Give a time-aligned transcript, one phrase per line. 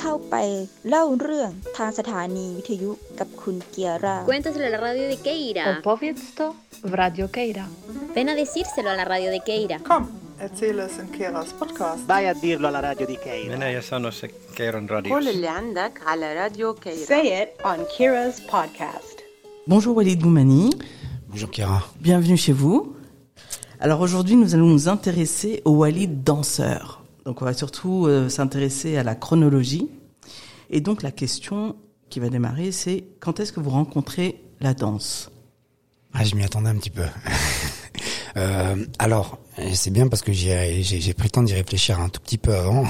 [0.00, 0.34] เข้าไป
[0.88, 5.64] เล่าเรื่องทางสถานีวิทยุกับคุณเกียร่า Cuéntaselo a la radio de Keira.
[5.72, 6.46] Opowiedz to
[6.92, 7.64] w Radio Keira.
[8.16, 9.76] Ven a decírselo a la radio de Keira.
[9.90, 10.04] Komm,
[10.46, 12.00] erzähle es in Keras Podcast.
[12.12, 13.50] Vai a dirlo alla radio di Keira.
[13.54, 14.26] Minä ja sano se
[14.58, 15.30] Keiron قول radiossa.
[15.34, 19.16] اللي عندك على راديو كيرا Say it on Kira's podcast.
[19.70, 20.64] Bonjour Walid Boumani,
[21.30, 21.78] Bonjour Kira.
[22.06, 22.78] bienvenue chez vous.
[23.84, 26.84] Alors aujourd'hui nous allons nous intéresser au Walid danseur.
[27.25, 29.89] Donc on va surtout euh, s'intéresser à la chronologie.
[30.69, 31.75] Et donc la question
[32.09, 35.31] qui va démarrer c'est quand est-ce que vous rencontrez la danse?
[36.13, 37.03] Ah, je m'y attendais un petit peu.
[38.37, 39.39] Euh, alors,
[39.71, 42.83] c'est bien parce que j'ai pris le temps d'y réfléchir un tout petit peu avant.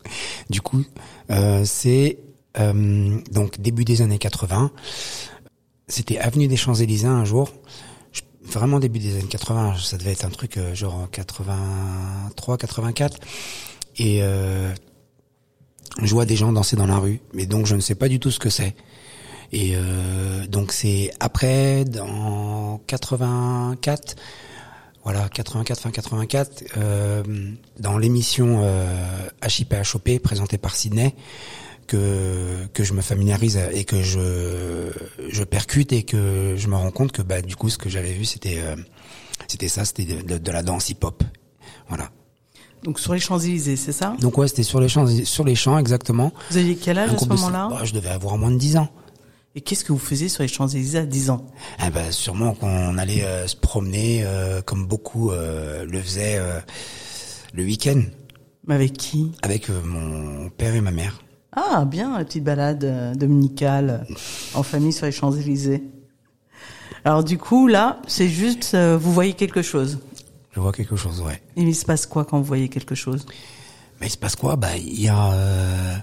[0.50, 0.84] du coup,
[1.30, 2.18] euh, c'est
[2.58, 4.70] donc début des années 80.
[5.88, 7.50] C'était avenue des Champs-Élysées un jour.
[8.42, 13.20] Vraiment début des années 80, ça devait être un truc genre 83, 84.
[13.98, 14.72] Et euh,
[16.02, 18.18] je vois des gens danser dans la rue, mais donc je ne sais pas du
[18.20, 18.74] tout ce que c'est.
[19.52, 24.14] Et euh, donc c'est après, dans 84,
[25.02, 27.22] voilà, 84, fin 84, euh,
[27.78, 31.14] dans l'émission euh, HIP HOP présentée par Sydney,
[31.88, 34.92] que que je me familiarise et que je
[35.28, 38.12] je percute et que je me rends compte que bah du coup ce que j'avais
[38.12, 38.76] vu c'était euh,
[39.48, 41.24] c'était ça, c'était de, de- de la danse hip-hop,
[41.88, 42.10] voilà.
[42.84, 44.16] Donc sur les Champs-Élysées, c'est ça?
[44.20, 46.32] Donc ouais, c'était sur les champs, sur les champs exactement.
[46.50, 47.68] Vous aviez quel âge Un à ce de- moment-là?
[47.70, 48.88] Bah, Je devais avoir moins de 10 ans.
[49.54, 51.44] Et qu'est-ce que vous faisiez sur les Champs-Élysées à 10 ans?
[51.78, 56.40] Ah bah, sûrement qu'on allait euh, se promener euh, comme beaucoup euh, le faisaient
[57.52, 58.00] le week-end
[58.66, 59.32] Mais avec qui?
[59.42, 61.20] Avec mon père et ma mère.
[61.52, 64.06] Ah bien, la petite balade dominicale
[64.54, 65.82] en famille sur les Champs-Élysées.
[67.04, 69.98] Alors du coup là, c'est juste vous voyez quelque chose.
[70.60, 71.40] Je vois quelque chose, ouais.
[71.56, 73.24] Et il se passe quoi quand vous voyez quelque chose?
[73.98, 74.56] Mais il se passe quoi?
[74.56, 75.96] Bah il y a euh,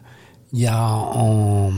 [0.52, 1.72] il y a en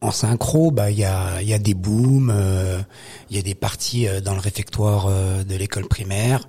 [0.00, 2.80] en synchro, bah il y a il y a des booms, euh,
[3.28, 6.46] il y a des parties euh, dans le réfectoire de l'école primaire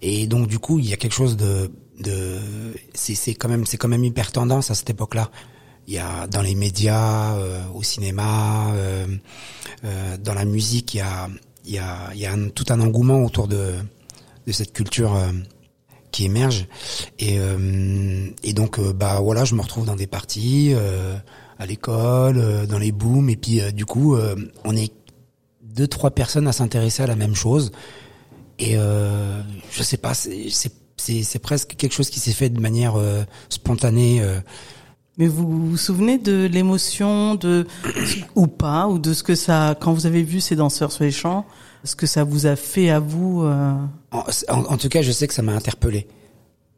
[0.00, 2.38] et donc du coup, il y a quelque chose de de
[2.94, 5.30] c'est c'est quand même c'est quand même hyper tendance à cette époque-là.
[5.86, 9.06] Il y a dans les médias, euh, au cinéma, euh,
[9.84, 11.28] euh, dans la musique, il y a
[11.66, 13.74] il y a il y a un- tout un engouement autour de
[14.52, 15.32] cette culture euh,
[16.10, 16.66] qui émerge.
[17.18, 20.74] Et euh, et donc euh, bah voilà je me retrouve dans des parties
[21.58, 23.28] à l'école dans les booms.
[23.30, 24.16] Et puis du coup
[24.64, 24.92] on est
[25.62, 27.72] deux trois personnes à s'intéresser à la même chose.
[28.58, 32.94] Et je sais pas c'est presque quelque chose qui s'est fait de manière
[33.48, 34.22] spontanée
[35.20, 37.66] Mais vous vous souvenez de l'émotion, de
[38.34, 41.10] ou pas, ou de ce que ça, quand vous avez vu ces danseurs sur les
[41.10, 41.44] champs,
[41.84, 43.74] ce que ça vous a fait à vous euh,
[44.12, 46.08] En, en- tout cas, je sais que ça m'a interpellé.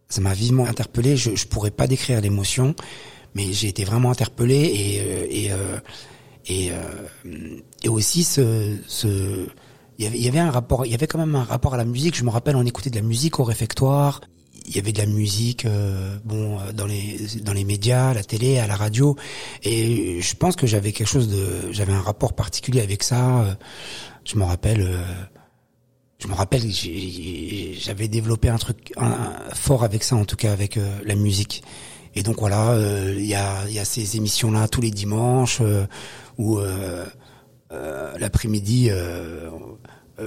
[0.09, 1.17] Ça m'a vivement interpellé.
[1.17, 2.75] Je, je pourrais pas décrire l'émotion,
[3.37, 5.79] mais j'ai été vraiment interpellé et euh, et euh,
[6.49, 6.73] et,
[7.85, 9.47] et aussi ce ce
[9.99, 12.17] il y avait un rapport, il y avait quand même un rapport à la musique.
[12.17, 14.21] Je me rappelle, on écoutait de la musique au réfectoire.
[14.67, 18.15] Il y avait de la musique, euh, bon, euh, dans les dans les médias, à
[18.15, 19.17] la télé, à la radio,
[19.65, 23.41] et je pense que j'avais quelque chose de, j'avais un rapport particulier avec ça.
[23.43, 23.55] euh,
[24.25, 24.81] Je me rappelle.
[24.83, 25.03] euh,
[26.21, 26.63] je me rappelle,
[27.81, 31.17] j'avais développé un truc un- un- fort avec ça, en tout cas avec euh, la
[31.17, 31.65] musique.
[32.15, 32.77] Et donc voilà,
[33.17, 35.61] il y a, il y a ces émissions-là tous les dimanches
[36.39, 36.61] où
[38.21, 38.91] l'après-midi,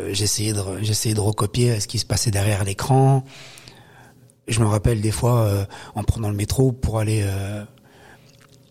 [0.09, 3.23] j'essayais de j'essayais de recopier ce qui se passait derrière l'écran.
[4.47, 7.63] Je me rappelle des fois euh, en prenant le métro pour aller euh,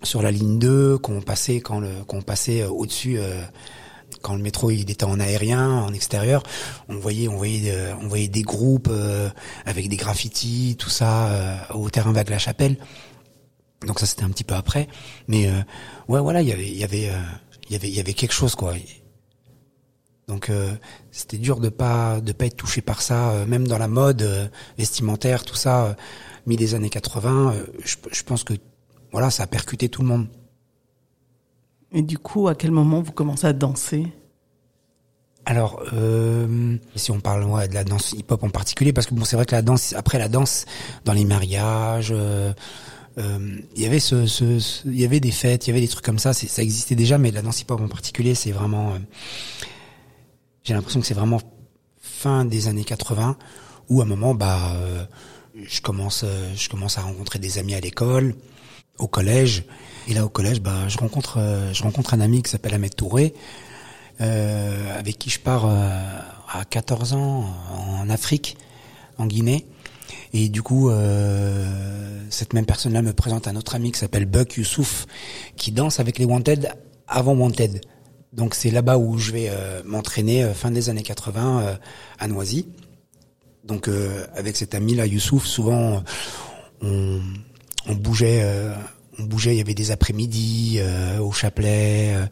[0.03, 3.17] sur la ligne 2, qu'on passait quand le qu'on passait euh, au-dessus.
[3.19, 3.43] euh,
[4.23, 6.43] quand le métro il était en aérien, en extérieur,
[6.89, 8.91] on voyait on voyait euh, on voyait des groupes
[9.67, 12.77] avec des graffitis, tout ça au terrain vague la Chapelle.
[13.87, 14.89] Donc ça c'était un petit peu après,
[15.29, 15.51] mais
[16.09, 17.11] ouais voilà il y avait il y avait
[17.69, 18.75] il y avait il y avait quelque chose quoi.
[20.29, 20.73] Donc euh,
[21.11, 24.23] c'était dur de pas de pas être touché par ça, euh, même dans la mode
[24.23, 24.49] euh,
[24.79, 25.95] vestimentaire, tout ça, euh,
[26.47, 27.53] mis des années 80.
[27.55, 28.55] euh, je, je pense que
[29.13, 30.27] voilà ça a percuté tout le monde.
[31.93, 34.13] Et du coup, à quel moment vous commencez à danser?
[35.47, 39.25] Alors, euh, si on parle ouais, de la danse hip-hop en particulier, parce que bon,
[39.27, 40.65] c'est vrai que la danse, après la danse,
[41.05, 42.55] dans les mariages, euh,
[43.19, 45.83] euh, il y avait ce, ce, ce- il y avait des fêtes, il y avait
[45.83, 48.95] des trucs comme ça, ça existait déjà, mais la danse hip-hop en particulier, c'est vraiment,
[48.95, 48.99] euh,
[50.65, 51.41] j'ai l'impression que c'est vraiment
[52.01, 53.37] fin des années 80,
[53.89, 55.05] où à un moment, bah, euh,
[55.55, 58.35] je commence, euh, je commence à rencontrer des amis à l'école,
[58.99, 59.65] au collège,
[60.09, 62.95] et là au collège, bah, je rencontre, euh, je rencontre un ami qui s'appelle Ahmed
[62.95, 63.35] Touré,
[64.21, 65.89] euh, avec qui je pars euh,
[66.53, 68.57] à 14 ans en Afrique,
[69.19, 69.67] en Guinée.
[70.33, 74.57] Et du coup, euh, cette même personne-là me présente un autre ami qui s'appelle Buck
[74.57, 75.07] Youssouf,
[75.57, 76.73] qui danse avec les Wanted
[77.09, 77.81] avant Wanted.
[78.35, 81.75] Donc c'est là-bas où je vais euh, m'entraîner euh, fin des années 80 euh,
[82.19, 82.67] à Noisy.
[83.65, 86.03] Donc euh, avec cet ami-là, Youssouf, souvent
[86.83, 87.21] on,
[87.87, 88.41] on bougeait.
[88.43, 88.75] euh,
[89.19, 92.15] on bougeait, il y avait des après-midi euh, au Chapelet.
[92.15, 92.27] euh,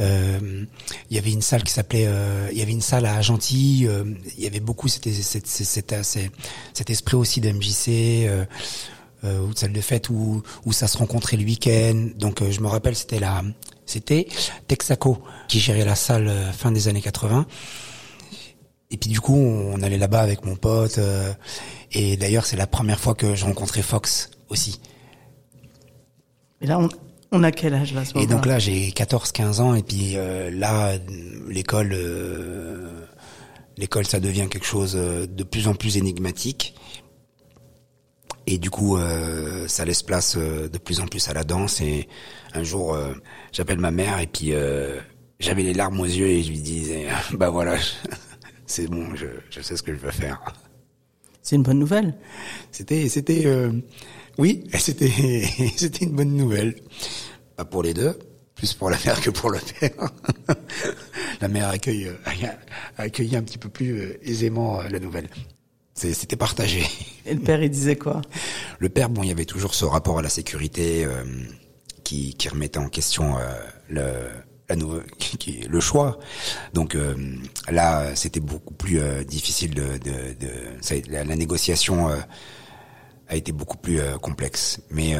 [0.00, 0.64] euh,
[1.10, 4.04] il y avait une salle qui s'appelait, euh, il y avait une salle à euh,
[4.36, 7.88] il y avait beaucoup cet, cet, cet, esprit aussi de MJC,
[8.28, 8.44] euh,
[9.24, 12.08] euh, ou de salle de fête où, où ça se rencontrait le week-end.
[12.16, 13.42] Donc euh, je me rappelle, c'était la,
[13.90, 14.26] c'était
[14.68, 17.46] Texaco qui gérait la salle euh, fin des années 80.
[18.90, 20.98] Et puis du coup, on allait là-bas avec mon pote.
[20.98, 21.32] euh,
[21.92, 24.80] et d'ailleurs, c'est la première fois que je rencontrais Fox aussi.
[26.60, 26.88] Et là, on,
[27.32, 30.50] on a quel âge là ce Et donc là, j'ai 14-15 ans et puis euh,
[30.50, 30.94] là,
[31.48, 33.06] l'école, euh,
[33.76, 36.74] l'école, ça devient quelque chose de plus en plus énigmatique.
[38.46, 38.98] Et du coup,
[39.68, 41.80] ça laisse place de plus en plus à la danse.
[41.80, 42.08] Et
[42.54, 43.12] un jour, euh,
[43.52, 44.98] j'appelle ma mère et puis euh,
[45.38, 47.76] j'avais les larmes aux yeux et je lui disais, bah voilà,
[48.66, 50.40] c'est bon, je, je sais ce que je veux faire.
[51.42, 52.14] C'est une bonne nouvelle.
[52.70, 53.72] C'était, c'était, euh,
[54.38, 55.10] oui, c'était,
[55.76, 56.76] c'était une bonne nouvelle.
[57.56, 58.18] Pas pour les deux,
[58.54, 60.10] plus pour la mère que pour le père.
[61.40, 62.14] la mère accueille, euh,
[62.98, 65.28] a accueilli un petit peu plus euh, aisément euh, la nouvelle.
[65.94, 66.86] C'était partagé.
[67.26, 68.22] Et le père, il disait quoi?
[68.78, 71.24] Le père, bon, il y avait toujours ce rapport à la sécurité euh,
[72.10, 73.36] qui, remettait en question
[73.96, 74.28] euh,
[75.68, 76.18] le, choix.
[76.74, 77.14] Donc euh,
[77.68, 79.98] là, c'était beaucoup plus euh, difficile de,
[81.08, 82.08] la, négociation
[83.28, 84.80] a été beaucoup plus complexe.
[84.90, 85.14] Mais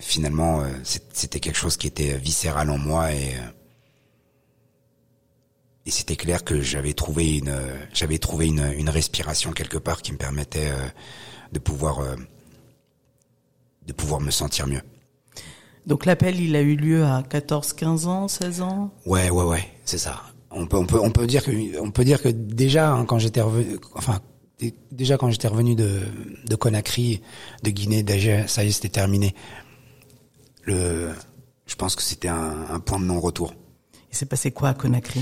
[0.00, 0.64] finalement,
[1.12, 3.36] c'était quelque chose qui était viscéral en moi et
[5.86, 7.56] c'était clair que j'avais trouvé une
[7.92, 10.72] j'avais trouvé une, respiration quelque part qui me permettait
[11.52, 12.00] de pouvoir
[13.86, 14.82] de pouvoir me sentir mieux.
[15.86, 18.92] Donc l'appel, il a eu lieu à 14, 15 ans, 16 ans?
[19.06, 20.22] Ouais, ouais, ouais, c'est ça.
[20.50, 23.18] On peut, on peut, on peut dire que, on peut dire que déjà hein, quand
[23.18, 24.20] j'étais revenu, enfin
[24.58, 26.00] dé- déjà quand j'étais revenu de
[26.46, 27.22] de Conakry,
[27.62, 29.34] de Guinée, d'Alger, ça y est, c'était terminé.
[30.64, 31.10] Le,
[31.66, 33.54] je pense que c'était un, un point de non-retour.
[34.10, 35.20] Il s'est passé quoi à Conakry?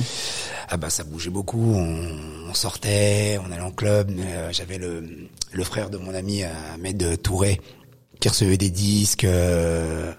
[0.69, 2.09] Ah bah ça bougeait beaucoup, on,
[2.51, 4.11] on sortait, on allait en club.
[4.19, 6.43] euh, J'avais le, le frère de mon ami
[6.75, 7.61] Ahmed Touré
[8.19, 10.13] qui recevait des disques euh,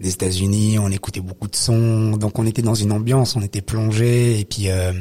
[0.00, 0.78] des États-Unis.
[0.78, 4.44] On écoutait beaucoup de sons, donc on était dans une ambiance, on était plongé et
[4.44, 4.92] puis euh,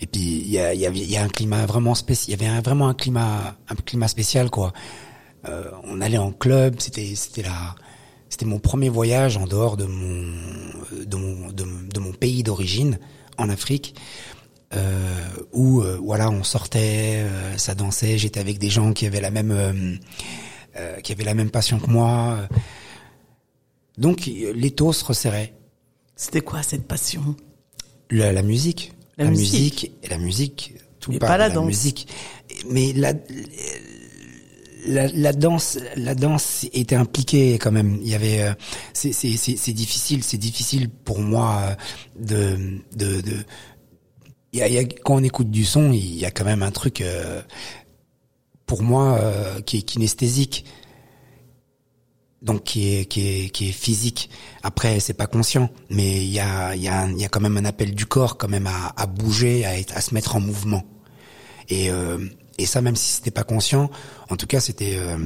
[0.00, 2.38] et puis il y a, y, avait, un climat vraiment spécial.
[2.38, 4.72] Il y avait un- vraiment un climat un climat spécial quoi.
[5.48, 7.74] Euh, on allait en club, c'était c'était la
[8.28, 10.32] c'était mon premier voyage en dehors de mon
[11.04, 12.98] de mon de, mon- pays d'origine
[13.38, 13.94] en Afrique
[14.74, 15.00] euh,
[15.52, 19.30] où euh, voilà on sortait, euh, ça dansait, j'étais avec des gens qui avaient la
[19.30, 22.38] même euh, qui avaient la même passion que moi.
[23.98, 25.54] Donc l'étau se resserrait.
[26.16, 27.36] C'était quoi cette passion?
[28.10, 29.92] La, la musique, La musique.
[30.02, 31.66] et la musique, tout Mais pas la de danse.
[31.66, 32.08] musique.
[32.68, 33.12] Mais la,
[34.86, 37.98] la, la danse, la danse était impliquée quand même.
[38.02, 38.52] Il y avait, euh,
[38.92, 41.74] c'est, c'est, c'est, c'est difficile, c'est difficile pour moi euh,
[42.18, 42.58] de,
[42.96, 43.36] de, de.
[44.52, 46.44] Il y a, il y a- quand on écoute du son, il y a quand
[46.44, 47.40] même un truc euh,
[48.66, 50.64] pour moi euh, qui est kinesthésique
[52.42, 54.28] donc qui est qui est qui est physique.
[54.62, 57.40] Après, c'est pas conscient, mais il y a il y a il y a quand
[57.40, 60.36] même un appel du corps quand même à, à bouger, à être, à se mettre
[60.36, 60.84] en mouvement.
[61.68, 62.18] Et euh,
[62.58, 63.90] et ça, même si c'était pas conscient,
[64.28, 65.18] en tout cas, c'était euh,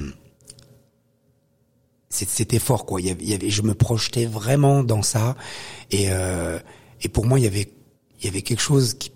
[2.09, 3.00] c'était fort quoi.
[3.00, 5.37] Il y avait, il y avait- je me projetais vraiment dans ça,
[5.90, 6.59] et euh,
[7.02, 7.73] et pour moi, il y avait
[8.21, 9.11] il y avait quelque chose qui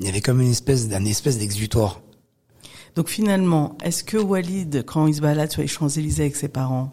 [0.00, 2.00] il y avait comme une espèce d'un espèce d'exutoire.
[2.96, 6.92] Donc finalement, est-ce que Walid, quand il se balade sur les Champs-Élysées avec ses parents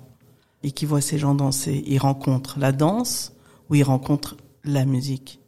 [0.63, 3.33] et qu'il voit ces gens danser, il rencontre la danse
[3.69, 5.39] ou il rencontre la musique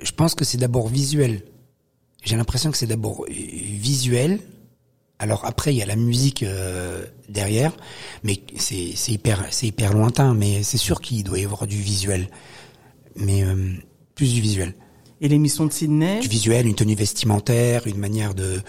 [0.00, 1.42] Je pense que c'est d'abord visuel.
[2.22, 4.40] J'ai l'impression que c'est d'abord euh, visuel.
[5.18, 7.76] Alors après, il y a la musique euh, derrière,
[8.24, 10.34] mais c'est c'est hyper c'est hyper lointain.
[10.34, 12.30] Mais c'est sûr qu'il doit y avoir du visuel,
[13.16, 13.74] mais euh,
[14.14, 14.74] plus du visuel.
[15.22, 18.62] Et l'émission de Sydney Du visuel, une tenue vestimentaire, une manière de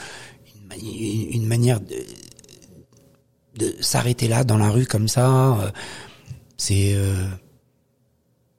[0.82, 1.96] une manière de,
[3.56, 5.58] de s'arrêter là dans la rue comme ça.
[5.60, 5.72] euh,
[6.58, 7.28] c'est euh,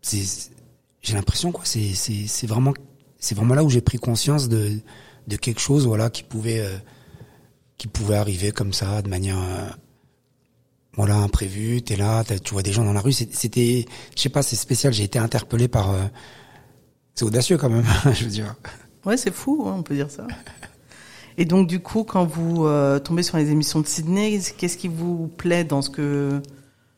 [0.01, 0.51] c'est
[1.03, 2.75] j'ai l'impression quoi c'est c'est c'est vraiment
[3.19, 4.79] c'est vraiment là où j'ai pris conscience de
[5.29, 6.77] de quelque chose voilà qui pouvait euh,
[7.79, 9.69] qui pouvait arriver comme ça de manière euh,
[10.95, 14.43] voilà imprévue t'es là tu vois des gens dans la rue c'était je sais pas
[14.43, 16.03] c'est spécial j'ai été interpellé par euh,
[17.15, 18.55] c'est audacieux quand même je veux dire
[19.05, 20.29] Ouais, c'est fou, hein, on peut dire ça.
[21.39, 24.89] Et donc, du coup, quand vous euh, tombez sur les émissions de Sydney, qu'est-ce qui
[24.89, 26.41] vous plaît dans ce que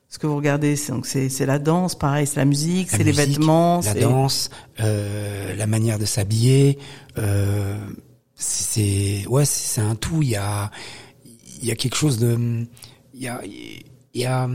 [0.08, 0.76] ce que vous regardez?
[0.76, 4.50] C'est- Donc, c'est c'est la danse, pareil, c'est la musique, c'est les vêtements, la danse,
[4.80, 6.78] euh, la manière de s'habiller.
[7.18, 7.76] Euh,
[8.34, 10.22] c'est ouais, c'est un tout.
[10.22, 10.70] Il y a
[11.62, 12.66] il y a quelque chose de
[13.14, 14.48] il y a il y a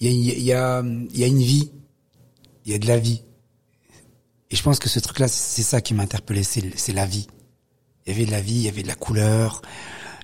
[0.00, 0.82] il y a y a
[1.14, 1.70] y a une vie.
[2.66, 3.22] Il y a de la vie.
[4.54, 7.26] Et je pense que ce truc-là, c'est ça qui m'a interpellé, c'est la vie.
[8.06, 9.62] Il y avait de la vie, il y avait de la couleur,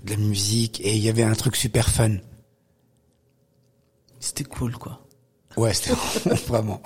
[0.04, 2.18] de la musique, et il y avait un truc super fun.
[4.20, 5.04] c'était cool, quoi.
[5.56, 5.96] Ouais, c'était
[6.46, 6.80] vraiment.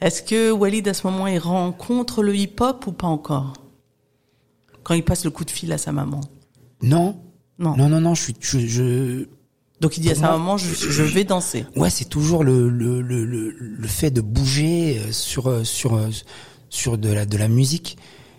[0.00, 3.52] Est-ce que Walid, à ce moment, il rencontre le hip-hop ou pas encore?
[4.82, 6.20] Quand il passe le coup de fil à sa maman?
[6.82, 7.16] Non,
[7.60, 7.76] Non.
[7.76, 8.14] non, non, non.
[8.16, 9.28] Je suis, je, je-
[9.84, 11.66] Donc, il dit à sa maman, je, je vais danser.
[11.76, 15.94] ouais, c'est toujours le le, le le le fait de bouger euh, sur euh, sur
[15.94, 16.08] euh,
[16.70, 17.96] sur de la de la musique.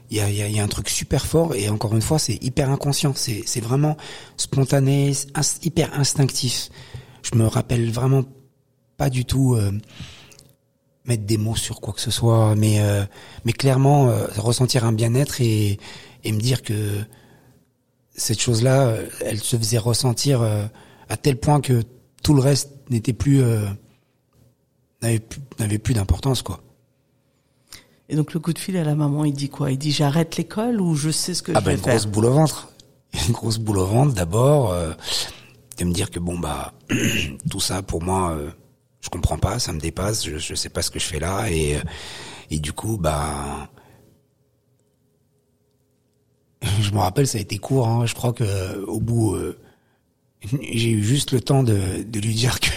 [0.09, 2.19] Il y a y a, y a un truc super fort et encore une fois,
[2.19, 3.13] c'est hyper inconscient.
[3.15, 3.95] C'est c'est vraiment
[4.37, 6.69] spontané, ins- hyper instinctif.
[7.23, 8.23] Je me rappelle vraiment
[8.97, 9.55] pas du tout.
[9.55, 9.71] euh,
[11.07, 13.05] mettre des mots sur quoi que ce soit, mais euh,
[13.45, 15.77] mais clairement euh, ressentir un bien-être et
[16.23, 16.73] et me dire que
[18.15, 20.41] cette chose-là, elle se faisait ressentir
[21.09, 21.83] à tel point que
[22.23, 23.65] tout le reste n'était plus euh,
[25.01, 26.61] n'avait plus plus d'importance quoi.
[28.07, 29.71] Et donc, le coup de fil à la maman, il dit quoi?
[29.71, 31.93] Il dit, j'arrête l'école ou je sais ce que Ah je bah vais une faire?
[31.93, 32.69] grosse boule au ventre,
[33.27, 34.93] une grosse boule au ventre d'abord, euh,
[35.77, 36.73] de me dire que bon bah
[37.49, 38.51] tout ça pour moi euh,
[39.01, 41.49] je comprends pas, ça me dépasse, je, je sais pas ce que je fais là
[41.49, 41.81] et euh,
[42.51, 43.69] et du coup bah
[46.81, 49.57] je me rappelle ça a été court, hein, je crois que euh, au bout euh,
[50.61, 52.69] j'ai eu juste le temps de, de lui dire que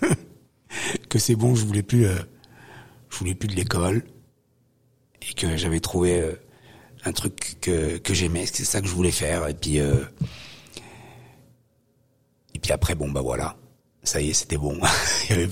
[1.08, 2.18] que c'est bon, je voulais plus euh,
[3.10, 4.04] je voulais plus de l'école.
[5.22, 6.32] Et que j'avais trouvé euh,
[7.04, 9.48] un truc que que j'aimais, c'est ça que je voulais faire.
[9.48, 10.04] Et puis euh,
[12.54, 13.56] et puis après bon bah voilà,
[14.02, 14.78] ça y est, c'était bon.
[15.30, 15.48] il y avait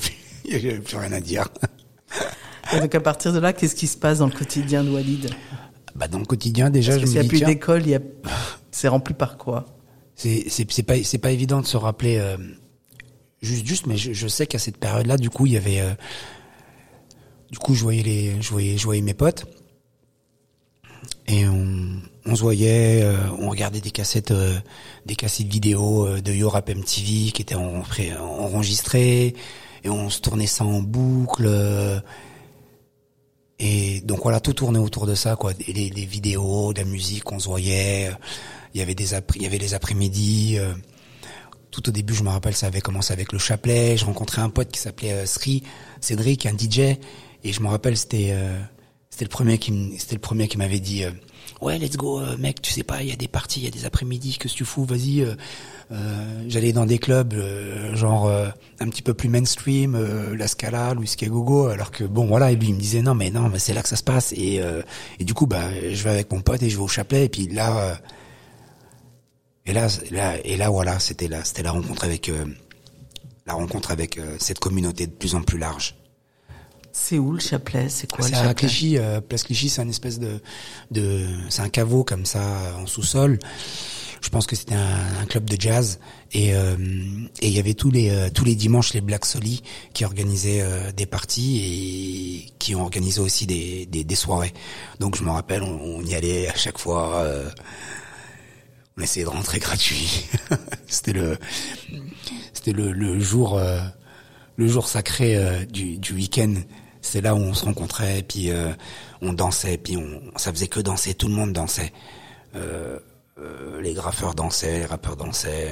[0.81, 1.49] plus avait rien à dire.
[2.73, 5.31] Et donc, à partir de là, qu'est-ce qui se passe dans le quotidien de Walid?
[5.95, 7.91] Bah dans le quotidien déjà Parce que je s'il n'y me a plus d'école, il
[7.91, 8.01] y a...
[8.71, 9.67] c'est rempli par quoi?
[10.23, 12.37] C'est c'est pas c'est pas évident de se rappeler euh,
[13.41, 15.95] juste juste mais je, sais qu'à cette période là du coup il y avait euh,
[17.51, 19.47] du coup je voyais les je voyais je voyais mes potes
[21.27, 24.33] et on on se voyait euh, on regardait des cassettes
[25.07, 27.83] des cassettes vidéo de Yo Rap MTV qui étaient en-
[28.21, 29.35] enregistrées
[29.85, 31.49] et on se tournait ça en boucle
[33.65, 35.53] et donc voilà, tout tournait autour de ça, quoi.
[35.69, 38.11] Les vidéos, de la musique, on se voyait.
[38.75, 40.57] Il y avait des il y avait les après-midi.
[40.59, 40.75] euh,
[41.71, 43.97] tout au début, je me rappelle, ça avait commencé avec le chapelet.
[43.97, 45.63] Je rencontrais un pote qui s'appelait euh, Sri,
[46.01, 46.99] Cédric, un DJ.
[47.45, 48.61] Et je me rappelle, c'était euh,
[49.13, 51.11] c'était le premier qui c'était le premier qui m'avait dit euh,
[51.61, 53.67] ouais let's go euh, mec tu sais pas il y a des parties il y
[53.67, 58.49] a des après-midi que tu fous vas-y euh, j'allais dans des clubs euh, genre euh,
[58.81, 59.99] un petit peu plus mainstream
[60.35, 63.31] la Scala Louis Gogo alors que bon voilà et lui il me disait non mais
[63.31, 64.63] non mais c'est là que ça se passe et
[65.19, 67.29] et du coup bah je vais avec mon pote et je vais au chapelet et
[67.29, 68.01] puis là
[69.67, 72.45] et là là et là voilà c'était là c'était la rencontre avec euh,
[73.47, 75.97] la rencontre avec euh, cette communauté de plus en plus large
[76.93, 77.89] C'est où le chapelet?
[77.89, 78.55] C'est quoi le c'est à chapelet?
[78.55, 80.43] Clichy, euh, place Clichy, c'est un espèce de,
[80.91, 82.43] de, c'est un caveau comme ça
[82.79, 83.39] en sous-sol.
[84.21, 85.99] Je pense que c'était un, un club de jazz
[86.33, 86.77] et euh,
[87.41, 89.63] et il y avait tous les euh, tous les dimanches les Black Soli
[89.95, 94.53] qui organisaient euh, des parties et qui ont organisé aussi des des, des soirées.
[95.01, 97.25] Donc je me rappelle, on, on y allait à chaque fois.
[98.97, 100.27] On essayait de rentrer gratuit.
[100.87, 101.39] c'était le
[102.53, 103.81] c'était le, le jour euh,
[104.57, 106.55] le jour sacré euh, du, du week-end.
[107.01, 108.73] C'est là où on se rencontrait, puis euh,
[109.23, 111.93] on dansait, puis on, ça faisait que danser, tout le monde dansait.
[112.55, 112.99] Euh,
[113.39, 115.71] euh, les graffeurs dansaient, les rappeurs dansaient,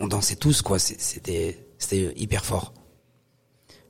[0.00, 0.78] on dansait tous quoi.
[0.78, 2.74] C'était c'était hyper fort.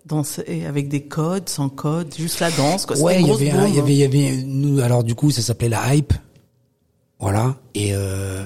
[0.05, 2.87] Danser avec des codes, sans code, juste la danse.
[2.87, 2.99] Quoi.
[2.99, 5.31] Ouais, il y avait, un- il y avait, il y avait, nous, alors du coup,
[5.31, 6.13] ça s'appelait la hype,
[7.23, 8.45] voilà, et euh,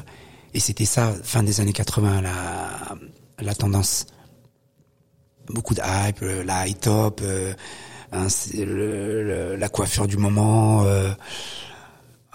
[0.54, 2.96] et c'était ça, fin des années 80, la
[3.40, 4.06] la tendance.
[5.48, 7.54] Beaucoup de hype, la high top, euh,
[8.12, 8.26] hein,
[9.58, 10.84] la coiffure du moment.
[10.84, 11.10] Euh,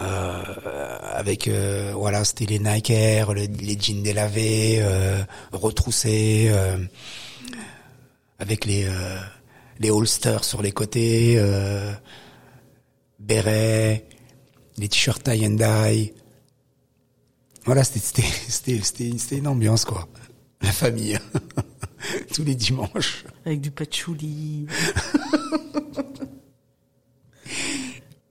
[0.01, 5.21] euh, avec euh, voilà c'était les Nike Air, le- les jeans délavés, euh,
[5.51, 6.51] retroussés,
[8.39, 8.87] avec les
[9.79, 11.39] les holsters sur les côtés,
[13.19, 14.05] bérets,
[14.77, 16.13] les t-shirts tie and dye.
[17.65, 18.23] Voilà, c'était
[19.37, 20.07] une ambiance quoi.
[20.61, 21.17] La famille
[22.33, 23.25] tous les dimanches.
[23.45, 24.67] Avec du patchouli.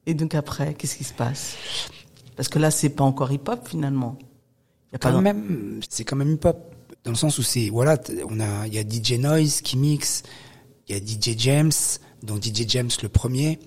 [0.06, 1.56] Et donc après, qu'est-ce qui se passe?
[2.36, 4.18] Parce que là, c'est pas encore hip-hop finalement.
[4.92, 7.96] Y a pas quand même, c'est quand même hip-hop dans le sens où c'est voilà,
[8.28, 10.22] on a il y a DJ Noise qui mixe,
[10.88, 11.72] il y a DJ James,
[12.22, 13.60] donc DJ James le premier.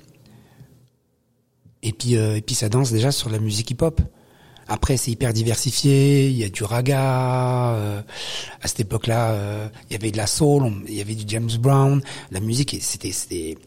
[1.81, 4.01] Et puis et puis ça danse déjà sur la musique hip-hop.
[4.67, 6.29] Après, c'est hyper diversifié.
[6.29, 7.75] Il y a du raga.
[7.75, 8.01] Euh,
[8.61, 10.71] à cette époque-là, euh, il y avait de la soul.
[10.87, 12.01] il y avait du James Brown.
[12.31, 13.57] La musique, c'était c'était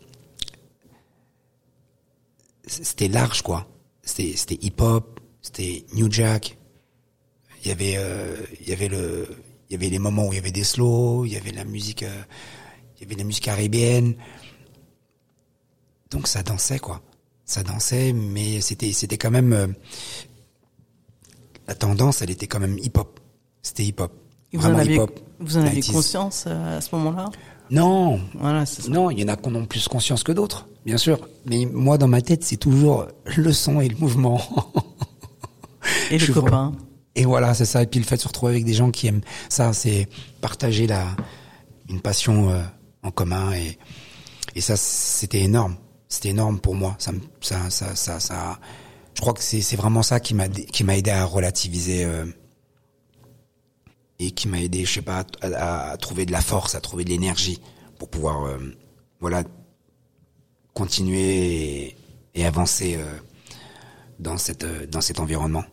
[2.67, 3.69] c'était large quoi.
[4.03, 5.21] C'était c'était hip-hop.
[5.43, 6.57] C'était New Jack.
[7.63, 9.29] Il y avait euh, il y avait le
[9.69, 11.25] il y avait les moments où il y avait des slows.
[11.27, 14.17] Il y avait la musique il y avait la musique caribéenne.
[16.11, 17.03] Donc ça dansait quoi.
[17.45, 19.75] Ça dansait, mais c'était c'était quand même
[21.69, 23.21] la tendance, elle était quand même hip-hop.
[23.63, 24.13] C'était hip-hop.
[24.57, 25.01] En avez,
[25.41, 27.31] vous en avez conscience euh, à ce moment-là?
[27.71, 28.21] Non.
[28.35, 31.29] Voilà, non, il y en a qui en ont plus conscience que d'autres, bien sûr.
[31.45, 33.07] Mais moi, dans ma tête, c'est toujours
[33.37, 34.41] le son et le mouvement.
[36.11, 36.73] Et le copain.
[37.15, 37.83] Et voilà, c'est ça.
[37.83, 40.09] Et puis le fait de se retrouver avec des gens qui aiment ça, c'est
[40.41, 41.05] partager la
[41.89, 42.61] une passion euh,
[43.05, 43.79] en commun et
[44.57, 45.77] et ça, c'était énorme.
[46.09, 46.97] C'était énorme pour moi.
[46.99, 48.59] Ça, ça, ça, ça, ça
[49.17, 52.27] je crois que c'est vraiment ça qui m'a qui m'a aidé à relativiser euh,
[54.19, 57.11] et qui m'a aidé, je sais pas, à, trouver de la force, à trouver de
[57.11, 57.61] l'énergie
[57.99, 58.59] pour pouvoir, euh,
[59.21, 59.43] voilà,
[60.75, 61.97] continuer
[62.35, 63.05] et, avancer euh,
[64.19, 65.65] dans cette dans cet environnement.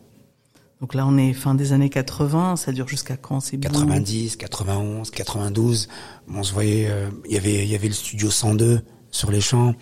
[0.80, 5.10] Donc là, on est fin des années 80, ça dure jusqu'à quand C'est 90, 91,
[5.10, 5.88] 92.
[6.28, 6.90] On se voyait,
[7.26, 9.74] il y avait il y avait le studio 102 sur les champs,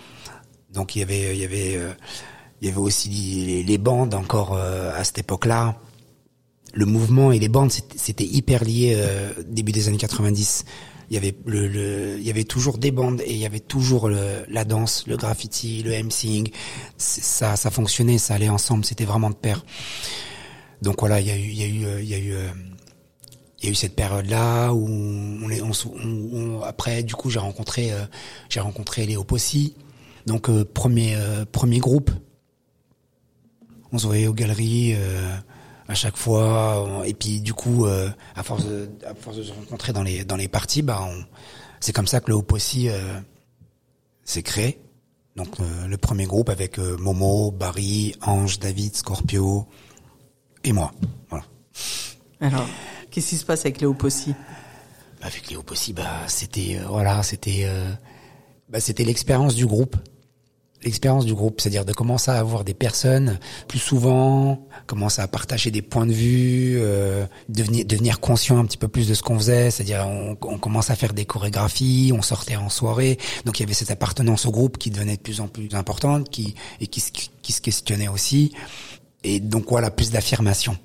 [0.73, 1.79] donc il y avait il y avait
[2.63, 5.77] il y avait aussi les, bandes encore euh, à cette époque-là.
[6.73, 10.65] Le mouvement et les bandes, c'était hyper lié euh, début des années 90.
[11.11, 13.59] Il y avait le, le, il y avait toujours des bandes et il y avait
[13.59, 16.51] toujours le, la danse, le graffiti, le MCing.
[16.99, 18.85] Ça, ça fonctionnait, ça allait ensemble.
[18.85, 19.65] C'était vraiment de pair.
[20.83, 22.35] Donc voilà, il y a eu, il y a eu, il y a eu,
[23.59, 27.41] il y a eu cette période-là où on, est, on, on, après, du coup, j'ai
[27.41, 27.91] rencontré,
[28.49, 29.75] j'ai rencontré Léo Possi.
[30.27, 31.17] Donc premier,
[31.51, 32.13] premier groupe
[33.93, 35.37] on se voyait aux galeries euh,
[35.87, 37.03] à chaque fois.
[37.05, 40.25] Et puis du coup, euh, à force de, à force de se rencontrer dans les
[40.25, 41.09] dans les parties, bah,
[41.81, 43.21] c'est comme ça que le Opossy euh,
[44.25, 44.81] s'est créé.
[45.37, 49.67] Donc le premier groupe avec Momo, Barry, Ange, David, Scorpio
[50.63, 50.93] et moi.
[51.31, 51.47] Voilà.
[52.41, 52.67] Alors,
[53.11, 54.35] qu'est-ce qui se passe avec Léo Possi
[55.23, 57.67] Avec Léo Possi, bah c'était voilà, c'était
[58.69, 59.97] bah, c'était l'expérience du groupe
[60.85, 65.71] l'expérience du groupe, c'est-à-dire de commencer à avoir des personnes plus souvent, commencer à partager
[65.71, 69.39] des points de vue, euh, devenir, devenir conscient un petit peu plus de ce qu'on
[69.39, 73.63] faisait, c'est-à-dire on, on commence à faire des chorégraphies, on sortait en soirée, donc il
[73.63, 76.87] y avait cette appartenance au groupe qui devenait de plus en plus importante, qui et
[76.87, 77.03] qui,
[77.43, 78.53] qui se questionnait aussi,
[79.25, 80.77] et donc voilà plus d'affirmation.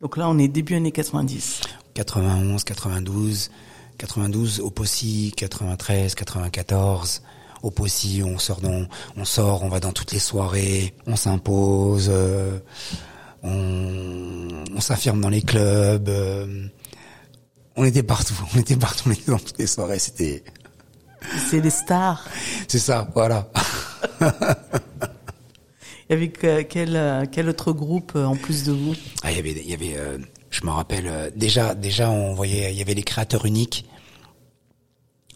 [0.00, 1.62] Donc là on est début années 90.
[1.94, 3.50] 91, 92,
[3.96, 7.22] 92 au Possi, 93, 94
[7.62, 12.08] au Possi, on sort dans, on sort, on va dans toutes les soirées, on s'impose,
[12.10, 12.58] euh,
[13.42, 16.08] on, s'affirme dans les clubs.
[16.08, 16.66] Euh,
[17.76, 20.44] on était partout, on était partout, on était dans toutes les soirées, c'était.
[21.50, 22.24] C'est les stars.
[22.68, 23.48] C'est ça, voilà.
[26.08, 29.40] Il y avait quel, quel autre groupe euh, en plus de vous Ah, il y
[29.40, 29.96] avait, il y avait,
[30.50, 33.86] je me rappelle déjà, déjà on voyait, il y avait les créateurs uniques,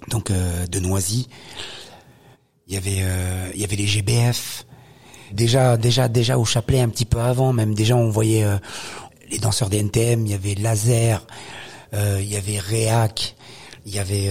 [0.08, 1.28] donc de Noisy
[2.70, 4.64] il y avait euh, il y avait les GBF
[5.32, 8.56] déjà déjà déjà au chapelet un petit peu avant même déjà on voyait euh,
[9.30, 11.26] les danseurs des NTM il y avait Laser
[11.94, 13.34] euh, il y avait Réac
[13.86, 14.30] il y avait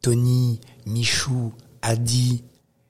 [0.00, 1.52] Tony Michou
[1.82, 2.44] Adi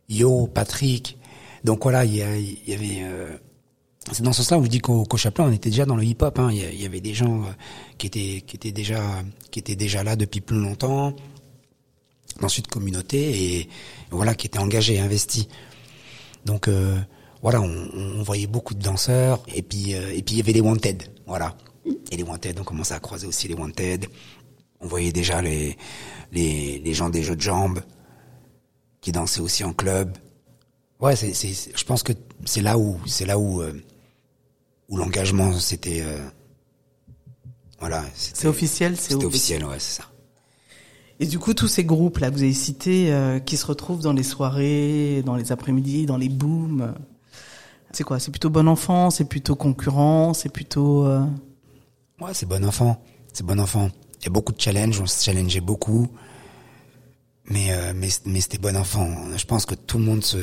[0.08, 1.18] Yo Patrick
[1.64, 3.04] donc voilà il y, il y avait
[4.12, 6.38] c'est dans ce sens-là où je dis qu'au Chapelet, on était déjà dans le hip-hop.
[6.38, 6.50] Hein.
[6.52, 7.44] Il y avait des gens
[7.96, 9.00] qui étaient qui étaient déjà
[9.50, 11.14] qui étaient déjà là depuis plus longtemps
[12.40, 13.68] dans cette communauté et
[14.10, 15.48] voilà qui était engagé, investi.
[16.44, 16.98] Donc euh,
[17.42, 20.52] voilà, on, on, voyait beaucoup de danseurs et puis euh, et puis il y avait
[20.52, 21.56] les wanted, voilà.
[22.10, 24.06] Et les wanted, on commençait à croiser aussi les wanted.
[24.80, 25.76] On voyait déjà les
[26.32, 27.80] les, les gens des jeux de jambes
[29.00, 30.16] qui dansaient aussi en club.
[31.00, 32.12] Ouais, c'est c'est je pense que
[32.44, 33.72] c'est là où c'est là où euh,
[34.88, 36.02] où l'engagement c'était
[37.80, 40.08] voilà, c'est officiel, c'est officiel, ouais, c'est ça.
[41.24, 44.02] Et du coup, tous ces groupes là que vous avez cités, euh, qui se retrouvent
[44.02, 46.92] dans les soirées, dans les après-midi, dans les booms,
[47.92, 48.18] c'est quoi?
[48.18, 51.06] C'est plutôt bon enfant, c'est plutôt concurrent, c'est plutôt.
[51.06, 51.24] Euh...
[52.20, 53.88] Ouais, c'est bon enfant, c'est bon enfant.
[54.20, 56.08] Il y a beaucoup de challenges, on se challengeait beaucoup,
[57.46, 58.10] mais euh, mais
[58.42, 59.08] c'était bon enfant.
[59.34, 60.37] Je pense que tout le monde se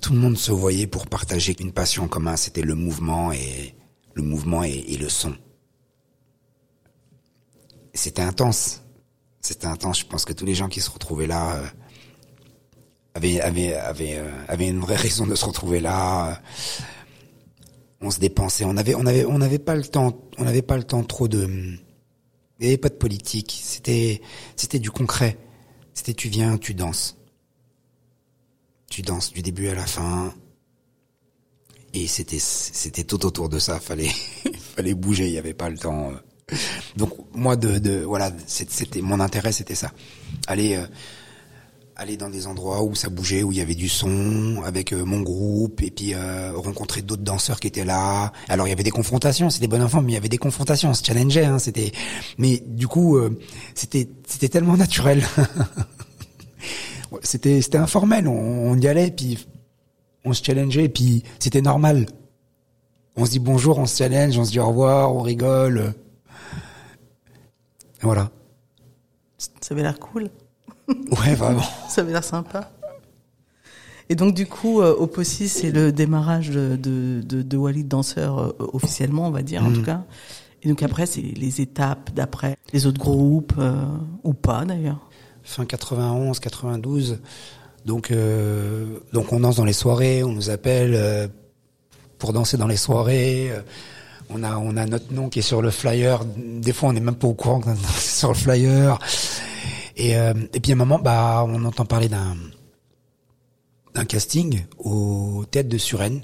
[0.00, 2.36] tout le monde se voyait pour partager une passion en commun.
[2.36, 3.74] C'était le mouvement et
[4.14, 5.34] le mouvement et le son.
[7.94, 8.85] C'était intense.
[9.46, 10.00] C'était intense.
[10.00, 11.66] Je pense que tous les gens qui se retrouvaient là euh,
[13.14, 16.42] avaient, avaient, avaient, euh, avaient une vraie raison de se retrouver là.
[18.00, 18.64] On se dépensait.
[18.64, 20.20] On avait, on avait, on n'avait pas le temps.
[20.36, 21.44] On n'avait pas le temps trop de.
[21.46, 21.78] Il
[22.62, 23.56] n'y avait pas de politique.
[23.62, 24.20] C'était,
[24.56, 25.38] c'était du concret.
[25.94, 27.16] C'était tu viens, tu danses.
[28.90, 30.34] Tu danses du début à la fin.
[31.94, 33.78] Et c'était, c'était tout autour de ça.
[33.78, 34.10] Fallait,
[34.74, 35.28] fallait bouger.
[35.28, 36.10] Il n'y avait pas le temps.
[36.96, 39.90] Donc moi de, de voilà, c'était mon intérêt, c'était ça.
[40.46, 40.86] Aller, euh,
[41.96, 45.04] aller dans des endroits où ça bougeait, où il y avait du son, avec euh,
[45.04, 48.32] mon groupe, et puis euh, rencontrer d'autres danseurs qui étaient là.
[48.48, 50.90] Alors il y avait des confrontations, c'était bon enfant, mais il y avait des confrontations,
[50.90, 51.92] on se challengeait, hein, c'était.
[52.38, 53.38] Mais du coup, euh,
[53.74, 55.22] c'était c'était tellement naturel.
[57.22, 59.46] C'était c'était informel, on, on y allait, puis
[60.24, 62.06] on se challengeait, puis c'était normal.
[63.16, 65.94] On se dit bonjour, on se challenge, on se dit au revoir, on rigole.
[68.02, 68.30] Voilà.
[69.38, 70.28] Ça avait l'air cool.
[70.88, 71.62] Ouais, vraiment.
[71.88, 72.70] Ça avait l'air sympa.
[74.08, 79.26] Et donc du coup, euh, Oppossi, c'est le démarrage de, de, de, Walid danseur officiellement,
[79.26, 79.74] on va dire en Mhm.
[79.76, 80.04] tout cas.
[80.62, 83.74] Et donc après, c'est les étapes d'après, les autres groupes euh,
[84.22, 85.10] ou pas d'ailleurs.
[85.42, 87.18] Fin 91, 92.
[87.84, 91.28] Donc, euh, donc on danse dans les soirées, on nous appelle euh,
[92.18, 93.50] pour danser dans les soirées.
[94.30, 96.24] On a, on a notre nom qui est sur le flyer.
[96.24, 98.98] Des fois, on n'est même pas au courant que c'est sur le flyer.
[99.96, 102.36] Et, euh, et puis à un moment, bah, on entend parler d'un
[103.96, 106.22] d'un casting au théâtre de Suresnes.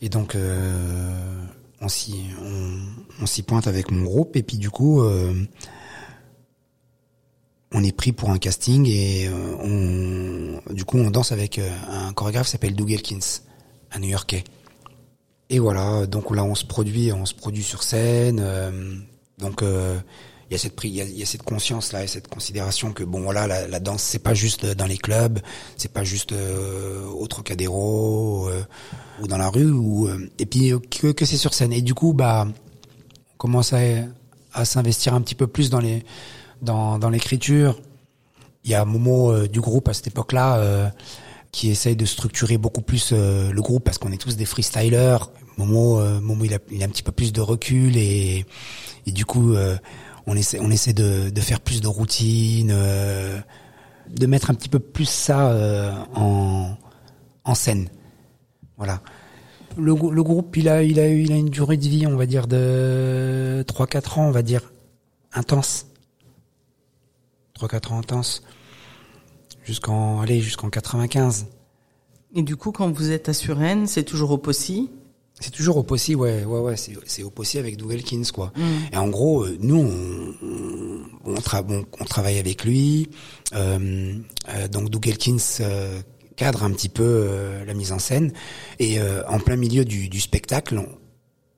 [0.00, 1.44] Et donc, euh,
[1.80, 2.24] on s'y
[3.20, 4.36] on, s'y pointe avec mon groupe.
[4.36, 5.34] Et puis du coup, euh,
[7.72, 12.12] on est pris pour un casting et euh, on, du coup, on danse avec un
[12.12, 13.18] chorégraphe qui s'appelle Doug Elkins,
[13.92, 14.44] un New-Yorkais.
[15.50, 18.40] Et voilà, donc là, on se produit, on se produit sur scène.
[18.42, 18.94] euh,
[19.38, 19.98] donc, euh,
[20.50, 22.92] il y a cette il y a, y a cette conscience là et cette considération
[22.92, 25.40] que bon voilà la, la danse c'est pas juste dans les clubs
[25.76, 28.62] c'est pas juste euh, au Trocadéro euh,
[29.20, 31.82] ou dans la rue ou euh, et puis euh, que, que c'est sur scène et
[31.82, 33.80] du coup bah on commence à,
[34.54, 36.02] à s'investir un petit peu plus dans les
[36.62, 37.78] dans, dans l'écriture
[38.64, 40.88] il y a Momo euh, du groupe à cette époque-là euh,
[41.52, 45.18] qui essaye de structurer beaucoup plus euh, le groupe parce qu'on est tous des freestylers.
[45.58, 48.46] Momo, euh, Momo il, a, il a un petit peu plus de recul et,
[49.06, 49.76] et du coup euh,
[50.26, 53.38] on essaie, on essaie de, de faire plus de routine, euh,
[54.08, 56.76] de mettre un petit peu plus ça euh, en,
[57.44, 57.88] en scène.
[58.76, 59.00] Voilà.
[59.76, 62.26] Le, le groupe, il a, il a, il a une durée de vie, on va
[62.26, 64.72] dire de 3-4 ans, on va dire
[65.32, 65.86] intense.
[67.58, 68.42] 3-4 ans intense.
[69.64, 71.46] Jusqu'en, allez, jusqu'en 95.
[72.34, 74.90] Et du coup, quand vous êtes à Suresnes, c'est toujours Oppossi.
[75.40, 78.52] C'est toujours au Possi, ouais, ouais, ouais, c'est, au Possi avec Doug Elkins, quoi.
[78.56, 78.62] Mm.
[78.92, 83.08] Et en gros, euh, nous, on, on, on, tra- on- on travaille avec lui.
[83.54, 84.14] Euh,
[84.48, 85.36] euh, donc Doug Elkins
[86.36, 87.28] cadre un petit peu
[87.66, 88.32] la mise en scène.
[88.78, 88.98] Et
[89.28, 90.80] en plein milieu du, du spectacle,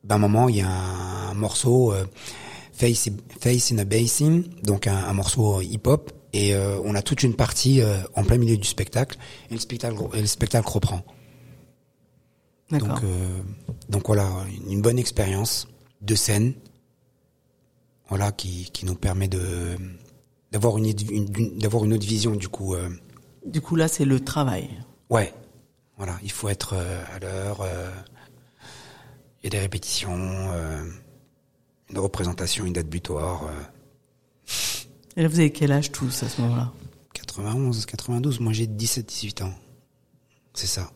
[0.04, 1.92] d'un moment, il y a un, morceau
[2.72, 3.08] Face,
[3.40, 6.12] Face in a Basin, donc un, un morceau hip-hop.
[6.32, 7.82] Et on a toute une partie
[8.14, 9.18] en plein milieu du spectacle.
[9.50, 11.02] Et le spectacle, et le spectacle reprend.
[12.70, 12.88] D'accord.
[12.88, 13.00] Donc,
[13.90, 14.28] donc voilà,
[14.68, 15.66] une bonne expérience
[16.00, 16.54] de scène,
[18.08, 19.76] voilà, qui, qui nous permet de
[20.52, 20.92] d'avoir une,
[21.58, 22.74] d'avoir une autre vision du coup.
[22.74, 22.88] euh,
[23.46, 24.68] Du coup, là, c'est le travail.
[25.10, 25.32] ouais,
[25.96, 27.60] voilà, il faut être euh, à l'heure.
[27.60, 27.90] euh,
[29.42, 30.10] Il y a des répétitions,
[31.90, 33.48] une représentation, une date butoir.
[35.16, 36.72] Et là, vous avez quel âge tous à ce moment-là?
[37.14, 39.54] 91, 92, moi j'ai 17, 18 ans.
[40.54, 40.90] C'est ça.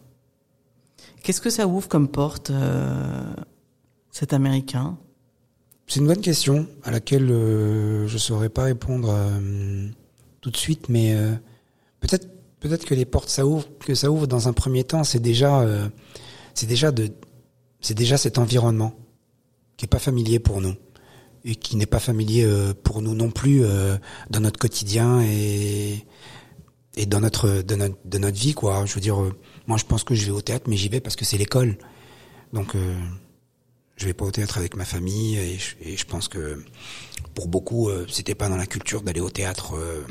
[1.24, 3.34] Qu'est-ce que ça ouvre comme porte, euh,
[4.10, 4.98] cet Américain?
[5.86, 9.88] C'est une bonne question à laquelle euh, je saurais pas répondre euh,
[10.42, 11.16] tout de suite, mais
[12.00, 12.28] peut-être
[12.60, 15.66] peut-être que les portes ça ouvre, que ça ouvre dans un premier temps, c'est déjà
[16.52, 18.92] c'est déjà déjà cet environnement
[19.78, 20.74] qui est pas familier pour nous
[21.46, 22.46] et qui n'est pas familier
[22.82, 23.62] pour nous non plus
[24.28, 26.04] dans notre quotidien et
[26.96, 28.84] et dans notre de notre de notre vie quoi.
[28.84, 29.16] Je veux dire,
[29.66, 31.76] moi je pense que je vais au théâtre, mais j'y vais parce que c'est l'école.
[32.52, 32.96] Donc euh,
[33.96, 36.62] je vais pas au théâtre avec ma famille et je, et je pense que
[37.34, 40.02] pour beaucoup euh, c'était pas dans la culture d'aller au théâtre euh,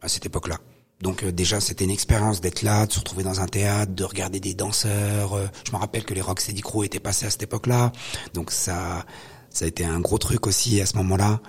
[0.00, 0.58] à cette époque-là.
[1.00, 4.04] Donc euh, déjà c'était une expérience d'être là, de se retrouver dans un théâtre, de
[4.04, 5.34] regarder des danseurs.
[5.34, 7.92] euh, je me rappelle que les Rocksteady Crew étaient passés à cette époque-là,
[8.34, 9.04] donc ça
[9.50, 11.40] ça a été un gros truc aussi à ce moment-là.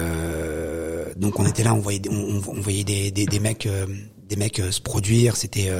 [0.00, 3.86] Euh, donc on était là, on voyait on voyait des, des, des mecs euh,
[4.26, 5.36] des mecs se produire.
[5.36, 5.70] C'était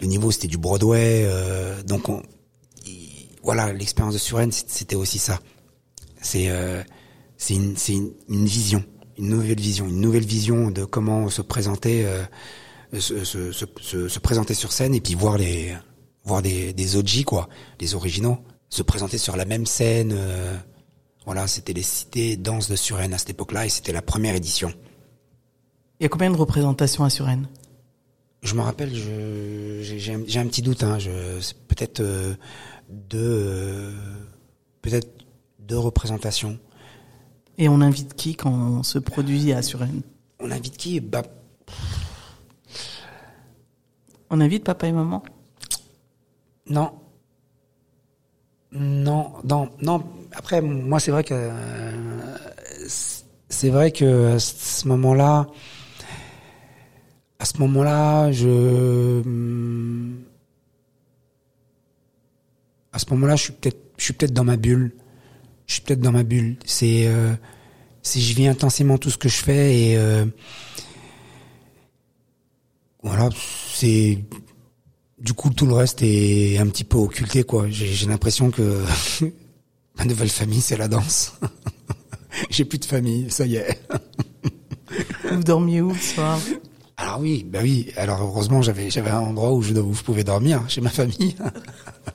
[0.00, 1.26] le niveau, c'était du Broadway.
[1.86, 2.22] donc on,
[3.42, 5.40] voilà, l'expérience de Suren, c'était aussi ça.
[6.20, 6.48] C'est
[7.36, 8.84] c'est une, une, une, vision,
[9.18, 12.06] une nouvelle vision, une nouvelle vision de comment se présenter,
[12.92, 15.74] se, se, se, se, présenter sur scène et puis voir les
[16.24, 17.48] voir des, des OG quoi,
[17.80, 18.38] les originaux,
[18.68, 20.16] se présenter sur la même scène.
[21.26, 24.72] voilà, c'était les cités danse de Suren à cette époque-là et c'était la première édition.
[26.02, 27.46] Il y a combien de représentations à Suren
[28.42, 30.82] Je me rappelle, j'ai un, un, petit doute.
[30.82, 30.98] Hein,
[31.68, 32.34] peut-être euh,
[32.88, 33.92] deux, euh,
[34.80, 35.06] peut-être
[35.60, 36.58] deux représentations.
[37.56, 40.02] Et on invite qui quand on se produit à Suren
[40.40, 40.98] On invite qui?
[40.98, 41.22] Bah...
[44.28, 45.22] On invite papa et maman?
[46.66, 46.94] Non.
[48.72, 50.02] Non, non, non.
[50.32, 51.52] Après, moi, c'est vrai que
[53.48, 55.46] c'est vrai que à ce moment-là,
[57.42, 59.20] à ce moment-là, je
[62.92, 64.92] à ce moment-là, je suis peut-être, je suis peut-être dans ma bulle.
[65.66, 66.56] Je suis peut-être dans ma bulle.
[66.64, 67.34] C'est, euh,
[68.00, 70.24] si je vis intensément tout ce que je fais et euh,
[73.02, 73.28] voilà,
[73.74, 74.24] c'est
[75.18, 77.66] du coup tout le reste est un petit peu occulté quoi.
[77.68, 78.84] J'ai l'impression que
[79.98, 81.34] ma nouvelle famille c'est la danse.
[82.50, 83.82] J'ai plus de famille, ça y est.
[85.32, 86.38] Vous dormiez où le soir?
[87.12, 87.92] Alors oui, bah oui.
[87.98, 91.36] Alors heureusement j'avais j'avais un endroit où je, où je pouvais dormir chez ma famille.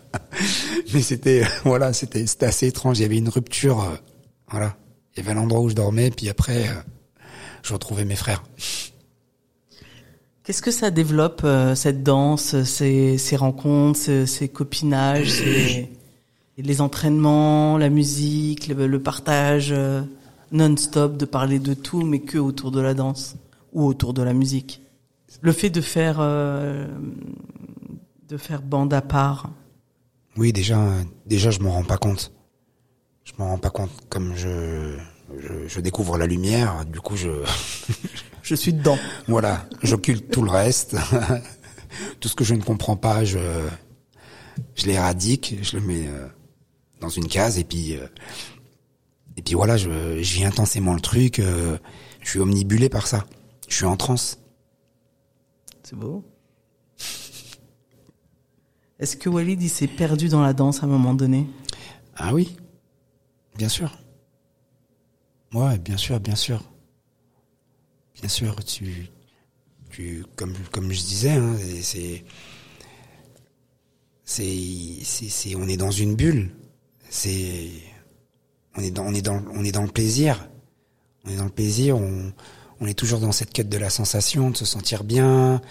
[0.93, 2.97] mais c'était voilà, c'était c'était assez étrange.
[2.97, 3.95] Il y avait une rupture, euh,
[4.49, 4.75] voilà.
[5.13, 6.71] Il y avait l'endroit où je dormais, puis après, euh,
[7.61, 8.43] je retrouvais mes frères.
[10.43, 15.91] Qu'est-ce que ça développe euh, cette danse, ces, ces rencontres, ces, ces copinages, ces,
[16.57, 19.75] les entraînements, la musique, le, le partage
[20.51, 23.35] non-stop, de parler de tout, mais que autour de la danse
[23.73, 24.81] ou autour de la musique?
[25.41, 26.19] Le fait de faire
[28.27, 29.49] de faire bande à part.
[30.35, 30.79] Oui, déjà,
[31.25, 32.33] déjà, je m'en rends pas compte.
[33.23, 33.91] Je m'en rends pas compte.
[34.09, 34.97] Comme je,
[35.39, 37.29] je, je, découvre la lumière, du coup, je.
[38.43, 38.97] je suis dedans.
[39.27, 40.95] Voilà, j'occulte tout le reste.
[42.19, 43.39] tout ce que je ne comprends pas, je,
[44.75, 46.27] je l'éradique, je le mets euh,
[47.01, 48.07] dans une case et puis, euh,
[49.35, 51.39] et puis voilà, je, je vis intensément le truc.
[51.39, 51.77] Euh,
[52.21, 53.25] je suis omnibulé par ça.
[53.67, 54.39] Je suis en transe.
[55.89, 56.21] C'est beau.
[58.99, 61.47] Est-ce que Walid s'est perdu dans la danse à un moment donné?
[62.17, 62.57] Ah oui,
[63.57, 63.97] bien sûr.
[65.53, 66.61] Ouais, bien sûr, bien sûr.
[68.15, 69.07] Bien sûr, tu,
[69.89, 72.25] tu comme je disais, hein, c'est
[74.25, 76.53] c'est c'est on est dans une bulle.
[77.09, 77.69] C'est
[78.75, 80.49] on est dans le plaisir.
[81.23, 81.97] On est dans le plaisir.
[82.79, 85.61] On est toujours dans cette quête de la sensation, de se sentir bien.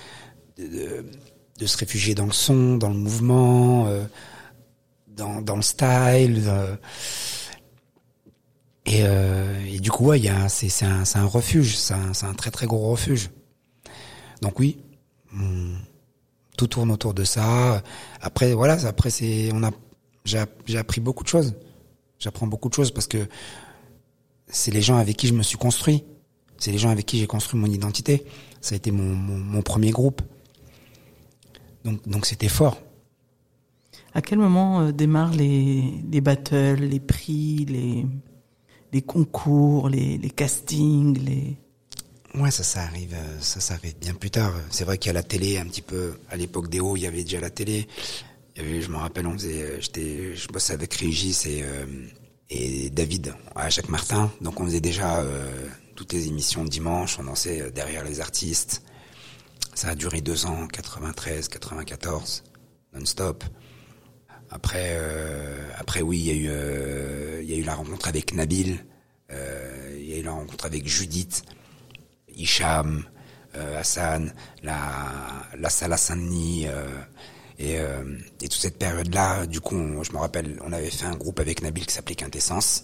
[0.58, 1.04] De, de,
[1.58, 4.04] de se réfugier dans le son, dans le mouvement, euh,
[5.08, 6.44] dans, dans le style.
[6.46, 6.76] Euh,
[8.84, 12.66] et, euh, et, du coup, ouais, c'est, un, un refuge, c'est un, un très très
[12.66, 13.30] gros refuge.
[14.42, 14.78] Donc oui,
[16.56, 17.82] tout tourne autour de ça.
[18.20, 19.70] Après, voilà, après c'est, on a,
[20.24, 21.54] j'ai appris beaucoup de choses.
[22.18, 23.26] J'apprends beaucoup de choses parce que
[24.46, 26.04] c'est les gens avec qui je me suis construit.
[26.58, 28.24] C'est les gens avec qui j'ai construit mon identité.
[28.60, 30.22] Ça a été mon, mon, mon premier groupe.
[31.84, 32.80] Donc, donc c'était fort.
[34.14, 38.06] À quel moment euh, démarrent les, les battles, les prix, les,
[38.92, 41.56] les concours, les, les castings, les...
[42.34, 44.52] Ouais, ça, ça arrive, euh, ça, ça arrive bien plus tard.
[44.70, 46.18] C'est vrai qu'il y a la télé un petit peu.
[46.28, 47.86] À l'époque des hauts, il y avait déjà la télé.
[48.56, 51.62] Il y avait, je me rappelle, on faisait, euh, j'étais, je bossais avec Régis et
[51.62, 51.86] euh,
[52.48, 54.30] et David à Jacques Martin.
[54.40, 57.18] Donc on faisait déjà euh, toutes les émissions de dimanche.
[57.18, 58.82] On dansait derrière les artistes.
[59.74, 62.44] Ça a duré deux ans, 93, 94,
[62.94, 63.44] non-stop.
[64.50, 65.66] Après, euh,
[66.02, 68.84] oui, il y a eu, euh, il y a eu la rencontre avec Nabil,
[69.32, 71.42] euh, il y a eu la rencontre avec Judith,
[72.34, 73.04] Hicham,
[73.56, 74.32] euh, Hassan,
[74.62, 76.86] la, la Salah Saint-Denis, euh,
[77.58, 81.40] et, euh, toute cette période-là, du coup, je me rappelle, on avait fait un groupe
[81.40, 82.82] avec Nabil qui s'appelait Quintessence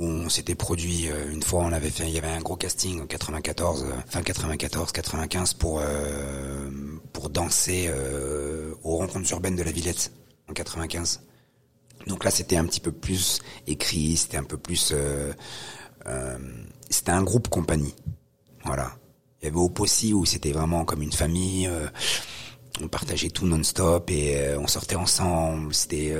[0.00, 2.56] où on s'était produit euh, une fois on avait fait il y avait un gros
[2.56, 6.70] casting en 94 euh, fin 94 95 pour euh,
[7.12, 7.90] pour danser
[8.82, 10.10] aux rencontres urbaines de la Villette
[10.48, 11.20] en 95
[12.06, 14.94] donc là c'était un petit peu plus écrit c'était un peu plus
[16.88, 17.94] c'était un groupe compagnie.
[18.64, 18.92] Voilà.
[19.40, 21.70] Il y avait Opossi où c'était vraiment comme une famille
[22.80, 26.14] on partageait tout non-stop et on sortait ensemble c'était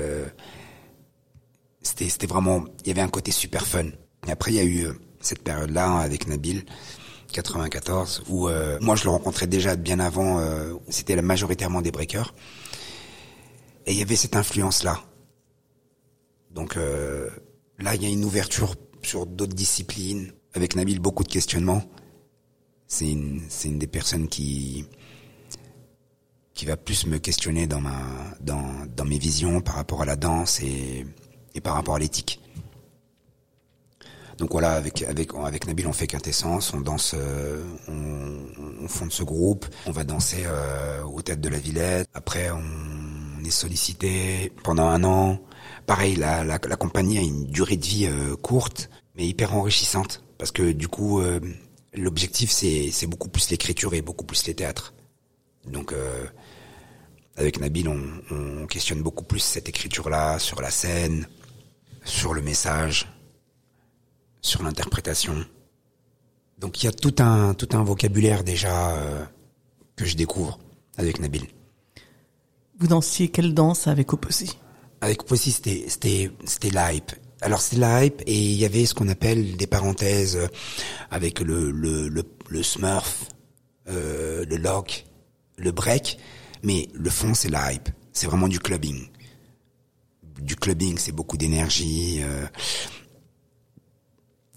[1.81, 3.85] c'était c'était vraiment il y avait un côté super fun
[4.27, 4.87] et après il y a eu
[5.19, 6.65] cette période là avec Nabil
[7.31, 12.33] 94, où euh, moi je le rencontrais déjà bien avant, euh, c'était majoritairement des breakers.
[13.85, 15.01] Et il y avait cette influence-là.
[16.51, 17.29] Donc euh,
[17.79, 20.31] là, il y a une ouverture sur d'autres disciplines.
[20.53, 21.83] Avec Nabil, beaucoup de questionnements.
[22.87, 24.85] C'est une, c'est une des personnes qui
[26.53, 27.97] qui va plus me questionner dans ma
[28.41, 31.05] dans, dans mes visions par rapport à la danse et,
[31.55, 32.41] et par rapport à l'éthique.
[34.41, 39.11] Donc voilà, avec avec avec Nabil, on fait quintessence, on danse, euh, on, on fonde
[39.11, 42.09] ce groupe, on va danser euh, aux têtes de la Villette.
[42.15, 45.39] Après, on est sollicité pendant un an.
[45.85, 50.51] Pareil, la, la, compagnie a une durée de vie euh, courte, mais hyper enrichissante, parce
[50.51, 51.39] que du coup, euh,
[51.93, 54.95] l'objectif c'est beaucoup plus l'écriture et beaucoup plus les théâtres.
[55.67, 55.93] Donc
[57.37, 61.27] avec Nabil, on questionne beaucoup plus cette écriture-là sur la scène,
[62.03, 63.07] sur le message
[64.41, 65.45] sur l'interprétation.
[66.57, 69.23] Donc il y a tout un tout un vocabulaire déjà euh,
[69.95, 70.59] que je découvre
[70.97, 71.47] avec Nabil.
[72.79, 74.57] Vous dansiez quelle danse avec Opposy
[75.01, 77.11] Avec Opposy, c'était c'était c'était l'hype.
[77.41, 80.39] Alors c'était la hype et il y avait ce qu'on appelle des parenthèses
[81.09, 83.25] avec le le le, le smurf,
[83.87, 85.05] euh, le lock,
[85.57, 86.17] le break,
[86.63, 87.89] mais le fond c'est la hype.
[88.13, 89.07] C'est vraiment du clubbing.
[90.41, 92.19] Du clubbing, c'est beaucoup d'énergie.
[92.23, 92.45] Euh,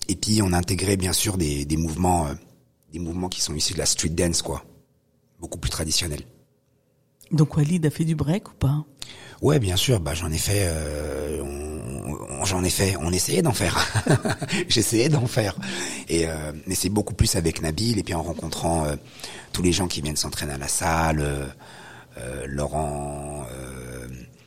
[0.09, 2.35] et puis on a intégré bien sûr des, des mouvements, euh,
[2.92, 4.64] des mouvements qui sont issus de la street dance quoi,
[5.40, 6.23] beaucoup plus traditionnels.
[7.33, 8.85] Donc Walid a fait du break ou pas?
[9.42, 10.01] Ouais, bien sûr.
[10.01, 12.97] Bah j'en ai fait, euh, on- on- j'en ai fait.
[13.01, 13.77] On essayait d'en faire.
[14.68, 15.57] J'essayais d'en faire.
[16.09, 18.97] Et euh, mais c'est beaucoup plus avec Nabil et puis en rencontrant euh,
[19.53, 21.55] tous les gens qui viennent s'entraîner à la salle,
[22.47, 23.44] Laurent,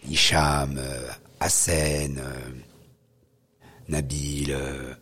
[0.10, 0.80] Hicham,
[1.40, 2.52] Hassen, euh,
[3.90, 4.94] Nabil euh,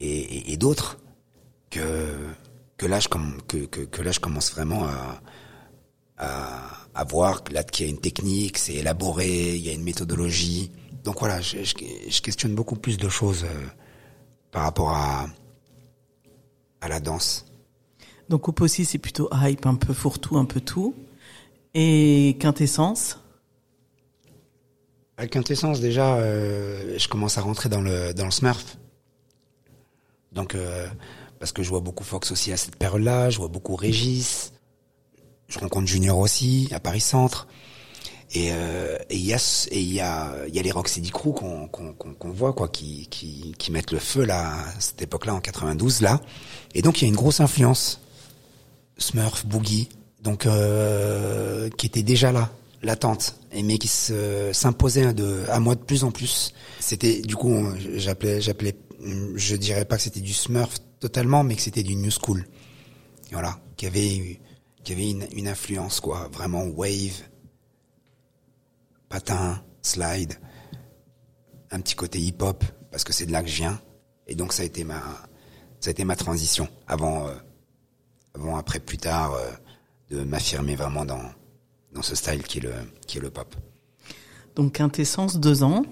[0.00, 0.98] et, d'autres
[1.70, 2.16] que
[2.76, 5.20] que là je que, là je commence vraiment à
[6.16, 10.70] à, voir qu'il y a une technique, c'est élaboré, il y a une méthodologie.
[11.02, 13.66] Donc voilà, je, je, questionne beaucoup plus de choses euh,
[14.52, 15.26] par rapport à
[16.80, 17.46] à la danse.
[18.28, 20.94] Donc Opposy c'est plutôt hype, un peu fourre-tout, un peu tout.
[21.74, 23.18] Et Quintessence?
[25.16, 28.78] À Quintessence déjà, euh, je commence à rentrer dans le dans le Smurf.
[30.32, 30.88] Donc euh,
[31.38, 34.52] parce que je vois beaucoup Fox aussi à cette période-là, je vois beaucoup Régis,
[35.46, 37.46] je rencontre Junior aussi à Paris Centre.
[38.32, 39.38] Et euh, et il y a
[39.70, 43.70] et y a y a les Rocksteady Crew qu'on qu'on voit quoi qui qui qui
[43.70, 46.20] mettent le feu là à cette époque-là en 92 là.
[46.74, 48.00] Et donc il y a une grosse influence
[48.98, 49.90] Smurf Boogie
[50.22, 50.48] donc
[51.76, 52.50] qui était déjà là
[52.82, 55.06] latente et mais qui s'imposait
[55.48, 56.52] à moi de plus en plus.
[56.80, 58.76] C'était du coup j'appelais j'appelais
[59.36, 62.44] je dirais pas que c'était du Smurf totalement mais que c'était du New School.
[63.32, 64.40] Voilà, qui avait
[64.82, 67.22] qui avait une, une influence quoi, vraiment wave.
[69.08, 70.34] Patin, slide,
[71.70, 73.80] un petit côté hip-hop parce que c'est de là que je viens.
[74.26, 75.00] Et donc ça a été ma
[75.80, 77.34] ça a été ma transition avant euh,
[78.34, 79.50] avant après plus tard euh,
[80.10, 81.22] de m'affirmer vraiment dans
[81.94, 82.74] dans ce style qui est le
[83.06, 83.54] qui est le pop.
[84.56, 85.84] Donc Quintessence, deux ans.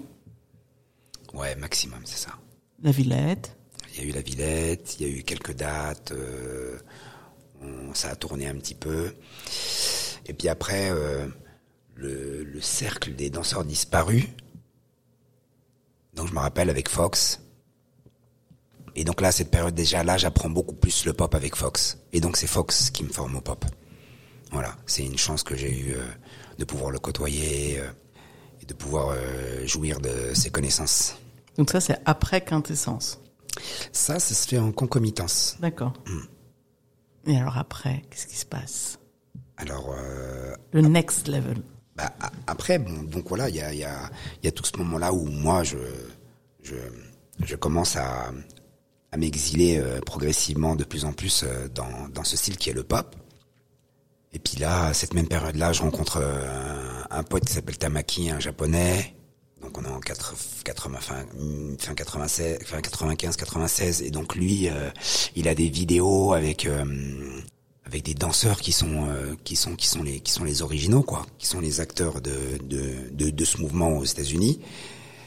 [1.33, 2.33] Ouais, maximum, c'est ça.
[2.83, 3.57] La Villette.
[3.95, 6.79] Il y a eu la Villette, il y a eu quelques dates, euh,
[7.61, 9.15] on- ça a tourné un petit peu.
[10.27, 11.27] Et puis après, euh,
[11.95, 14.25] le, le cercle des danseurs disparus.
[16.15, 17.41] Donc je me rappelle avec Fox.
[18.95, 21.99] Et donc là, cette période déjà, là, j'apprends beaucoup plus le pop avec Fox.
[22.13, 23.65] Et donc c'est Fox qui me forme au pop.
[24.53, 26.05] Voilà, c'est une chance que j'ai eue euh,
[26.59, 27.91] de pouvoir le côtoyer euh,
[28.61, 31.17] et de pouvoir euh, jouir de ses connaissances.
[31.57, 33.19] Donc ça c'est après Quintessence.
[33.93, 35.57] Ça, ça se fait en concomitance.
[35.61, 35.93] D'accord.
[37.27, 38.99] Et alors après, qu'est-ce qui se passe?
[39.59, 41.63] Alors, euh, Le next level.
[41.95, 42.13] bah,
[42.47, 44.11] après, bon, donc voilà, il y a, il y, a,
[44.43, 45.77] il y a tout ce moment-là où moi, je,
[46.63, 46.75] je,
[47.45, 48.33] je commence à,
[49.13, 53.15] à m'exiler progressivement de plus en plus dans, dans ce style qui est le pop.
[54.35, 58.31] Et puis là, à cette même période-là, je rencontre euh, un, pote qui s'appelle Tamaki,
[58.31, 59.15] un japonais.
[59.61, 61.27] Donc on est en 4, 80, fin,
[61.79, 64.03] fin 96, fin 95, 96.
[64.03, 64.91] Et donc lui, euh,
[65.37, 66.85] il a des vidéos avec euh,
[67.85, 71.03] avec des danseurs qui sont euh, qui sont qui sont les qui sont les originaux
[71.03, 74.61] quoi, qui sont les acteurs de de de, de ce mouvement aux États-Unis.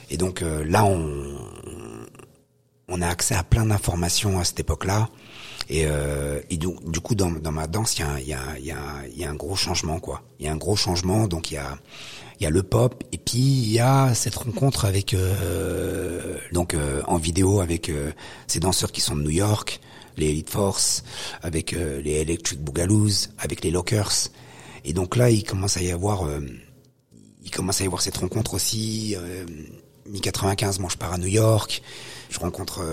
[0.09, 1.37] Et donc euh, là, on
[2.87, 5.09] on a accès à plein d'informations à cette époque-là.
[5.69, 10.21] Et, euh, du, coup, dans, ma danse, il y a, un- gros changement, quoi.
[10.39, 13.71] Il y a un gros changement, donc il y a, le pop, et puis il
[13.71, 18.11] y a cette rencontre avec, euh, donc euh, en vidéo avec euh,
[18.47, 19.79] ces danseurs qui sont de New York,
[20.17, 21.03] les Elite Force,
[21.41, 24.29] avec euh, les Electric Boogaloos, avec les Lockers.
[24.83, 26.39] Et donc là, il commence à y avoir, euh,
[27.43, 29.15] il commence à y avoir cette rencontre aussi.
[29.17, 29.45] Euh,
[30.07, 31.81] Mi-95, moi je pars à New York,
[32.29, 32.83] je rencontre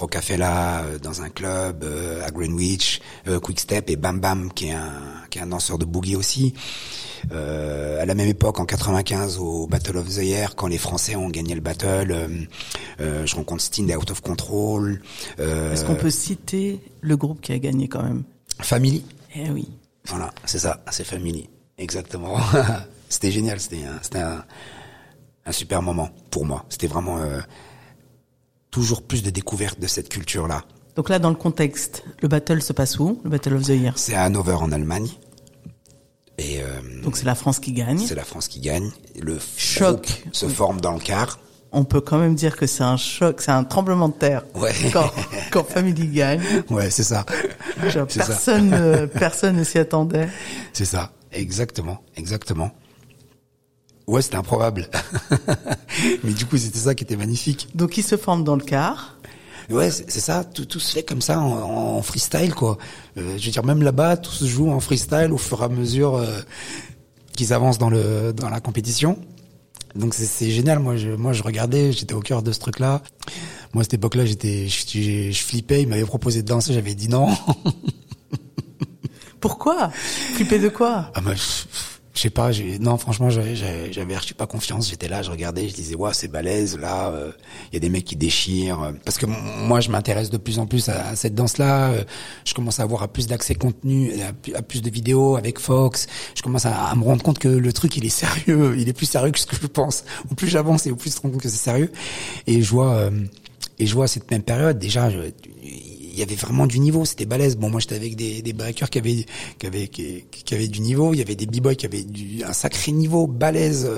[0.00, 4.72] Rocafella euh, dans un club euh, à Greenwich, euh, Quickstep et Bam Bam qui est
[4.72, 6.54] un qui est un danseur de boogie aussi.
[7.32, 11.16] Euh, à la même époque, en 95, au Battle of the Year, quand les Français
[11.16, 12.28] ont gagné le battle, euh,
[13.00, 15.00] euh, je rencontre Sting des Out of Control.
[15.38, 18.24] Est-ce qu'on peut citer le groupe qui a gagné quand même?
[18.60, 19.04] Family.
[19.36, 19.68] Eh oui.
[20.06, 21.48] Voilà, c'est ça, c'est Family,
[21.78, 22.38] exactement.
[23.08, 24.44] c'était génial, c'était un, c'était un,
[25.46, 26.64] un super moment pour moi.
[26.68, 27.18] C'était vraiment
[28.70, 30.64] toujours plus de découverte de cette culture-là.
[30.96, 33.20] Donc là, dans le contexte, le battle se passe où?
[33.24, 33.92] Le Battle of the Year?
[33.96, 35.08] C'est à Hannover en Allemagne.
[36.38, 36.66] Et euh,
[37.02, 37.98] Donc c'est la France qui gagne.
[37.98, 38.90] c'est la France qui gagne.
[39.20, 40.24] Le Choc.
[40.32, 41.38] se forme dans le quart.
[41.72, 44.44] On peut quand même dire que c'est un choc, c'est un tremblement de terre.
[44.56, 44.72] Ouais.
[44.92, 45.08] Quand,
[45.52, 47.24] quand Family gagne, Ouais, c'est ça.
[47.88, 48.26] Genre, C'est ça.
[48.26, 50.28] personne, euh, personne ne s'y attendait.
[50.72, 51.12] C'est ça.
[51.30, 52.72] Exactement, exactement.
[54.06, 54.88] Ouais, c'était improbable.
[56.24, 57.68] Mais du coup, c'était ça qui était magnifique.
[57.74, 59.16] Donc ils se forment dans le car.
[59.70, 60.42] Ouais, c'est ça.
[60.42, 62.76] Tout, tout se fait comme ça en, en freestyle, quoi.
[63.16, 65.68] Euh, je veux dire, même là-bas, tout se joue en freestyle au fur et à
[65.68, 66.40] mesure euh,
[67.36, 69.18] qu'ils avancent dans le dans la compétition.
[69.94, 70.80] Donc c'est- génial.
[70.80, 73.02] Moi, je moi je regardais, j'étais au cœur de ce truc-là.
[73.72, 75.82] Moi, à cette époque-là, j'étais, je, je, flippais.
[75.82, 77.28] Ils m'avaient proposé de danser, j'avais dit non.
[79.40, 79.90] Pourquoi?
[80.34, 81.10] Flipper de quoi?
[81.14, 81.40] Ah, je,
[82.20, 82.50] je sais pas.
[82.80, 84.90] Non, franchement, j'avais, sais pas confiance.
[84.90, 86.76] J'étais là, je regardais, je disais, ouais, c'est balèze.
[86.78, 87.14] Là,
[87.70, 88.82] il y a des mecs qui déchirent.
[88.82, 91.92] euh, Parce que moi, je m'intéresse de plus en plus à, cette danse-là.
[91.92, 92.04] euh,
[92.44, 94.12] Je commence à avoir à plus d'accès contenu,
[94.54, 96.08] à, plus- de vidéos avec Fox.
[96.34, 98.74] Je commence à, me rendre compte que le truc, il est sérieux.
[98.76, 100.04] Il est plus sérieux que ce que je pense.
[100.30, 101.90] Au plus j'avance et au plus je me rends compte que c'est sérieux.
[102.46, 103.10] Et je vois, euh,
[103.78, 105.08] et je vois cette même période déjà.
[106.12, 107.56] Il y avait vraiment du niveau, c'était balèze.
[107.56, 109.24] Bon, moi j'étais avec des, des qui avaient,
[109.58, 111.14] qui avaient, qui, qui avaient du niveau.
[111.14, 113.88] Il y avait des b-boys qui avaient du, un sacré niveau, balèze.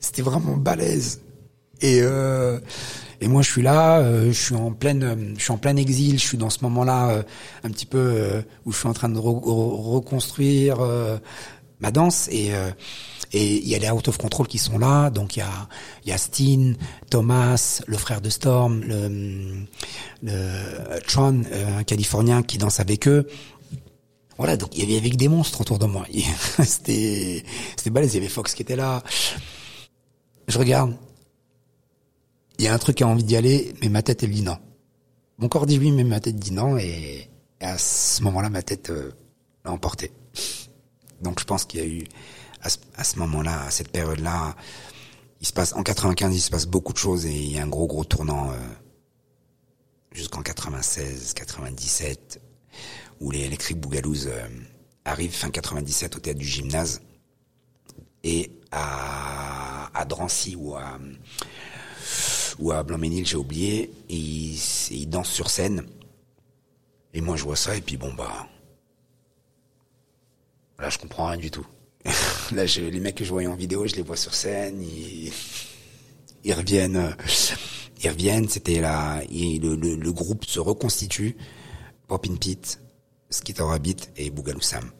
[0.00, 1.20] C'était vraiment balèze.
[1.82, 2.58] Et euh,
[3.20, 6.18] et moi je suis là, euh, je suis en pleine, je suis en plein exil.
[6.18, 7.22] Je suis dans ce moment-là euh,
[7.64, 9.40] un petit peu euh, où je suis en train de re-
[9.92, 11.18] reconstruire euh,
[11.80, 12.70] ma danse et euh,
[13.32, 15.68] et il y a les Out of Control qui sont là, donc il y a
[16.04, 16.76] y a Steen,
[17.10, 19.66] Thomas, le frère de Storm, le,
[20.22, 23.26] le Tron, euh, un Californien qui danse avec eux.
[24.38, 26.06] Voilà, donc il y avait avec des monstres autour de moi.
[26.64, 27.42] c'était
[27.76, 29.02] c'était balèze, il y avait Fox qui était là.
[30.48, 30.94] Je regarde,
[32.58, 34.42] il y a un truc qui a envie d'y aller, mais ma tête elle dit
[34.42, 34.58] non.
[35.38, 37.28] Mon corps dit oui, mais ma tête dit non, et,
[37.60, 39.12] et à ce moment-là, ma tête euh,
[39.64, 40.12] l'a emporté.
[41.22, 42.04] Donc je pense qu'il y a eu
[42.62, 44.56] à ce, à ce moment-là, à cette période-là,
[45.40, 47.62] il se passe en 95, il se passe beaucoup de choses et il y a
[47.62, 48.56] un gros gros tournant euh,
[50.12, 52.40] jusqu'en 96, 97
[53.20, 54.48] où les Electric Boogaloos euh,
[55.04, 57.00] arrivent fin 97 au théâtre du gymnase
[58.24, 60.98] et à, à Drancy ou à
[62.58, 64.58] ou à Blanc-Ménil, j'ai oublié, et ils,
[64.90, 65.86] ils dansent sur scène.
[67.12, 68.46] Et moi je vois ça et puis bon bah
[70.78, 71.66] là je comprends rien du tout.
[72.52, 75.32] Là, je, les mecs que je voyais en vidéo, je les vois sur scène, ils,
[76.44, 77.10] ils reviennent, euh,
[78.02, 78.48] ils reviennent.
[78.48, 81.36] C'était là, le, le, le groupe se reconstitue.
[82.06, 82.80] Popin Pete,
[83.30, 84.90] Skitter Rabbit et Boogaloo Sam.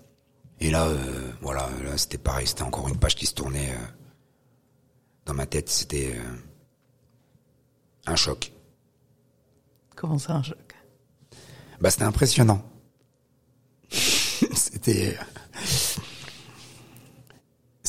[0.60, 3.86] Et là, euh, voilà, là c'était pareil, c'était encore une page qui se tournait euh,
[5.26, 5.68] dans ma tête.
[5.68, 6.36] C'était euh,
[8.06, 8.52] un choc.
[9.94, 10.74] Comment ça, un choc?
[11.80, 12.62] Bah, c'était impressionnant.
[13.90, 15.16] c'était,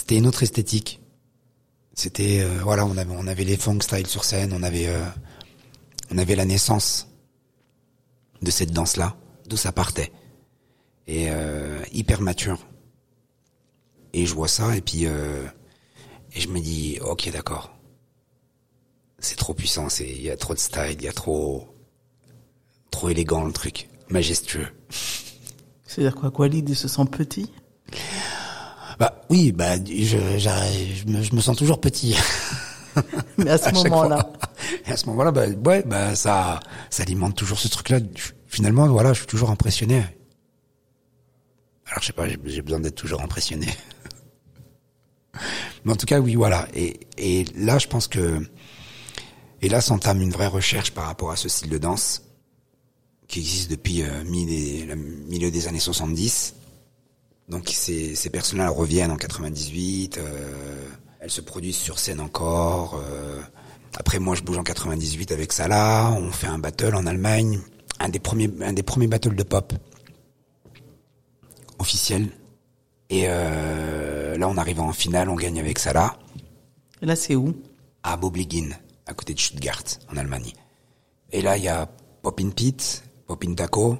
[0.07, 1.01] c'était une autre esthétique.
[1.93, 5.03] C'était, euh, voilà, on avait, on avait les funk style sur scène, on avait, euh,
[6.11, 7.09] on avait la naissance
[8.41, 10.13] de cette danse-là, d'où ça partait.
[11.07, 12.65] Et euh, hyper mature.
[14.13, 15.45] Et je vois ça et puis euh,
[16.33, 17.77] et je me dis, ok, d'accord.
[19.19, 21.67] C'est trop puissant, c'est, il y a trop de style, il y a trop,
[22.91, 24.69] trop élégant le truc, majestueux.
[25.83, 27.51] C'est-à-dire quoi Walid, se sent petit?
[28.99, 32.15] Bah oui, bah je, j'arrive- je, me, je me sens toujours petit.
[33.37, 34.31] Mais à ce moment-là.
[34.87, 37.99] Et à ce moment-là, bah ouais, bah ça, ça alimente toujours ce truc-là.
[38.47, 40.03] Finalement, voilà, je suis toujours impressionné.
[41.85, 43.67] Alors je sais pas, j'ai besoin d'être toujours impressionné.
[45.85, 46.67] Mais en tout cas, oui, voilà.
[46.73, 48.39] Et, et là, je pense que,
[49.61, 52.23] et là, s'entame une vraie recherche par rapport à ce style de danse
[53.27, 56.55] qui existe depuis euh, milieu des années 70.
[57.47, 60.89] Donc ces, ces personnes-là reviennent en 98, euh,
[61.19, 62.95] elles se produisent sur scène encore.
[62.95, 63.41] euh.
[63.97, 67.61] Après moi je bouge en 98 avec Salah, on fait un battle en Allemagne
[67.99, 69.73] un des premiers, un des premiers battles de pop
[71.79, 72.29] officiels.
[73.09, 76.17] Et euh, là, on arrive en finale, on gagne avec Salah
[77.01, 77.55] Et là, c'est où?
[78.03, 78.69] À Bobligin,
[79.05, 80.51] à côté de Stuttgart, en Allemagne.
[81.31, 81.89] Et là, il y a
[82.21, 83.97] Popin Pete, Popin Taco,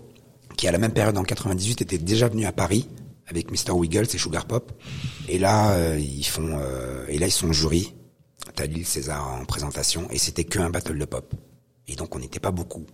[0.58, 2.88] qui à la même période en 98 était déjà venu à Paris
[3.28, 3.72] avec Mr.
[3.72, 4.72] Wiggles et Sugar Pop.
[5.28, 7.94] Et là, euh, ils font, euh, et là ils sont jury.
[8.56, 11.34] T'as Lille César en présentation et c'était que un battle de pop.
[11.88, 12.86] Et donc on n'était pas beaucoup.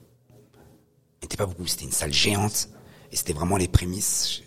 [0.53, 1.67] On n'était pas beaucoup.
[1.67, 2.69] C'était une salle géante
[3.11, 4.41] et c'était vraiment les prémices.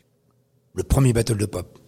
[0.74, 1.78] Le premier battle de pop.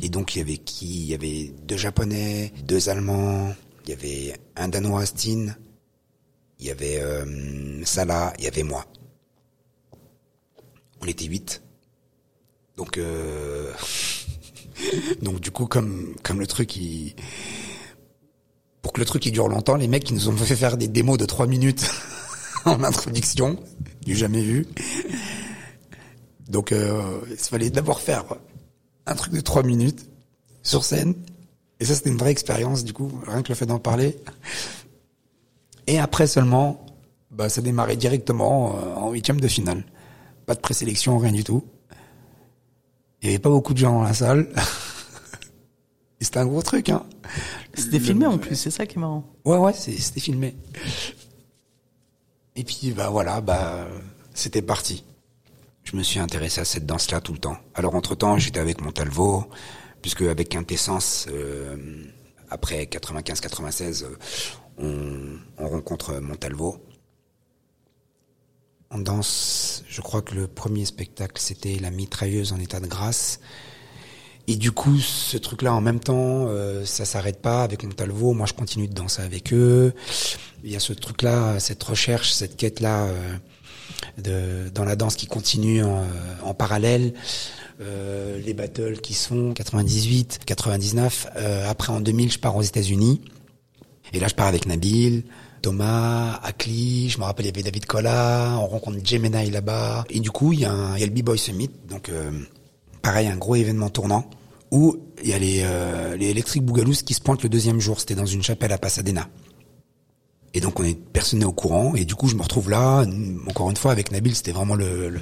[0.00, 0.86] Et donc il y avait qui?
[0.86, 5.54] Il y avait deux japonais, deux allemands, il y avait un danois Astin,
[6.58, 8.86] il y avait euh, Salah, il y avait moi.
[11.00, 11.63] On était huit.
[12.76, 13.72] Donc euh,
[15.22, 17.14] donc du coup comme comme le truc il
[18.82, 20.88] pour que le truc il dure longtemps, les mecs qui nous ont fait faire des
[20.88, 21.90] démos de trois minutes
[22.64, 23.58] en introduction,
[24.04, 24.66] du jamais vu.
[26.48, 28.24] Donc euh, il fallait d'abord faire
[29.06, 30.06] un truc de trois minutes
[30.62, 31.14] sur scène.
[31.80, 34.16] Et ça, c'était une vraie expérience, du coup, rien que le fait d'en parler.
[35.86, 36.86] Et après seulement,
[37.30, 39.84] bah, ça démarrait directement euh, en huitième de finale.
[40.46, 41.64] Pas de présélection, rien du tout.
[43.24, 44.50] Il y avait pas beaucoup de gens dans la salle.
[46.20, 47.06] Et c'était un gros truc, hein.
[47.72, 49.24] C'était filmé en plus, c'est ça qui est marrant.
[49.46, 50.54] Ouais, ouais, c'était filmé.
[52.54, 53.88] Et puis, bah voilà, bah,
[54.34, 55.04] c'était parti.
[55.84, 57.56] Je me suis intéressé à cette danse-là tout le temps.
[57.74, 59.46] Alors, entre-temps, j'étais avec Montalvo,
[60.02, 62.04] puisque avec Quintessence, euh,
[62.50, 64.18] après 95-96, euh,
[64.76, 66.78] on, on rencontre Montalvo.
[68.94, 73.40] On danse, je crois que le premier spectacle, c'était La mitrailleuse en état de grâce.
[74.46, 78.34] Et du coup, ce truc-là, en même temps, euh, ça s'arrête pas avec Montalvo.
[78.34, 79.94] Moi, je continue de danser avec eux.
[80.62, 83.08] Il y a ce truc-là, cette recherche, cette quête-là
[84.28, 87.14] euh, dans la danse qui continue en, parallèle.
[87.80, 91.26] Euh, les battles qui sont 98, 99.
[91.36, 93.20] Euh, après, en 2000, je pars aux États-Unis.
[94.12, 95.24] Et là, je pars avec Nabil,
[95.64, 100.04] Thomas, Akli, je me rappelle, il y avait David Colla, on rencontre Gemini là-bas.
[100.10, 102.30] Et du coup, il y y a le B-Boy Summit, donc euh,
[103.00, 104.28] pareil, un gros événement tournant,
[104.70, 106.62] où il y a les, euh, les Electric
[107.06, 107.98] qui se pointent le deuxième jour.
[107.98, 109.26] C'était dans une chapelle à Pasadena.
[110.52, 111.94] Et donc, on est personne au courant.
[111.94, 113.02] Et du coup, je me retrouve là,
[113.48, 115.18] encore une fois, avec Nabil, c'était vraiment le...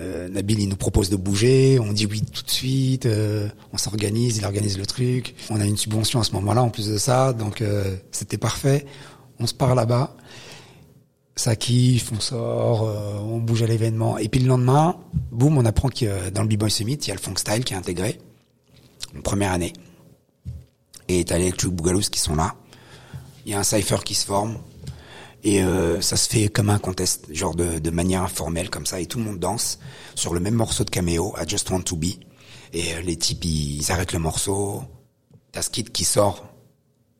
[0.00, 3.78] euh, Nabil, il nous propose de bouger, on dit oui tout de suite, euh, on
[3.78, 5.34] s'organise, il organise le truc.
[5.48, 7.64] On a une subvention à ce moment-là en plus de ça, donc
[8.12, 8.84] c'était parfait.
[9.38, 10.16] On se part là-bas,
[11.34, 14.18] ça kiffe, on sort, euh, on bouge à l'événement.
[14.18, 14.96] Et puis le lendemain,
[15.30, 17.64] boum, on apprend que euh, dans le B-Boy Summit, il y a le Funk Style
[17.64, 18.18] qui est intégré,
[19.16, 19.72] en première année.
[21.08, 22.54] Et t'as les Electric Boogaloo qui sont là.
[23.44, 24.58] Il y a un cypher qui se forme.
[25.44, 29.06] Et euh, ça se fait comme un contest, genre de, manière informelle comme ça, et
[29.06, 29.78] tout le monde danse
[30.16, 32.06] sur le même morceau de caméo, I Just Want to Be.
[32.72, 34.82] Et euh, les types, ils, arrêtent le morceau.
[35.52, 36.48] T'as Skid qui sort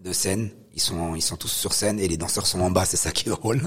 [0.00, 2.84] de scène, ils sont ils sont tous sur scène et les danseurs sont en bas,
[2.84, 3.60] c'est ça qui est drôle.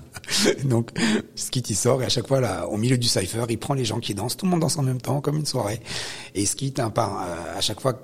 [0.64, 0.90] Donc
[1.34, 3.84] Skid il sort et à chaque fois là, au milieu du cypher, il prend les
[3.84, 5.80] gens qui dansent, tout le monde danse en même temps comme une soirée.
[6.34, 6.44] Et
[6.94, 7.98] par euh, à chaque fois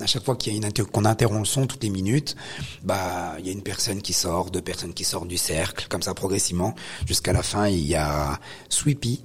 [0.00, 2.36] à chaque fois qu'il y a une qu'on interrompt le son toutes les minutes,
[2.82, 6.02] bah il y a une personne qui sort, deux personnes qui sortent du cercle, comme
[6.02, 6.74] ça progressivement
[7.06, 9.22] jusqu'à la fin il y a Sweepy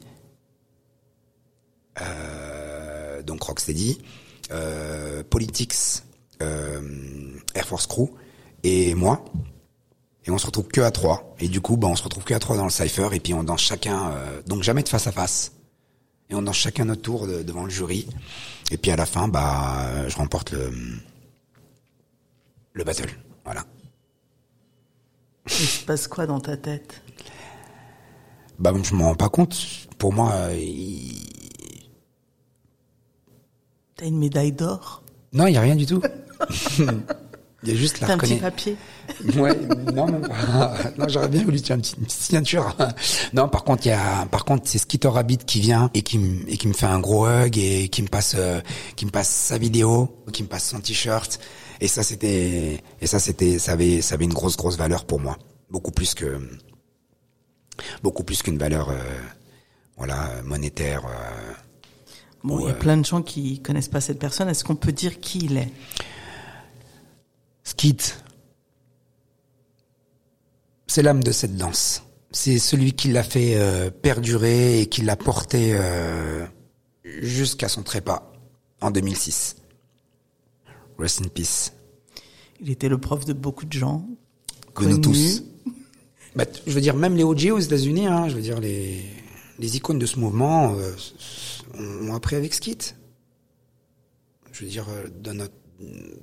[2.00, 4.00] euh, donc Rocksteady,
[4.52, 6.04] euh, Politics,
[6.42, 6.82] euh,
[7.54, 8.10] Air Force Crew
[8.64, 9.24] et moi.
[10.26, 11.34] Et on se retrouve que à trois.
[11.40, 13.34] Et du coup, bah, on se retrouve que à trois dans le cipher et puis
[13.34, 15.54] on danse chacun, euh, donc jamais de face à face.
[16.30, 18.08] Et on danse chacun notre tour de- devant le jury.
[18.70, 20.72] Et puis à la fin, bah, je remporte le
[22.74, 23.10] le battle.
[23.44, 23.66] Voilà.
[25.48, 27.02] Il se passe quoi dans ta tête?
[28.60, 29.58] Bah, je m'en rends pas compte.
[29.98, 31.18] Pour moi, euh, il-
[33.96, 35.04] T'as une médaille d'or?
[35.34, 36.02] Non, il y a rien du tout.
[37.64, 38.76] Il y a juste la un petit papier
[39.36, 39.56] Ouais,
[39.94, 40.74] non, pas.
[40.98, 42.76] Non, j'aurais bien voulu une petite, une petite signature.
[43.34, 46.18] Non, par contre, il y a, par contre, c'est Skitter Rabbit qui vient et qui
[46.18, 48.62] me, et qui me fait un gros hug et qui me passe, euh,
[48.96, 51.40] qui me passe sa vidéo, qui me passe son t-shirt.
[51.82, 55.20] Et ça, c'était, et ça, c'était, ça avait, ça avait une grosse, grosse valeur pour
[55.20, 55.38] moi.
[55.70, 56.40] Beaucoup plus que,
[58.04, 58.96] beaucoup plus qu'une valeur, euh,
[59.98, 61.04] voilà, monétaire.
[61.06, 61.54] euh.
[62.44, 62.80] Bon, il y a Ouais.
[62.80, 64.50] plein de gens qui connaissent pas cette personne.
[64.50, 65.70] Est-ce qu'on peut dire qui il est?
[67.64, 68.02] Skid,
[70.88, 72.04] c'est l'âme de cette danse.
[72.32, 76.46] C'est celui qui l'a fait euh, perdurer et qui l'a porté euh,
[77.04, 78.32] jusqu'à son trépas
[78.82, 79.58] en 2006.
[80.98, 81.72] Rest in peace.
[82.60, 84.06] Il était le prof de beaucoup de gens.
[84.80, 85.44] De nous tous.
[86.36, 89.04] Bah, je veux dire, même les OG aux États-Unis, hein, je veux dire, les,
[89.60, 90.94] les icônes de ce mouvement euh,
[91.78, 92.96] ont, appris avec Skit.
[94.52, 94.88] Je veux dire,
[95.22, 95.54] dans, notre,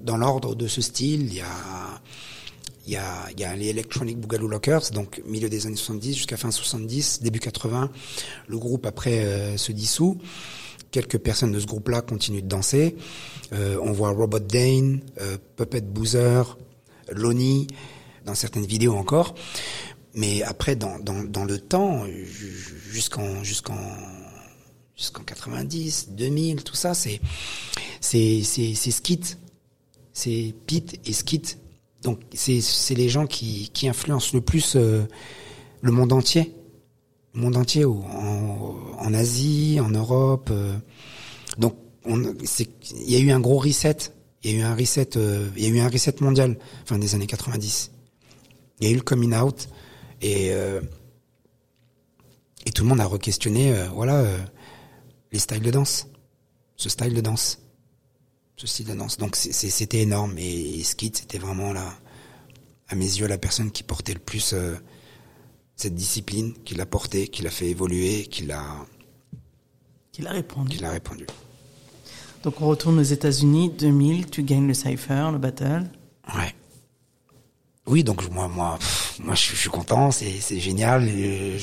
[0.00, 5.66] dans l'ordre de ce style, il y a, les Electronic Boogaloo Lockers, donc milieu des
[5.66, 7.90] années 70 jusqu'à fin 70, début 80.
[8.46, 10.18] Le groupe après euh, se dissout.
[10.90, 12.96] Quelques personnes de ce groupe-là continuent de danser.
[13.52, 16.56] Euh, on voit Robot Dane, euh, Puppet Boozer,
[17.12, 17.66] Lonnie,
[18.24, 19.34] dans certaines vidéos encore.
[20.14, 23.76] Mais après, dans, le temps, ju- jusqu'en jusqu'en
[24.96, 27.20] jusqu'en 90, 2000, tout ça, c'est
[28.00, 28.90] c'est c'est
[30.18, 31.58] c'est Pete et Skit.
[32.02, 35.04] Donc c'est les gens qui qui influencent le plus euh,
[35.80, 36.54] le monde entier,
[37.34, 40.48] le monde entier en, en Asie, en Europe.
[40.50, 40.76] euh.
[41.56, 41.74] donc
[42.06, 43.96] il y a eu un gros reset,
[44.42, 46.98] il y a eu un reset, euh, il y a eu un reset mondial fin
[46.98, 47.90] des années 90.
[48.80, 49.68] Il y a eu le coming out
[50.20, 50.50] et
[52.66, 54.24] et tout le monde a re-questionné, voilà,
[55.32, 56.08] les styles de danse,
[56.76, 57.58] ce style de danse,
[58.59, 59.16] ce style de danse.
[59.16, 61.94] Donc c'était énorme et, et Skid c'était vraiment là,
[62.88, 64.74] à mes yeux, la personne qui portait le plus euh,
[65.76, 68.64] cette discipline, qui l'a porté, qui l'a fait évoluer, qui l'a
[70.12, 70.76] Qu'il a répondu.
[70.76, 71.26] qui l'a répandu.
[72.42, 75.88] Donc on retourne aux États-Unis, 2000, tu gagnes le Cypher, le battle.
[76.34, 76.54] Ouais.
[77.89, 78.78] Oui, donc moi, moi,
[79.20, 81.09] moi, je, suis- content, c'est, génial.
[81.09, 81.57] il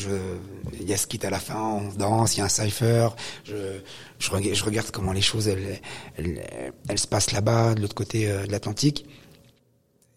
[0.84, 3.10] y a ce kit à la fin, on danse, il y a un cipher.
[3.44, 3.80] Je,
[4.18, 5.80] je, rega- je regarde comment les choses, elles,
[6.98, 9.06] se passent là-bas, de l'autre côté euh, de l'Atlantique.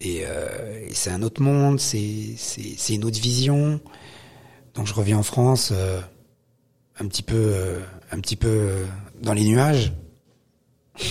[0.01, 2.37] Et, euh, et c'est un autre monde, c'est,
[2.89, 3.79] une autre vision.
[4.75, 6.01] Donc je reviens en France, euh,
[6.99, 7.81] un petit peu,
[8.13, 8.87] un petit peu
[9.21, 9.93] dans les nuages.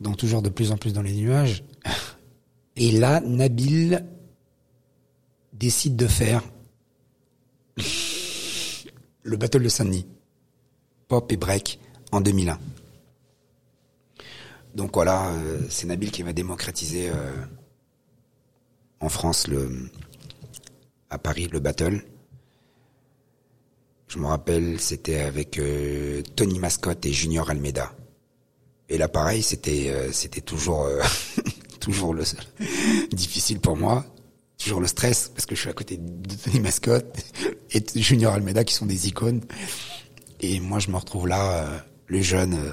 [0.00, 1.62] Donc toujours de plus en plus dans les nuages.
[2.80, 4.06] Et là, Nabil
[5.52, 6.44] décide de faire
[9.24, 10.06] le Battle de Saint-Denis,
[11.08, 11.80] pop et break
[12.12, 12.56] en 2001.
[14.76, 17.32] Donc voilà, euh, c'est Nabil qui va démocratiser euh,
[19.00, 19.90] en France le
[21.10, 22.04] à Paris le battle.
[24.06, 27.92] Je me rappelle, c'était avec euh, Tony Mascotte et Junior Almeida.
[28.88, 30.88] Et là, pareil, c'était c'était toujours
[31.80, 32.24] toujours le
[33.12, 34.04] difficile pour moi,
[34.58, 37.16] toujours le stress parce que je suis à côté de Tony Mascotte
[37.70, 39.42] et de Junior Almeida qui sont des icônes.
[40.40, 42.72] Et moi, je me retrouve là, euh, le jeune, euh,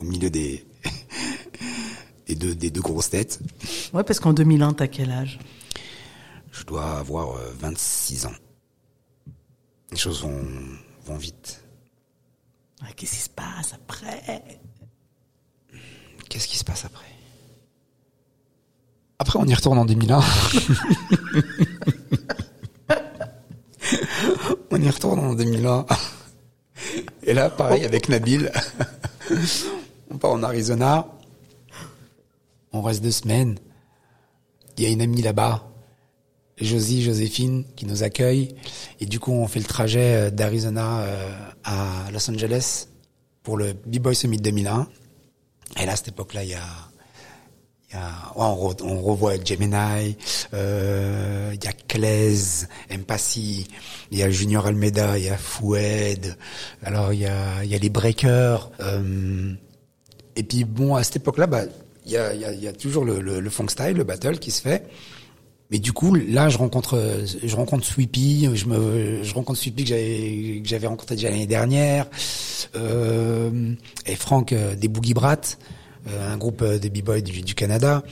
[0.00, 0.66] au milieu des
[2.26, 3.40] des deux des deux grosses têtes.
[3.92, 5.38] Ouais, parce qu'en 2001, t'as quel âge?
[6.50, 8.34] Je dois avoir euh, 26 ans.
[9.90, 10.44] Les choses vont
[11.04, 11.62] vont vite.
[12.96, 14.60] Qu'est-ce qui se passe après?
[16.28, 17.07] Qu'est-ce qui se passe après?
[19.18, 20.20] Après, on y retourne en 2001.
[24.70, 25.86] on y retourne en 2001.
[27.24, 28.52] Et là, pareil, avec Nabil,
[30.10, 31.06] on part en Arizona.
[32.72, 33.58] On reste deux semaines.
[34.76, 35.68] Il y a une amie là-bas,
[36.60, 38.54] Josie, Joséphine, qui nous accueille.
[39.00, 42.86] Et du coup, on fait le trajet euh, d'Arizona euh, à Los Angeles
[43.42, 44.86] pour le B-Boy Summit 2001.
[45.80, 46.62] Et là, à cette époque-là, il y a,
[47.90, 50.16] il y a ouais, on, re- on revoit Gemini,
[50.54, 53.66] euh, il y a Claise, Empathy,
[54.10, 56.36] il y a Junior Almeida, il y a Foued,
[56.82, 58.70] alors il y a, il y a les Breakers.
[58.80, 59.52] euh,
[60.36, 61.62] et puis bon, à cette époque-là, bah,
[62.06, 64.04] il y a, il y, a, y a toujours le, le, le funk style, le
[64.04, 64.84] battle qui se fait.
[65.70, 66.98] Mais du coup, là, je rencontre,
[67.42, 71.46] je rencontre Sweepy, je me, je rencontre Sweepy que j'avais, que j'avais rencontré déjà l'année
[71.46, 72.06] dernière,
[72.76, 73.72] euh,
[74.06, 75.58] et Franck euh, des Boogie Brats,
[76.30, 78.02] un groupe euh, de b-boys du, Canada,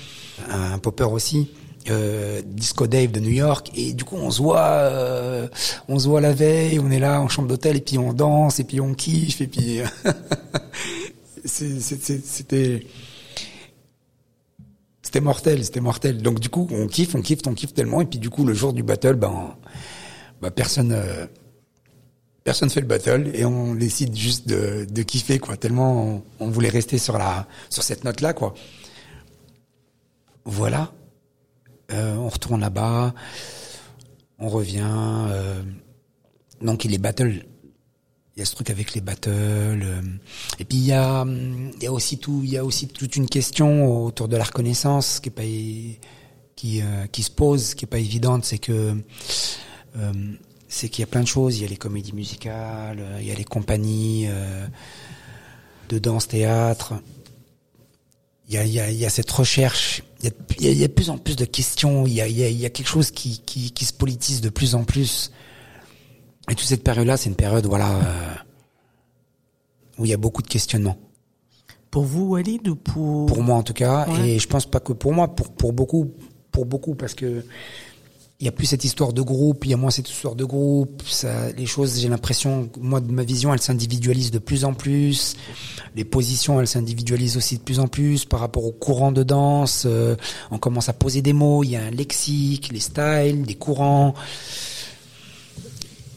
[0.50, 1.50] un, popper aussi,
[1.90, 5.48] euh, Disco Dave de New York, et du coup, on se voit, euh,
[5.88, 8.60] on se voit la veille, on est là en chambre d'hôtel, et puis on danse,
[8.60, 9.80] et puis on kiffe, et puis
[11.44, 12.86] c'était
[15.06, 16.20] c'était mortel, c'était mortel.
[16.20, 18.54] Donc du coup, on kiffe, on kiffe, on kiffe tellement, et puis du coup, le
[18.54, 19.54] jour du battle, ben,
[20.42, 21.26] ben personne, euh,
[22.46, 25.56] personne fait le battle, et on décide juste de, de kiffer, quoi.
[25.56, 28.54] Tellement on, voulait rester sur la, sur cette note-là, quoi.
[30.44, 30.92] Voilà.
[31.90, 33.14] Euh, on retourne là-bas,
[34.38, 34.86] on revient.
[34.88, 35.60] euh,
[36.62, 37.44] donc les battles,
[38.36, 39.28] il y a ce truc avec les battles.
[39.30, 40.00] euh,
[40.60, 43.16] et puis il y a, il y a aussi tout, il y a aussi toute
[43.16, 45.42] une question autour de la reconnaissance qui est pas
[46.54, 46.80] qui
[47.10, 48.94] qui se pose, qui est pas évidente, c'est que
[50.68, 51.58] c'est qu'il y a plein de choses.
[51.58, 54.66] Il y a les comédies musicales, euh, il y a les compagnies euh,
[55.88, 56.94] de danse, théâtre.
[58.48, 60.32] il y a, il y, a, il y a cette recherche, il y a,
[60.72, 62.56] il y de plus en plus de questions, il y a, il y a, il
[62.56, 65.30] y a quelque chose qui, qui, qui se politise de plus en plus.
[66.48, 68.34] Et toute cette période-là, c'est une période, voilà, euh,
[69.98, 70.96] où il y a beaucoup de questionnements.
[71.90, 73.26] Pour vous, Walid, ou pour...
[73.26, 74.30] Pour moi, en tout cas, Ouais.
[74.30, 76.12] et je pense pas que pour moi, pour pour beaucoup,
[76.52, 77.44] pour beaucoup, parce que
[78.38, 80.44] il y a plus cette histoire de groupe, il y a moins cette histoire de
[80.44, 81.02] groupe.
[81.06, 85.36] Ça, les choses, j'ai l'impression, moi, de ma vision, elles s'individualisent de plus en plus.
[85.94, 89.84] Les positions, elles s'individualisent aussi de plus en plus par rapport au courant de danse.
[89.86, 90.16] euh,
[90.50, 91.64] on commence à poser des mots.
[91.64, 94.12] Il y a un lexique, les styles, des courants.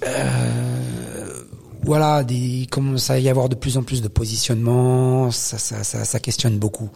[0.05, 1.43] Euh,
[1.83, 5.31] voilà, des, il commence à y avoir de plus en plus de positionnements.
[5.31, 6.89] Ça, ça, ça, ça questionne beaucoup.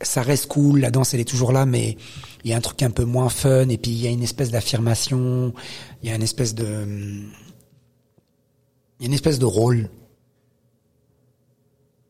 [0.00, 1.96] Ça reste cool, la danse elle est toujours là, mais
[2.44, 4.22] il y a un truc un peu moins fun, et puis il y a une
[4.22, 5.52] espèce d'affirmation,
[6.02, 6.86] il y a une espèce de,
[8.98, 9.90] il y a une espèce de rôle.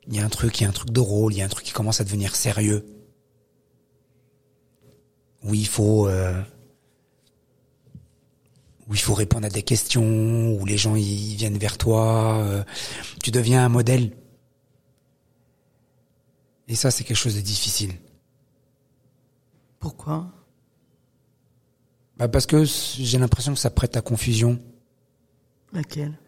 [0.06, 1.44] Il y a un truc, il y a un truc de rôle, il y a
[1.44, 2.86] un truc qui commence à devenir sérieux.
[5.42, 6.40] Où il faut, euh,
[8.88, 12.64] où il faut répondre à des questions, où les gens ils viennent vers toi, euh,
[13.22, 14.12] tu deviens un modèle.
[16.68, 17.92] Et ça, c'est quelque chose de difficile.
[19.78, 20.26] Pourquoi?
[22.18, 24.58] Bah parce que j'ai l'impression que ça prête à confusion.
[25.72, 26.18] Laquelle?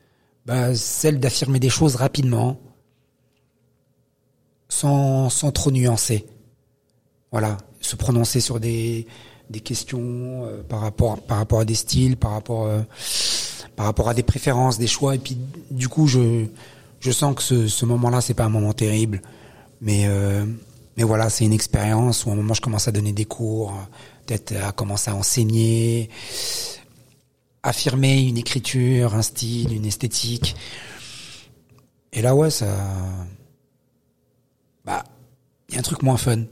[0.47, 2.61] Bah, celle d'affirmer des choses rapidement,
[4.69, 6.27] sans, sans trop nuancer.
[7.33, 9.07] Voilà, se prononcer sur des,
[9.51, 12.83] des questions euh, par rapport par rapport à des styles, par rapport euh,
[13.77, 15.15] par rapport à des préférences, des choix.
[15.15, 15.37] Et puis
[15.71, 16.47] du coup, je
[17.01, 19.23] je sens que ce, ce moment-là, c'est pas un moment terrible,
[19.81, 20.45] mais euh,
[21.01, 23.73] mais voilà, c'est une expérience où à un moment je commence à donner des cours,
[24.27, 26.11] peut-être à commencer à enseigner,
[27.63, 30.55] affirmer une écriture, un style, une esthétique.
[32.13, 32.67] Et là, ouais, ça,
[34.85, 35.03] bah,
[35.71, 36.43] il y a un truc moins fun.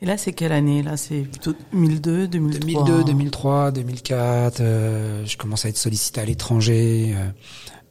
[0.00, 0.82] Et là, c'est quelle année?
[0.82, 6.24] Là, c'est plutôt 2002, 2003 2002, 2003, 2004, euh, je commence à être sollicité à
[6.24, 7.28] l'étranger euh,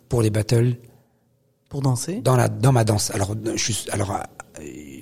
[0.07, 0.78] pour les battles
[1.70, 2.22] Pour danser?
[2.22, 3.11] Dans la dans ma danse.
[3.11, 4.13] Alors je suis alors
[4.59, 4.98] euh,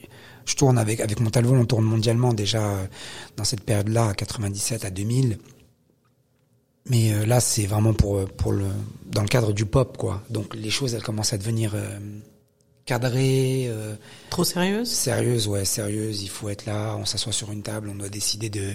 [0.48, 2.88] je tourne avec avec mon talon, on tourne mondialement déjà euh,
[3.36, 5.38] dans cette période-là, à 97 à 2000.
[6.90, 8.66] Mais euh, là, c'est vraiment pour euh, pour le
[9.06, 10.24] dans le cadre du pop quoi.
[10.30, 12.00] Donc les choses elles commencent à devenir euh,
[12.86, 13.96] cadrées, euh,
[14.30, 16.24] Trop sérieuse sérieuses, ouais, sérieuses.
[16.24, 18.72] Il faut être là, on s'assoit sur une table, on doit décider de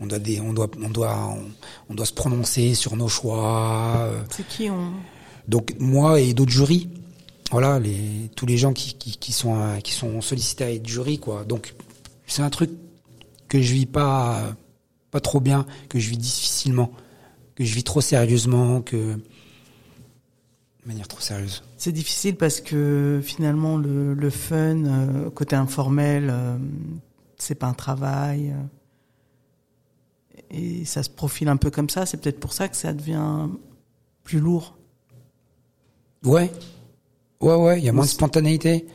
[0.00, 1.44] on doit dé- on doit on doit on,
[1.88, 4.10] on doit se prononcer sur nos choix.
[4.30, 4.92] C'est qui on...
[5.48, 6.90] donc moi et d'autres jurys,
[7.54, 10.88] voilà, les, tous les gens qui, qui, qui sont euh, qui sont sollicités à être
[10.88, 11.44] jury, quoi.
[11.44, 11.76] Donc
[12.26, 12.68] c'est un truc
[13.46, 14.52] que je vis pas euh,
[15.12, 16.90] pas trop bien, que je vis difficilement,
[17.54, 19.20] que je vis trop sérieusement, que de
[20.84, 21.62] manière trop sérieuse.
[21.76, 26.58] C'est difficile parce que finalement, le, le fun, euh, côté informel, euh,
[27.38, 28.50] c'est pas un travail.
[28.50, 28.62] euh,
[30.50, 32.04] et ça se profile un peu comme ça.
[32.04, 33.48] C'est peut-être pour ça que ça devient
[34.24, 34.76] plus lourd.
[36.24, 36.50] Ouais,
[37.44, 37.78] ouais, ouais.
[37.78, 38.86] Il y a moins de spontanéité.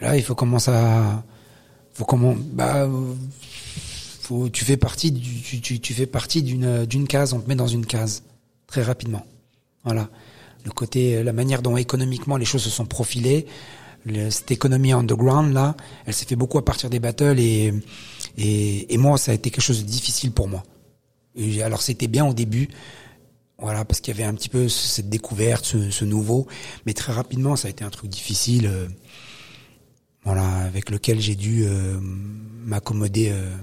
[0.00, 1.22] Là, il faut commencer à,
[1.92, 3.14] faut comment, bah, euh,
[4.20, 7.32] faut, tu fais partie du, tu, tu, tu fais partie d'une d'une case.
[7.32, 8.22] On te met dans une case
[8.66, 9.24] très rapidement.
[9.84, 10.08] Voilà.
[10.64, 13.46] Le côté, la manière dont économiquement les choses se sont profilées,
[14.04, 15.76] le- cette économie underground là,
[16.06, 17.72] elle s'est fait beaucoup à partir des battles et,
[18.38, 20.62] et et moi ça a été quelque chose de difficile pour moi.
[21.34, 22.68] Et alors c'était bien au début,
[23.62, 26.46] voilà, parce qu'il y avait un petit peu cette découverte, ce, ce nouveau,
[26.84, 28.88] mais très rapidement ça a été un truc difficile, euh,
[30.24, 33.30] voilà, avec lequel j'ai dû euh, m'accommoder.
[33.30, 33.56] euh,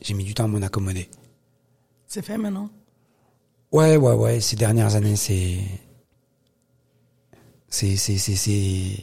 [0.00, 1.08] j'ai mis du temps à m'en accommoder.
[2.06, 2.68] C'est fait maintenant?
[3.70, 4.40] Ouais, ouais, ouais.
[4.40, 5.58] Ces dernières années, c'est,
[7.68, 8.96] c'est, c'est,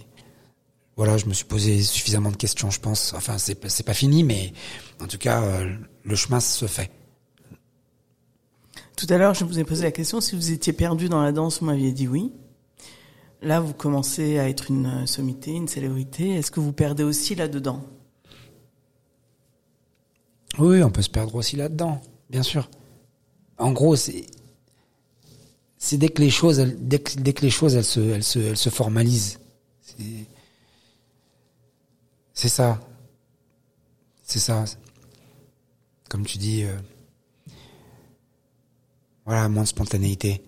[0.96, 3.14] voilà, je me suis posé suffisamment de questions, je pense.
[3.14, 4.54] Enfin, c'est, pas- fini, mais
[5.02, 5.42] en tout cas,
[6.04, 6.92] le chemin se fait.
[9.00, 11.32] Tout à l'heure, je vous ai posé la question si vous étiez perdu dans la
[11.32, 12.34] danse, vous m'aviez dit oui.
[13.42, 16.32] Là, vous commencez à être une sommité, une célébrité.
[16.32, 17.82] Est-ce que vous perdez aussi là-dedans?
[20.58, 22.70] Oui, on peut se perdre aussi là-dedans, bien sûr.
[23.58, 24.26] En gros, c'est,
[25.94, 26.60] dès que les choses,
[27.82, 29.40] se, formalisent.
[29.82, 30.26] C'est,
[32.34, 32.82] c'est ça.
[34.24, 34.66] C'est ça.
[36.10, 36.76] Comme tu dis, euh,
[39.30, 40.42] voilà, moins de spontanéité.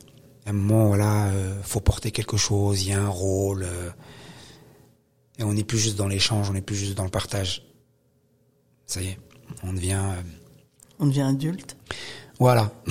[0.45, 3.63] À un moment, voilà, euh, faut porter quelque chose, il y a un rôle.
[3.63, 3.89] euh,
[5.37, 7.63] et on n'est plus juste dans l'échange, on n'est plus juste dans le partage.
[8.87, 9.19] Ça y est,
[9.63, 10.01] on devient...
[10.03, 10.21] euh,
[10.99, 11.77] On devient adulte.
[12.39, 12.71] voilà.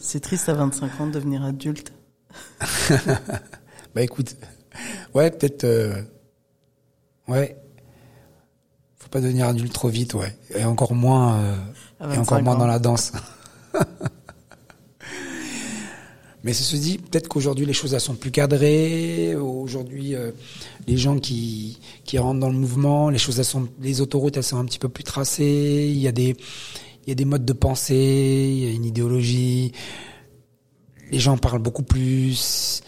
[0.00, 1.92] C'est triste à 25 ans de devenir adulte.
[3.94, 4.36] Bah écoute,
[5.14, 5.64] ouais, peut-être.
[5.64, 6.02] euh,
[7.28, 7.56] ouais.
[8.98, 10.36] Faut pas devenir adulte trop vite, ouais.
[10.54, 11.40] Et encore moins,
[12.00, 12.58] et encore 25 moins ans.
[12.58, 13.12] dans la danse.
[16.44, 19.34] Mais ceci dit, peut-être qu'aujourd'hui les choses sont plus cadrées.
[19.34, 20.30] Aujourd'hui, euh,
[20.86, 23.42] les gens qui qui rentrent dans le mouvement, les choses
[23.80, 25.90] les autoroutes elles sont un petit peu plus tracées.
[25.90, 26.36] Il y a des
[27.04, 29.72] il y a des modes de pensée, il y a une idéologie.
[31.10, 32.82] Les gens parlent beaucoup plus.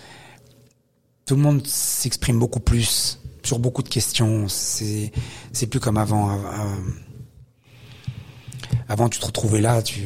[1.27, 4.47] Tout le monde s'exprime beaucoup plus sur beaucoup de questions.
[4.47, 5.11] C'est
[5.53, 5.97] c'est plus comme.
[5.97, 6.31] Avant,
[8.89, 10.01] avant, tu te retrouvais là, tu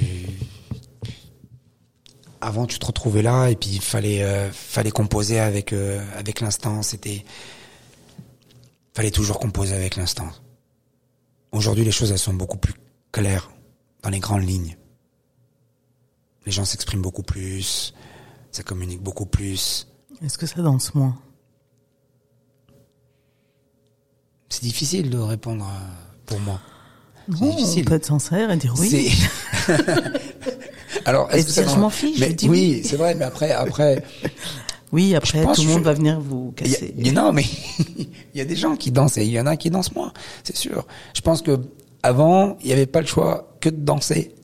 [2.43, 6.40] avant tu te retrouvais là et puis il fallait euh, fallait composer avec euh, avec
[6.40, 6.82] l'instant.
[6.82, 7.24] C'était
[8.95, 10.28] fallait toujours composer avec l'instant.
[11.53, 12.74] Aujourd'hui les choses elles sont beaucoup plus
[13.12, 13.51] claires
[14.03, 14.76] dans les grandes lignes.
[16.45, 17.95] Les gens s'expriment beaucoup plus
[18.51, 19.86] ça communique beaucoup plus.
[20.22, 21.16] Est-ce que ça danse moins?
[24.49, 25.88] C'est difficile de répondre euh,
[26.26, 26.61] pour moi.
[27.28, 27.84] Non, difficile.
[27.86, 29.14] on peut être sincère et dire oui.
[31.05, 32.89] Alors est-ce que ça je m'en fiche, mais je dis oui, oui.
[32.89, 34.03] c'est vrai mais après après
[34.93, 36.95] Oui, après, tout le monde va venir vous casser.
[37.03, 37.45] a- non, mais
[37.99, 40.13] il y a des gens qui dansent et il y en a qui dansent moins,
[40.45, 40.87] c'est sûr.
[41.15, 41.59] Je pense que
[42.03, 44.35] avant, il n'y avait pas le choix que de danser.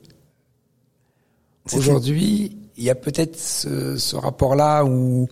[1.71, 5.27] Aujourd'hui, il y a peut-être ce, ce rapport-là où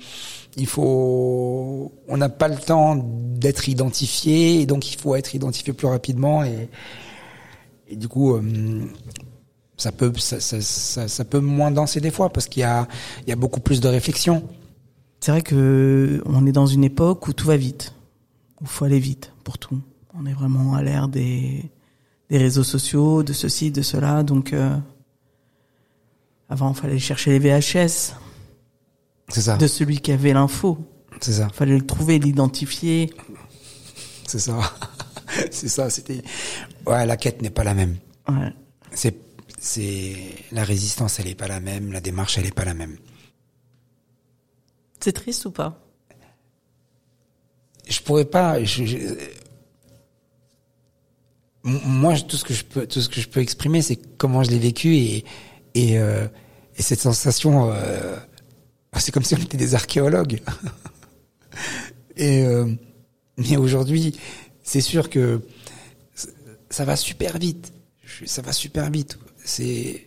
[0.55, 5.73] il faut, on n'a pas le temps d'être identifié et donc il faut être identifié
[5.73, 6.69] plus rapidement et,
[7.89, 8.41] et du coup, euh,
[9.77, 12.87] ça peut, ça, ça, ça, ça peut moins danser des fois parce qu'il y a,
[13.25, 14.47] il y a beaucoup plus de réflexion.
[15.19, 17.93] C'est vrai que on est dans une époque où tout va vite,
[18.61, 19.79] où faut aller vite pour tout.
[20.19, 21.63] On est vraiment à l'ère des
[22.29, 24.23] des réseaux sociaux, de ceci, de cela.
[24.23, 24.75] Donc euh,
[26.49, 28.13] avant, il fallait chercher les VHS
[29.29, 29.57] C'est ça.
[29.57, 30.77] de celui qui avait l'info.
[31.21, 31.49] C'est ça.
[31.53, 33.13] Fallait le trouver, l'identifier.
[34.27, 34.59] C'est ça.
[35.51, 36.21] c'est ça, c'était
[36.85, 37.95] Ouais, la quête n'est pas la même.
[38.29, 38.53] Ouais.
[38.91, 39.15] C'est
[39.67, 40.15] c'est
[40.51, 42.97] la résistance, elle est pas la même, la démarche, elle est pas la même.
[44.99, 45.83] C'est triste ou pas?
[47.87, 48.97] Je pourrais pas je- je-
[51.65, 54.43] M- moi tout ce que je peux tout ce que je peux exprimer c'est comment
[54.43, 55.25] je l'ai vécu et
[55.73, 56.27] et euh,
[56.77, 58.17] et cette sensation euh,
[58.97, 60.41] c'est comme si on était des archéologues.
[62.17, 62.65] et euh,
[63.37, 64.17] mais aujourd'hui,
[64.63, 65.41] c'est sûr que
[66.69, 67.71] ça va super vite.
[68.25, 69.19] Ça va super vite.
[69.47, 70.01] C'est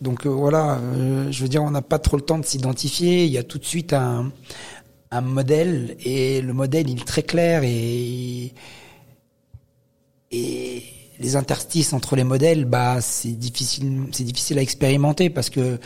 [0.00, 0.78] donc euh, voilà.
[0.78, 3.24] euh, je veux dire, on n'a pas trop le temps de s'identifier.
[3.24, 4.32] Il y a tout de suite un
[5.10, 8.52] un modèle et le modèle il est très clair et
[10.32, 10.82] et
[11.20, 15.76] les interstices entre les modèles, bah c'est difficile, c'est difficile à expérimenter parce que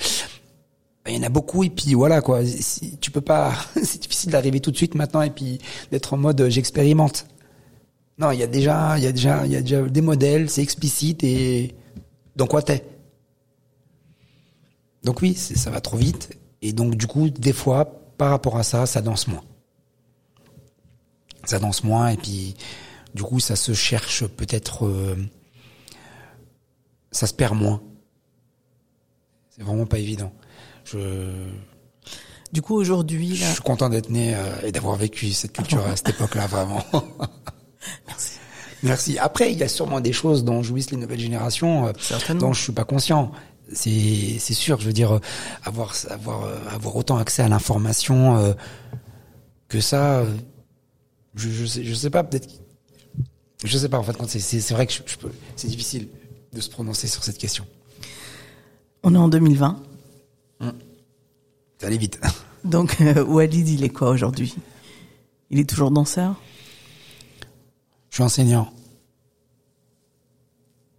[1.04, 2.40] bah, il y en a beaucoup et puis voilà quoi.
[3.00, 5.58] Tu peux pas, c'est difficile d'arriver tout de suite maintenant et puis
[5.92, 7.26] d'être en mode euh, j'expérimente.
[8.18, 10.50] Non, il y a déjà, il y a déjà, il y a déjà des modèles,
[10.50, 11.74] c'est explicite et
[12.40, 12.86] donc quoi t'es?
[15.04, 17.84] Donc oui, ça va trop vite et donc du coup des fois
[18.16, 19.44] par rapport à ça, ça danse moins.
[21.44, 22.54] Ça danse moins et puis
[23.12, 25.16] du coup ça se cherche peut-être, euh,
[27.12, 27.82] ça se perd moins.
[29.50, 30.32] C'est vraiment pas évident.
[30.84, 31.46] Je,
[32.52, 35.94] Du coup, aujourd'hui, je suis content d'être né euh, et d'avoir vécu cette culture à
[35.94, 36.82] cette époque-là, vraiment.
[38.08, 38.39] Merci.
[38.82, 39.18] Merci.
[39.18, 42.40] Après, il y a sûrement des choses dont jouissent les nouvelles générations, euh, Certainement.
[42.48, 43.30] dont je suis pas conscient.
[43.72, 44.80] C'est c'est sûr.
[44.80, 45.20] Je veux dire, euh,
[45.64, 48.52] avoir avoir euh, avoir autant accès à l'information euh,
[49.68, 50.24] que ça,
[51.36, 52.48] je je sais je sais pas peut-être.
[53.64, 53.98] Je sais pas.
[53.98, 55.30] En fait, quand c'est c'est vrai que je, je peux.
[55.56, 56.08] C'est difficile
[56.52, 57.64] de se prononcer sur cette question.
[59.04, 59.82] on est en 2020.
[60.60, 62.20] Ça allait vite.
[62.64, 64.54] Donc, euh, Walid, il est quoi aujourd'hui?
[65.50, 66.34] Il est toujours danseur?
[68.10, 68.72] Je suis enseignant.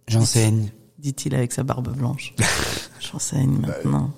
[0.08, 0.70] J'enseigne.
[0.98, 2.34] dit-il avec sa barbe blanche.
[3.00, 4.12] J'enseigne maintenant.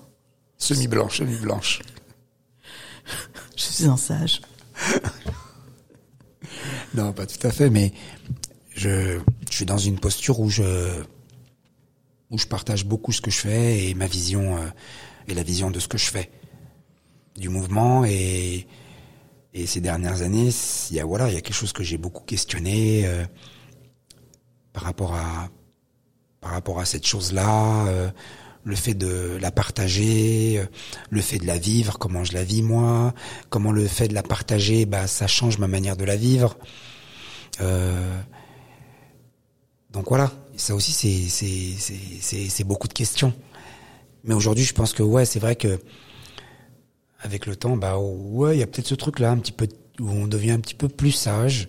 [0.58, 1.82] Semi-blanche, semi-blanche.
[3.56, 4.40] Je suis un sage.
[6.94, 7.92] Non, pas tout à fait, mais
[8.72, 9.18] je,
[9.50, 11.02] je suis dans une posture où je
[12.30, 14.68] où je partage beaucoup ce que je fais et ma vision euh,
[15.26, 16.30] et la vision de ce que je fais
[17.36, 18.66] du mouvement et
[19.54, 20.50] et ces dernières années,
[20.90, 23.24] il y a voilà, il y a quelque chose que j'ai beaucoup questionné euh,
[24.72, 25.48] par rapport à
[26.40, 28.10] par rapport à cette chose-là, euh,
[28.64, 30.66] le fait de la partager, euh,
[31.08, 33.14] le fait de la vivre, comment je la vis moi,
[33.48, 36.58] comment le fait de la partager, bah ça change ma manière de la vivre.
[37.60, 38.20] Euh,
[39.90, 41.28] donc voilà, ça aussi c'est
[41.78, 43.32] c'est c'est beaucoup de questions.
[44.24, 45.78] Mais aujourd'hui, je pense que ouais, c'est vrai que
[47.24, 49.66] avec le temps, bah ouais, il y a peut-être ce truc là, un petit peu
[49.98, 51.68] où on devient un petit peu plus sage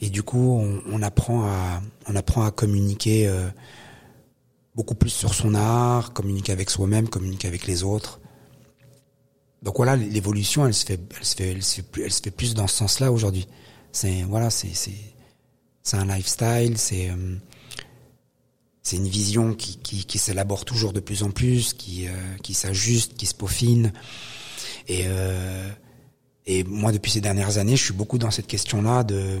[0.00, 3.48] et du coup on, apprend à communiquer euh,
[4.74, 8.20] beaucoup plus sur son art, communiquer avec soi-même, communiquer avec les autres.
[9.62, 11.00] Donc voilà, l'évolution, elle se fait,
[11.38, 13.48] elle se fait, plus, elle se fait plus dans ce sens-là aujourd'hui.
[13.92, 14.68] C'est voilà, c'est
[15.92, 17.36] un lifestyle, c'est euh,
[18.92, 22.12] une vision qui s'élabore toujours de plus en plus, qui euh,
[22.42, 23.92] qui s'ajuste, qui se peaufine.
[24.88, 25.68] Et euh,
[26.46, 29.40] et moi, depuis ces dernières années, je suis beaucoup dans cette question-là de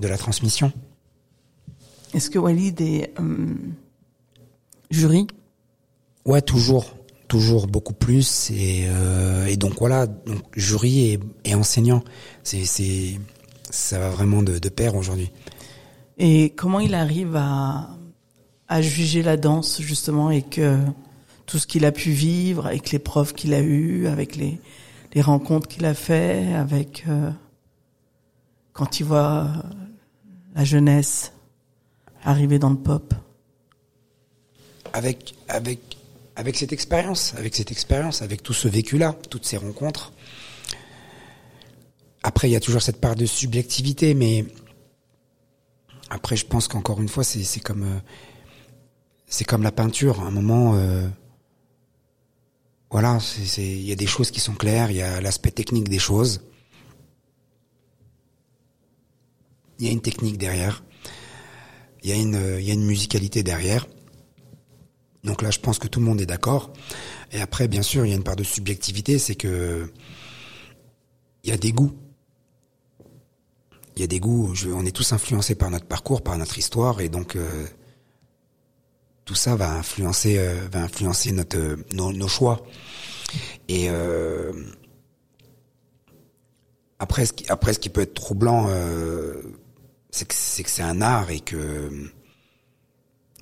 [0.00, 0.72] de la transmission.
[2.14, 3.54] Est-ce que Walid est euh,
[4.90, 5.26] jury
[6.24, 6.96] Ouais, toujours,
[7.28, 8.50] toujours beaucoup plus.
[8.50, 12.02] Et, euh, et donc voilà, donc jury et, et enseignant,
[12.42, 13.20] c'est c'est
[13.70, 15.30] ça va vraiment de, de pair aujourd'hui.
[16.18, 17.96] Et comment il arrive à,
[18.68, 20.76] à juger la danse, justement, et que
[21.50, 24.60] tout ce qu'il a pu vivre, avec les profs qu'il a eus, avec les,
[25.20, 27.28] rencontres qu'il a fait, avec euh,
[28.72, 29.62] quand il voit euh,
[30.54, 31.32] la jeunesse
[32.22, 33.12] arriver dans le pop.
[34.92, 35.80] Avec avec
[36.36, 40.12] avec cette expérience, avec cette expérience, avec tout ce vécu-là, toutes ces rencontres.
[42.22, 44.44] Après, il y a toujours cette part de subjectivité, mais
[46.10, 47.98] après, je pense qu'encore une fois, c'est c'est comme euh,
[49.26, 50.20] c'est comme la peinture.
[50.20, 50.76] À un moment,
[52.90, 55.88] voilà, c'est il y a des choses qui sont claires, il y a l'aspect technique
[55.88, 56.42] des choses.
[59.78, 60.82] Il y a une technique derrière.
[62.02, 63.86] Il y a une il y a une musicalité derrière.
[65.22, 66.72] Donc là, je pense que tout le monde est d'accord.
[67.30, 69.92] Et après, bien sûr, il y a une part de subjectivité, c'est que
[71.44, 71.92] il y a des goûts.
[73.96, 74.54] Il y a des goûts.
[74.66, 77.66] On est tous influencés par notre parcours, par notre histoire, et donc euh,
[79.30, 82.66] tout ça va influencer, euh, va influencer notre euh, nos, choix.
[83.68, 84.52] Et euh,
[86.98, 88.68] après, ce qui, après, ce qui peut être troublant,
[90.10, 92.10] c'est que c'est un art et que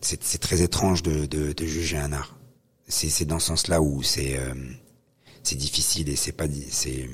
[0.03, 2.37] c'est très étrange de, de, juger un art.
[2.87, 4.39] C'est dans ce sens-là où c'est
[5.53, 7.09] difficile et c'est pas c'est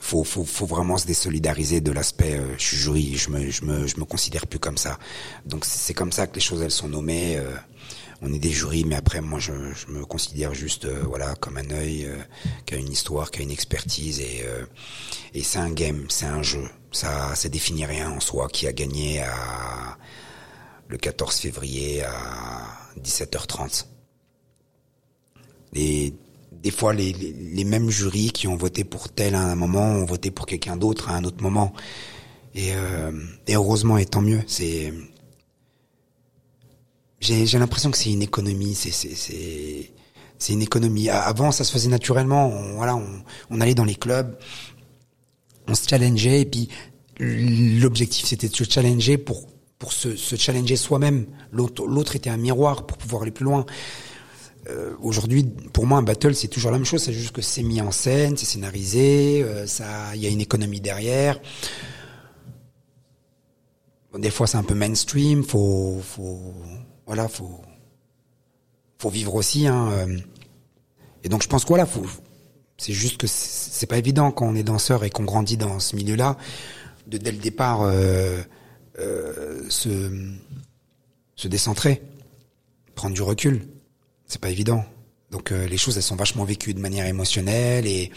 [0.00, 3.64] faut faut faut vraiment se désolidariser de l'aspect euh, je suis jury, je me je
[3.64, 4.98] me je me considère plus comme ça.
[5.46, 7.36] Donc c'est comme ça que les choses elles sont nommées.
[7.36, 7.54] euh,
[8.20, 11.56] on est des jurys, mais après moi je, je me considère juste euh, voilà comme
[11.56, 12.16] un œil euh,
[12.66, 14.64] qui a une histoire, qui a une expertise et euh,
[15.34, 16.64] et c'est un game, c'est un jeu.
[16.90, 18.48] Ça ça définit rien en soi.
[18.48, 19.98] Qui a gagné à
[20.88, 22.66] le 14 février à
[23.02, 23.86] 17h30.
[25.74, 26.14] Et
[26.62, 29.84] des fois, les, les, les mêmes jurys qui ont voté pour tel à un moment
[29.84, 31.72] ont voté pour quelqu'un d'autre à un autre moment.
[32.54, 33.12] Et, euh,
[33.46, 34.42] et heureusement, et tant mieux.
[34.46, 34.92] C'est
[37.20, 38.74] j'ai l'impression que c'est une économie.
[38.74, 39.90] C'est c'est
[40.38, 41.08] c'est une économie.
[41.08, 42.48] Avant, ça se faisait naturellement.
[42.48, 44.36] On, voilà, on, on allait dans les clubs,
[45.66, 46.68] on se challengeait et puis
[47.20, 49.48] l'objectif c'était de se challenger pour
[49.78, 51.26] pour se, se challenger soi-même.
[51.52, 53.66] L'autre l'autre était un miroir pour pouvoir aller plus loin.
[54.68, 57.02] Euh, Aujourd'hui, pour moi, un battle c'est toujours la même chose.
[57.02, 59.66] C'est juste que c'est mis en scène, c'est scénarisé, euh,
[60.14, 61.40] il y a une économie derrière.
[64.18, 65.44] Des fois, c'est un peu mainstream.
[65.44, 66.54] Faut, faut,
[67.06, 67.60] voilà, faut,
[68.98, 69.66] faut vivre aussi.
[69.66, 70.18] Hein, euh.
[71.24, 72.06] et donc, je pense que voilà, faut,
[72.76, 75.96] c'est juste que c'est pas évident quand on est danseur et qu'on grandit dans ce
[75.96, 76.36] milieu-là,
[77.06, 77.90] de dès le départ
[79.68, 80.34] se,
[81.36, 82.02] se décentrer,
[82.94, 83.66] prendre du recul.
[84.28, 84.84] C'est pas évident.
[85.30, 88.10] Donc euh, les choses elles sont vachement vécues de manière émotionnelle et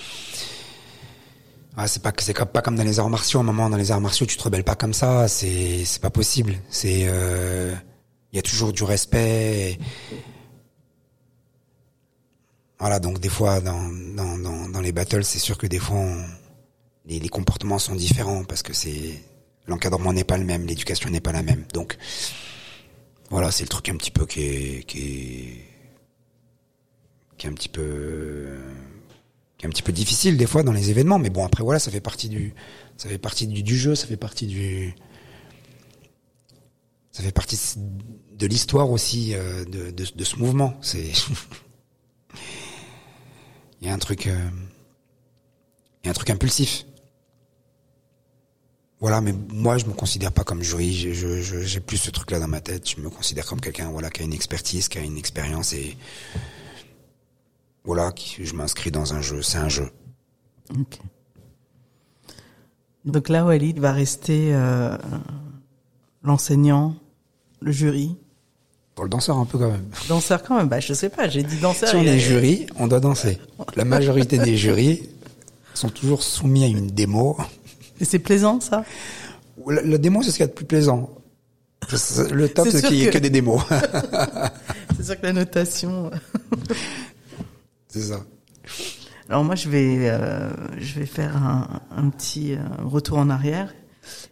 [1.77, 3.39] ah, c'est pas c'est pas comme dans les arts martiaux.
[3.39, 5.27] À un moment dans les arts martiaux tu te rebelles pas comme ça.
[5.27, 6.55] C'est c'est pas possible.
[6.69, 7.73] C'est euh,
[8.31, 9.77] il y a toujours du respect.
[12.79, 16.05] voilà, donc des fois dans, dans, dans, dans les battles, c'est sûr que des fois
[17.05, 19.21] les, les comportements sont différents parce que c'est
[19.67, 21.65] l'encadrement n'est pas le même, l'éducation n'est pas la même.
[21.73, 21.97] Donc
[23.29, 25.70] voilà, c'est le truc un petit peu qui est qui est,
[27.41, 28.55] qui est un petit peu
[29.57, 31.79] qui est un petit peu difficile des fois dans les événements, mais bon après voilà,
[31.79, 32.53] ça fait partie du
[32.97, 34.93] ça fait partie du, du jeu, ça fait partie du
[37.11, 40.77] ça fait partie de l'histoire aussi euh, de, de, ce mouvement.
[40.81, 41.03] C'est
[43.81, 44.49] il y a un truc euh,
[46.03, 46.85] il y a un truc impulsif.
[48.99, 52.39] Voilà, mais moi je me considère pas comme jury, j'ai je, je, plus ce truc-là
[52.39, 52.87] dans ma tête.
[52.87, 55.97] Je me considère comme quelqu'un voilà qui a une expertise, qui a une expérience et
[57.83, 58.11] voilà,
[58.41, 59.41] je m'inscris dans un jeu.
[59.41, 59.89] C'est un jeu.
[60.79, 60.99] Ok.
[63.05, 64.95] Donc là, Walid va rester euh,
[66.23, 66.95] l'enseignant,
[67.59, 68.15] le jury.
[68.93, 69.85] Pour le danseur un peu quand même.
[70.07, 71.89] Danseur quand même, bah je sais pas, j'ai dit danseur.
[71.89, 73.39] Si on est jury, on doit danser.
[73.75, 75.09] La majorité des jurys
[75.73, 77.37] sont toujours soumis à une démo.
[77.99, 78.83] Et c'est plaisant, ça?
[79.67, 81.09] La, la démo, c'est ce qu'il y a de plus plaisant.
[82.31, 83.61] Le top, C'est qu'il n'y ait que- que des démos.
[84.97, 86.11] C'est sûr que la notation...
[87.91, 88.25] c'est ça.
[89.29, 93.73] Alors moi, je vais, euh, je vais faire un, un petit euh, retour en arrière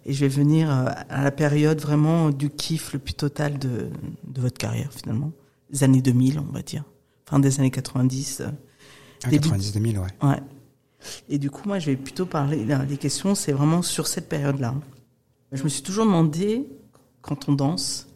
[0.05, 3.89] et je vais venir euh, à la période vraiment du kiff le plus total de,
[4.27, 5.31] de votre carrière finalement,
[5.71, 6.83] les années 2000, on va dire,
[7.25, 8.41] fin des années 90.
[8.41, 8.47] euh,
[9.23, 10.07] Ah, Début- 90 2000, ouais.
[10.23, 10.39] Ouais.
[11.29, 12.65] Et du coup, moi, je vais plutôt parler.
[12.89, 14.75] les questions, c'est vraiment sur cette période-là.
[15.53, 16.67] Je me suis toujours demandé,
[17.21, 18.08] quand on danse,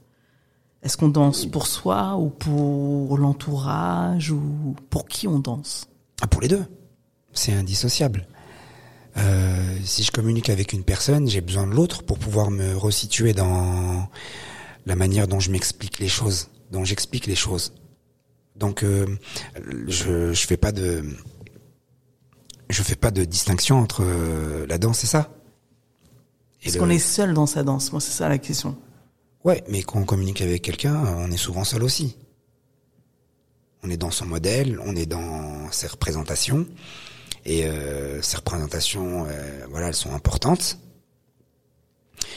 [0.83, 5.87] est-ce qu'on danse pour soi ou pour l'entourage ou pour qui on danse?
[6.21, 6.65] Ah, pour les deux.
[7.33, 8.27] C'est indissociable.
[9.17, 13.33] Euh, si je communique avec une personne, j'ai besoin de l'autre pour pouvoir me resituer
[13.33, 14.07] dans
[14.85, 17.73] la manière dont je m'explique les choses, dont j'explique les choses.
[18.55, 19.05] Donc, euh,
[19.87, 21.03] je je fais pas de
[22.69, 25.29] je fais pas de distinction entre euh, la danse et ça.
[26.63, 28.75] Est-ce le- qu'on est seul dans sa danse Moi, c'est ça la question.
[29.43, 32.17] Ouais, mais quand on communique avec quelqu'un, on est souvent seul aussi.
[33.83, 36.65] On est dans son modèle, on est dans ses représentations,
[37.45, 40.77] et euh, ces représentations, euh, voilà, elles sont importantes.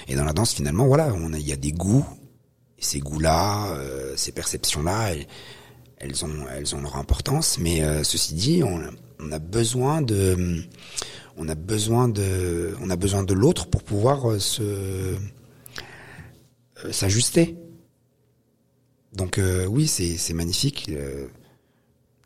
[0.08, 2.04] Et dans la danse, finalement, voilà, il y a des goûts,
[2.78, 5.12] ces goûts-là, euh, ces perceptions-là,
[5.98, 7.58] elles, ont, elles ont leur importance.
[7.58, 8.82] Mais euh, ceci dit, on,
[9.20, 10.64] on a besoin de,
[11.36, 15.16] on a besoin de, on a besoin de l'autre pour pouvoir euh, se
[16.84, 17.56] euh, s'ajuster.
[19.12, 20.88] Donc euh, oui, c'est magnifique.
[20.90, 21.28] euh,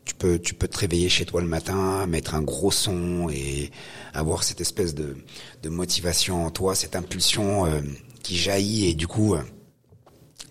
[0.05, 3.71] tu peux tu peux te réveiller chez toi le matin, mettre un gros son et
[4.13, 5.15] avoir cette espèce de
[5.63, 7.81] de motivation en toi, cette impulsion euh,
[8.23, 9.41] qui jaillit et du coup euh,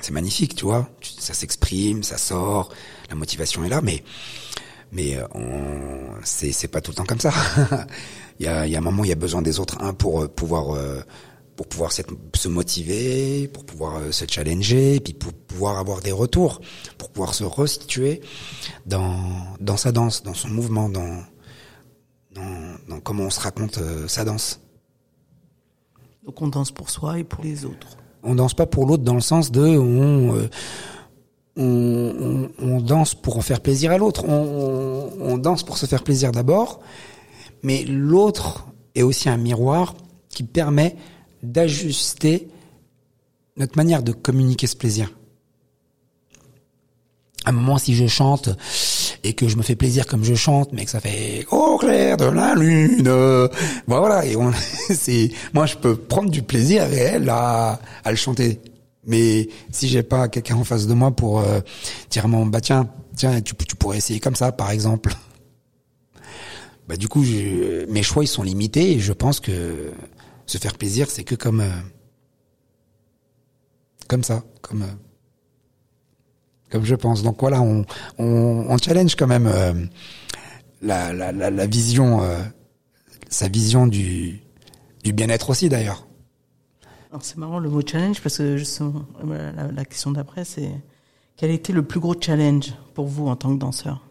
[0.01, 0.89] c'est magnifique, tu vois.
[1.19, 2.73] Ça s'exprime, ça sort,
[3.11, 4.03] la motivation est là, mais
[4.93, 7.33] mais euh, on c'est pas tout le temps comme ça.
[8.41, 10.29] il y a y a un moment, il y a besoin des autres un pour
[10.33, 10.77] pouvoir
[11.61, 16.11] pour pouvoir se motiver, pour pouvoir euh, se challenger, et puis pour pouvoir avoir des
[16.11, 16.63] retours,
[16.97, 18.23] pour pouvoir se restituer
[18.87, 19.19] dans
[19.61, 21.23] dans sa danse, dans son mouvement, dans
[22.35, 24.63] dans, dans comment on se raconte euh, sa danse.
[26.25, 27.99] Donc on danse pour soi et pour les autres.
[28.23, 30.49] On danse pas pour l'autre dans le sens de on, euh,
[31.59, 34.25] on, on, on danse pour en faire plaisir à l'autre.
[34.27, 36.81] On danse pour se faire plaisir d'abord,
[37.63, 39.95] mais l'autre est aussi un miroir
[40.31, 40.97] qui permet
[41.43, 42.49] d'ajuster
[43.57, 45.13] notre manière de communiquer ce plaisir.
[47.45, 48.51] À un moment, si je chante
[49.25, 52.17] et que je me fais plaisir comme je chante, mais que ça fait au clair
[52.17, 53.09] de la lune,
[53.87, 54.25] voilà.
[54.27, 54.53] Et on,
[54.91, 58.61] c'est, moi, je peux prendre du plaisir réel à, à le chanter.
[59.07, 61.61] Mais si j'ai pas quelqu'un en face de moi pour euh,
[62.11, 65.15] dire mon bah tiens, tiens, tu, tu pourrais essayer comme ça, par exemple.
[66.87, 69.93] Bah du coup, je, mes choix ils sont limités et je pense que
[70.51, 71.81] se faire plaisir, c'est que comme euh,
[74.09, 74.95] comme ça, comme euh,
[76.71, 77.23] comme je pense.
[77.23, 77.85] Donc voilà, on
[78.19, 79.73] on, challenge quand même euh,
[80.83, 82.21] la, la, la, vision,
[83.29, 84.41] sa vision du
[85.05, 86.07] du bien-être aussi d'ailleurs.
[87.21, 90.71] C'est marrant le mot challenge parce que justement, la, la question d'après c'est
[91.37, 94.10] quel a été le plus gros challenge pour vous en tant que danseur?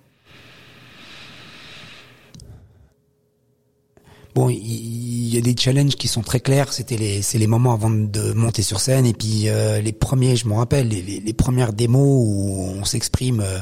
[4.47, 6.71] Il y, a des challenges qui sont très clairs.
[6.71, 10.35] C'était les, c'est les moments avant de monter sur scène et puis euh, les premiers,
[10.35, 13.59] je me rappelle, les, premières démos où on s'exprime euh,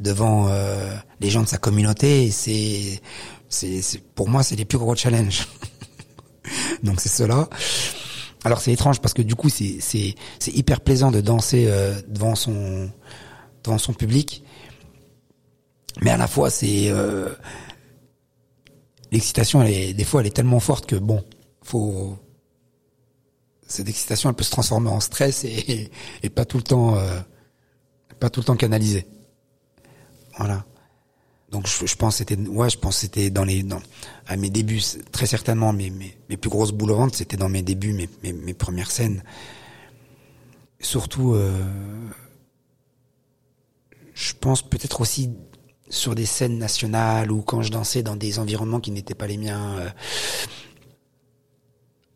[0.00, 2.30] devant euh, les gens de sa communauté.
[2.30, 3.00] C'est,
[3.48, 5.46] c'est, pour moi, c'est les plus gros challenges.
[6.82, 7.48] Donc c'est cela.
[8.44, 11.68] Alors c'est étrange parce que du coup, c'est, c'est, c'est hyper plaisant de danser
[12.08, 12.90] devant son,
[13.64, 14.44] devant son public,
[16.02, 16.92] mais à la fois c'est
[19.12, 21.24] l'excitation, des fois, elle est tellement forte que bon,
[21.62, 22.18] faut
[23.66, 25.90] cette excitation, elle peut se transformer en stress et,
[26.22, 27.18] et pas tout le temps, euh,
[28.20, 29.06] pas tout le temps canalisée.
[30.38, 30.64] Voilà.
[31.50, 33.80] Donc je, pense c'était, ouais, je pense c'était dans les, dans,
[34.26, 37.92] à mes débuts, très certainement mes, mes, mes plus grosses boules c'était dans mes débuts,
[37.92, 39.22] mes, mes, mes premières scènes.
[40.80, 41.64] Surtout, euh,
[44.14, 45.30] je pense peut-être aussi
[45.88, 49.36] sur des scènes nationales ou quand je dansais dans des environnements qui n'étaient pas les
[49.36, 49.78] miens.
[49.78, 49.90] euh,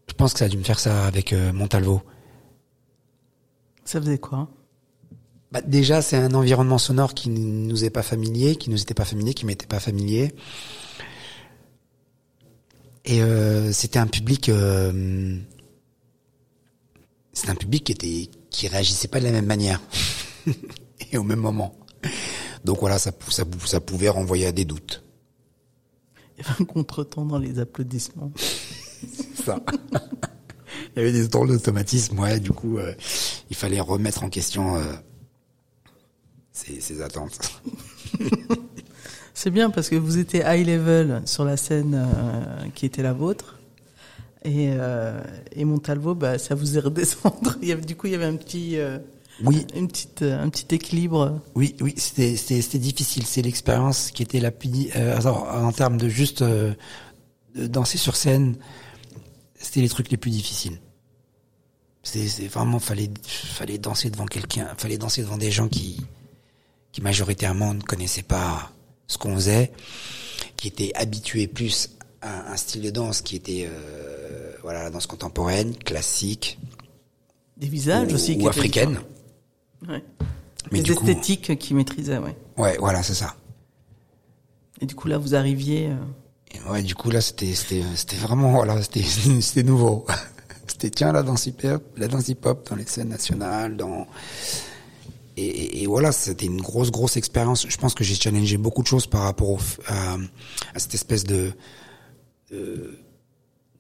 [0.09, 2.03] je pense que ça a dû me faire ça avec euh, Montalvo.
[3.85, 4.49] Ça faisait quoi?
[5.53, 9.05] Bah, déjà, c'est un environnement sonore qui nous est pas familier, qui nous était pas
[9.05, 10.33] familier, qui m'était pas familier.
[13.05, 15.39] Et euh, c'était un public, euh,
[17.33, 19.81] c'était un public qui était, qui réagissait pas de la même manière
[21.11, 21.75] et au même moment.
[22.65, 25.03] Donc voilà, ça, ça, pou- ça pouvait renvoyer à des doutes.
[26.39, 28.33] Il y avait un contretemps dans les applaudissements.
[29.45, 29.61] ça.
[30.97, 32.41] Il y avait des drôles d'automatisme, ouais.
[32.41, 32.95] Du coup, euh,
[33.51, 34.83] il fallait remettre en question euh,
[36.53, 37.39] ces, ces attentes.
[39.35, 43.13] C'est bien parce que vous étiez high level sur la scène euh, qui était la
[43.13, 43.59] vôtre.
[44.45, 45.23] Et, euh,
[45.53, 47.57] et Montalvo, bah, ça vous est redescendre.
[47.63, 48.77] Il y avait, du coup, il y avait un petit,
[49.45, 51.41] Oui, une petite, euh, un petit équilibre.
[51.55, 51.95] oui, oui.
[51.97, 53.25] C'était, difficile.
[53.27, 54.89] C'est l'expérience qui était la plus.
[54.97, 56.75] euh, alors, en termes de juste euh,
[57.55, 58.57] de danser sur scène,
[59.59, 60.79] c'était les trucs les plus difficiles.
[62.03, 66.01] C'est, c'est vraiment fallait, fallait danser devant quelqu'un, fallait danser devant des gens qui,
[66.93, 68.73] qui majoritairement ne connaissaient pas
[69.07, 69.73] ce qu'on faisait,
[70.57, 71.91] qui étaient habitués plus
[72.23, 76.59] à un style de danse qui était euh, voilà la danse contemporaine, classique
[77.57, 78.37] Des visages ou, aussi.
[78.41, 79.01] ou africaine.
[79.89, 80.05] Ouais.
[80.73, 82.37] Mais Des du coup, esthétiques qui maîtrisaient, ouais.
[82.59, 83.35] ouais, voilà, c'est ça.
[84.81, 85.91] Et du coup, là, vous arriviez.
[85.91, 89.03] euh, ouais, du coup là, c'était c'était c'était vraiment voilà, c'était
[89.41, 90.07] c'était nouveau.
[90.67, 94.07] C'était tiens la danse hip hop, la danse hip hop dans les scènes nationales, dans
[95.37, 97.67] et, et- et voilà, c'était une grosse grosse expérience.
[97.69, 99.59] Je pense que j'ai challengé beaucoup de choses par rapport au,
[99.89, 100.17] à,
[100.77, 101.53] cette espèce de
[102.53, 102.99] de-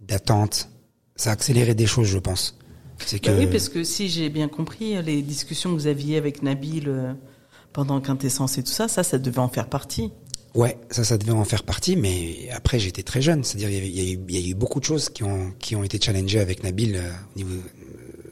[0.01, 0.69] d'attente.
[1.15, 2.59] Ça a accéléré des choses, je pense.
[3.07, 6.17] C'est que Bah oui, parce que si j'ai bien compris, les discussions que vous aviez
[6.17, 7.13] avec Nabil euh,
[7.73, 10.13] pendant Quintessence et tout ça, ça, ça devait en faire partie.
[10.55, 14.01] Ouais, ça, ça devait en faire partie, mais après j'étais très jeune, c'est-à-dire il y,
[14.01, 16.41] a eu- il y a eu beaucoup de choses qui ont qui ont été challengées
[16.41, 17.55] avec Nabil euh, au niveau.
[17.55, 18.31] euh,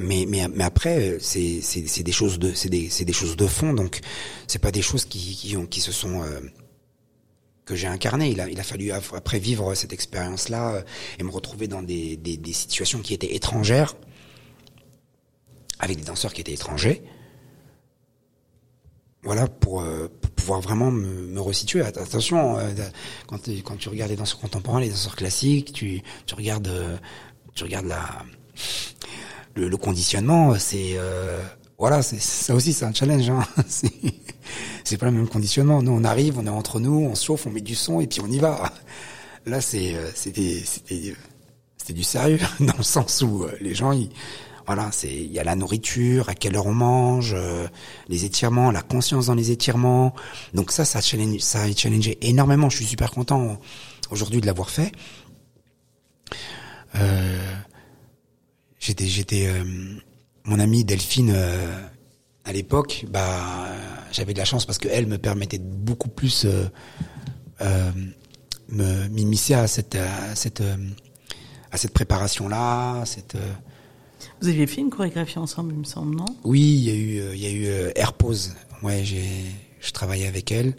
[0.00, 1.60] mais mais mais après c'est
[2.02, 4.00] des choses de c'est des des choses de fond donc
[4.48, 6.40] c'est pas des choses qui qui ont qui se sont euh,
[7.64, 8.30] que j'ai incarné.
[8.30, 10.82] Il a il a fallu après vivre cette expérience là
[11.18, 13.94] et me retrouver dans des des des situations qui étaient étrangères
[15.78, 17.02] avec des danseurs qui étaient étrangers
[19.24, 21.80] voilà pour, euh, pour pouvoir vraiment me, me resituer.
[21.82, 22.72] Att- Attention, euh,
[23.28, 26.96] quand, tu- quand tu regardes les danseurs contemporains, les danseurs classiques, tu, tu regardes euh,
[27.54, 28.24] tu regardes la
[29.54, 31.40] le, le conditionnement, c'est euh,
[31.82, 33.28] voilà, c'est ça aussi c'est un challenge.
[33.28, 33.44] Hein.
[34.84, 35.82] C'est pas le même conditionnement.
[35.82, 38.06] Nous on arrive, on est entre nous, on se chauffe, on met du son et
[38.06, 38.72] puis on y va.
[39.46, 41.16] Là c'est euh, c'était c'était
[41.76, 44.10] c'était du sérieux dans le sens où euh, les gens ils
[44.64, 47.66] voilà, c'est il y a la nourriture, à quelle heure on mange, euh,
[48.08, 50.14] les étirements, la conscience dans les étirements.
[50.54, 52.70] Donc ça, ça a challenge, ça a challengé énormément.
[52.70, 53.58] Je suis super content
[54.12, 54.92] aujourd'hui de l'avoir fait.
[56.94, 57.56] Euh,
[58.78, 59.64] j'étais, j'étais, euh,
[60.44, 61.88] mon amie Delphine euh,
[62.44, 63.68] à l'époque, bah,
[64.10, 66.66] j'avais de la chance parce que elle me permettait de beaucoup plus euh,
[67.60, 67.90] euh,
[68.68, 70.62] me m'immiscer à cette, à cette,
[71.70, 73.52] à cette préparation là, cette euh,
[74.40, 76.24] Vous aviez fait une chorégraphie ensemble, il me semble, non?
[76.44, 78.54] Oui, il y a eu, il y a eu Air Pause.
[78.82, 79.28] Ouais, j'ai,
[79.80, 80.74] je travaillais avec elle.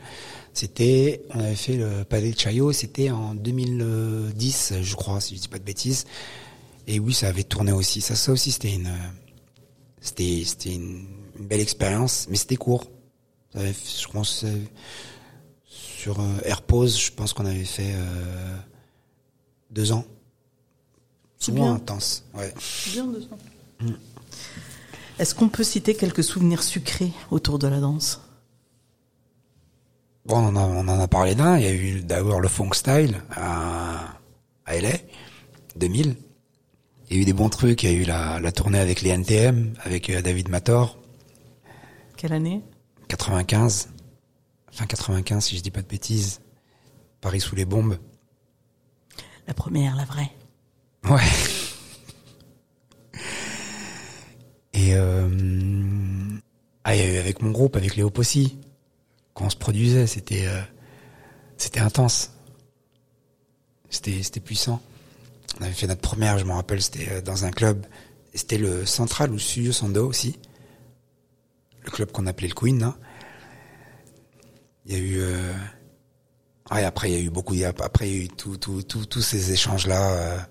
[0.53, 5.41] C'était, on avait fait le Palais de Chaillot, c'était en 2010, je crois, si je
[5.41, 6.05] dis pas de bêtises.
[6.85, 8.01] Et oui, ça avait tourné aussi.
[8.01, 8.91] Ça, ça aussi, c'était une,
[10.03, 11.07] c'était, c'était une,
[11.39, 12.85] une belle expérience, mais c'était court.
[13.53, 14.57] Ça avait fait- je pense, euh,
[15.65, 18.57] sur euh, Air Pause, je pense qu'on avait fait euh,
[19.71, 20.05] deux ans.
[21.39, 21.73] C'est Souvent bien.
[21.75, 22.53] intense, ouais.
[22.93, 23.89] Bien deux ans.
[25.19, 28.21] Est-ce qu'on peut citer quelques souvenirs sucrés autour de la danse?
[30.25, 31.57] Bon, on en a, on en a parlé d'un.
[31.57, 34.15] Il y a eu d'abord le funk style à,
[34.65, 34.93] à LA,
[35.75, 36.15] 2000.
[37.09, 37.83] Il y a eu des bons trucs.
[37.83, 40.97] Il y a eu la, la tournée avec les NTM, avec euh, David Mator,
[42.17, 42.61] Quelle année?
[43.09, 43.89] 95.
[44.71, 46.41] Fin 95, si je dis pas de bêtises.
[47.21, 47.97] Paris sous les bombes.
[49.47, 50.31] La première, la vraie.
[51.09, 51.21] Ouais.
[54.73, 55.29] Et euh,
[56.83, 58.57] ah, il y a eu avec mon groupe, avec Léo Possi,
[59.33, 60.61] quand on se produisait, c'était euh,
[61.57, 62.31] c'était intense.
[63.89, 64.81] C'était c'était puissant.
[65.59, 67.85] On avait fait notre première, je me rappelle, c'était euh, dans un club.
[68.33, 70.39] Et C'était le Central ou Studio Sando aussi.
[71.85, 72.81] Le club qu'on appelait le Queen.
[72.83, 72.95] hein.
[74.85, 75.53] Il y a eu euh,
[76.71, 77.53] ouais, après il y a eu beaucoup
[77.83, 80.45] après il y a eu tous ces échanges là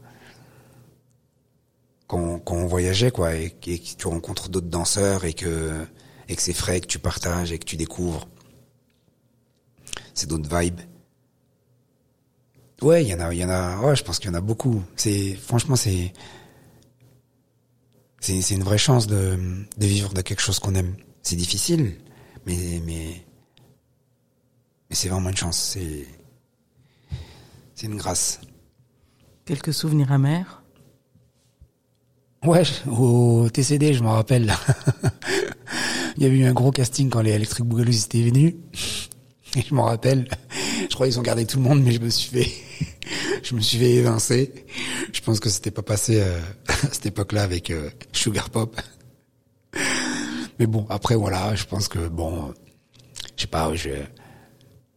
[2.06, 5.84] quand, quand on voyageait quoi et, que- et que tu rencontres d'autres danseurs et que
[6.28, 8.26] et que c'est frais que tu partages et que tu découvres
[10.14, 10.80] c'est d'autres vibes
[12.82, 14.36] ouais il y en a il y en a ouais je pense qu'il y en
[14.36, 14.82] a beaucoup.
[14.96, 16.12] C'est franchement c'est
[18.20, 19.38] c'est une vraie chance de
[19.76, 20.94] de vivre de quelque chose qu'on aime.
[21.22, 21.96] C'est difficile
[22.46, 23.24] mais mais
[24.88, 25.58] mais c'est vraiment une chance.
[25.58, 26.06] C'est
[27.74, 28.40] c'est une grâce.
[29.44, 30.62] Quelques souvenirs amers?
[32.44, 34.52] Ouais, au TCD, je m'en rappelle.
[36.16, 38.54] Il y avait eu un gros casting quand les Electric Boogaloo étaient venus.
[39.56, 40.28] Et je m'en rappelle,
[40.88, 42.50] je crois qu'ils ont gardé tout le monde, mais je me suis fait,
[43.42, 44.52] je me suis fait évincer.
[45.12, 48.80] Je pense que c'était pas passé euh, à cette époque-là avec euh, Sugar Pop.
[50.58, 52.54] Mais bon, après voilà, je pense que bon,
[53.36, 53.90] je sais pas, je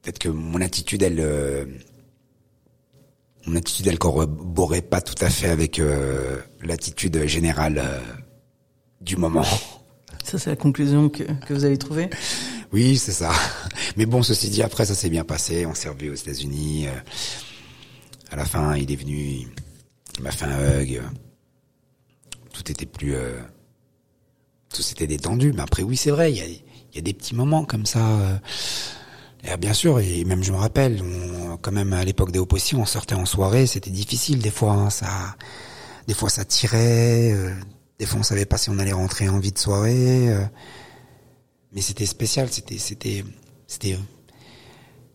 [0.06, 1.65] peut-être que mon attitude, elle, euh,
[3.48, 7.99] mon attitude, elle corroborait pas tout à fait avec euh, l'attitude générale euh,
[9.02, 9.45] du moment.
[10.23, 12.10] Ça, c'est la conclusion que, que vous avez trouvée
[12.71, 13.31] Oui, c'est ça.
[13.97, 15.65] Mais bon, ceci dit, après, ça s'est bien passé.
[15.65, 16.87] On s'est revus aux États-Unis.
[16.87, 16.91] euh,
[18.31, 19.47] à la fin, il est venu,
[20.17, 21.01] il m'a fait un hug.
[22.53, 23.39] Tout était plus, euh,
[24.73, 25.53] tout s'était détendu.
[25.53, 26.31] Mais après, oui, c'est vrai.
[26.31, 27.99] Il y a, il y a des petits moments comme ça.
[27.99, 28.37] euh,
[29.43, 31.03] et bien sûr, et même je me rappelle,
[31.61, 34.71] quand même à l'époque des Opposés, on sortait en soirée, c'était difficile des fois.
[34.73, 35.07] hein, ça,
[36.07, 37.31] des fois ça tirait.
[37.31, 37.53] euh,
[37.99, 40.35] des fois on savait pas si on allait rentrer en vie de soirée.
[41.76, 43.23] Mais c'était spécial, c'était, c'était,
[43.68, 43.97] c'était.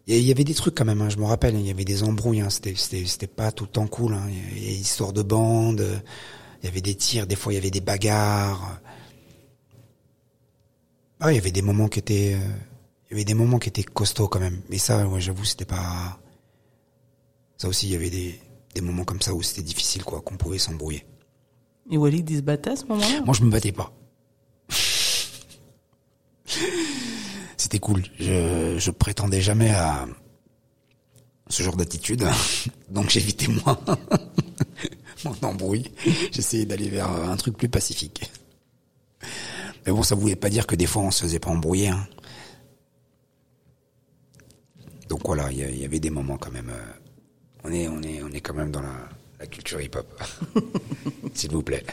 [0.07, 2.03] Il y- avait des trucs quand même, hein, je me rappelle, il y avait des
[2.03, 4.13] embrouilles, hein, c'était, c'était, c'était pas tout le temps cool.
[4.15, 6.03] Hein, il y avait des histoires de bande,
[6.63, 8.81] il y avait des tirs, des fois il y avait des bagarres.
[11.21, 12.49] Ah, il y avait des moments qui étaient, euh,
[13.09, 14.61] il y avait des moments qui étaient costauds quand même.
[14.69, 16.19] Mais ça, ouais, j'avoue, c'était pas.
[17.57, 18.41] Ça aussi, il y avait des,
[18.75, 21.05] des moments comme ça où c'était difficile, quoi, qu'on pouvait s'embrouiller.
[21.91, 23.21] Et Walid, il se battait à ce moment-là?
[23.25, 23.93] Moi, je me battais pas.
[27.57, 28.03] C'était cool.
[28.19, 30.07] Je, je prétendais jamais à
[31.49, 32.25] ce genre d'attitude,
[32.91, 33.79] donc j'évitais moins
[35.25, 35.91] mon embrouille.
[36.33, 38.31] J'essayais d'aller vers un truc plus pacifique.
[39.85, 41.89] Mais bon, ça voulait pas dire que des fois on se faisait pas embrouiller.
[41.89, 42.07] hein.
[45.09, 46.71] Donc voilà, il y, avait des moments quand même.
[46.71, 46.93] euh,
[47.65, 49.09] on est, on est, on est quand même dans la,
[49.41, 50.07] la culture hip-hop,
[51.35, 51.85] s'il vous plaît.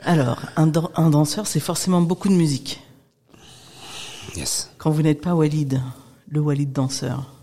[0.00, 2.80] Alors, un, dan- un danseur, c'est forcément beaucoup de musique.
[4.36, 4.70] Yes.
[4.78, 5.80] Quand vous n'êtes pas Walid,
[6.28, 7.34] le Walid danseur,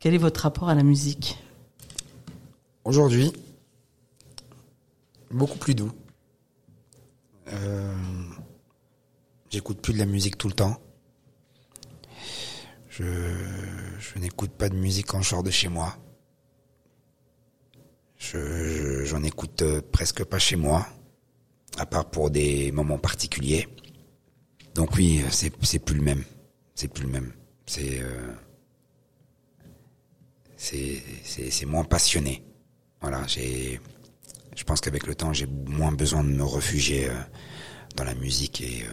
[0.00, 1.38] quel est votre rapport à la musique?
[2.84, 3.32] Aujourd'hui,
[5.30, 5.92] beaucoup plus doux.
[7.52, 7.94] Euh,
[9.50, 10.76] J'écoute plus de la musique tout le temps.
[12.90, 13.04] Je,
[13.98, 15.96] je n'écoute pas de musique je sors de chez moi.
[18.18, 20.86] Je, je- j'en écoute euh, presque pas chez moi,
[21.78, 23.68] à part pour des moments particuliers.
[24.74, 26.24] Donc oui, c'est plus le même.
[26.74, 27.32] C'est plus le même.
[27.66, 28.32] C'est euh,
[30.56, 32.42] c'est moins passionné.
[33.00, 33.80] Voilà, j'ai
[34.56, 37.14] je pense qu'avec le temps, j'ai moins besoin de me réfugier euh,
[37.94, 38.90] dans la musique et euh,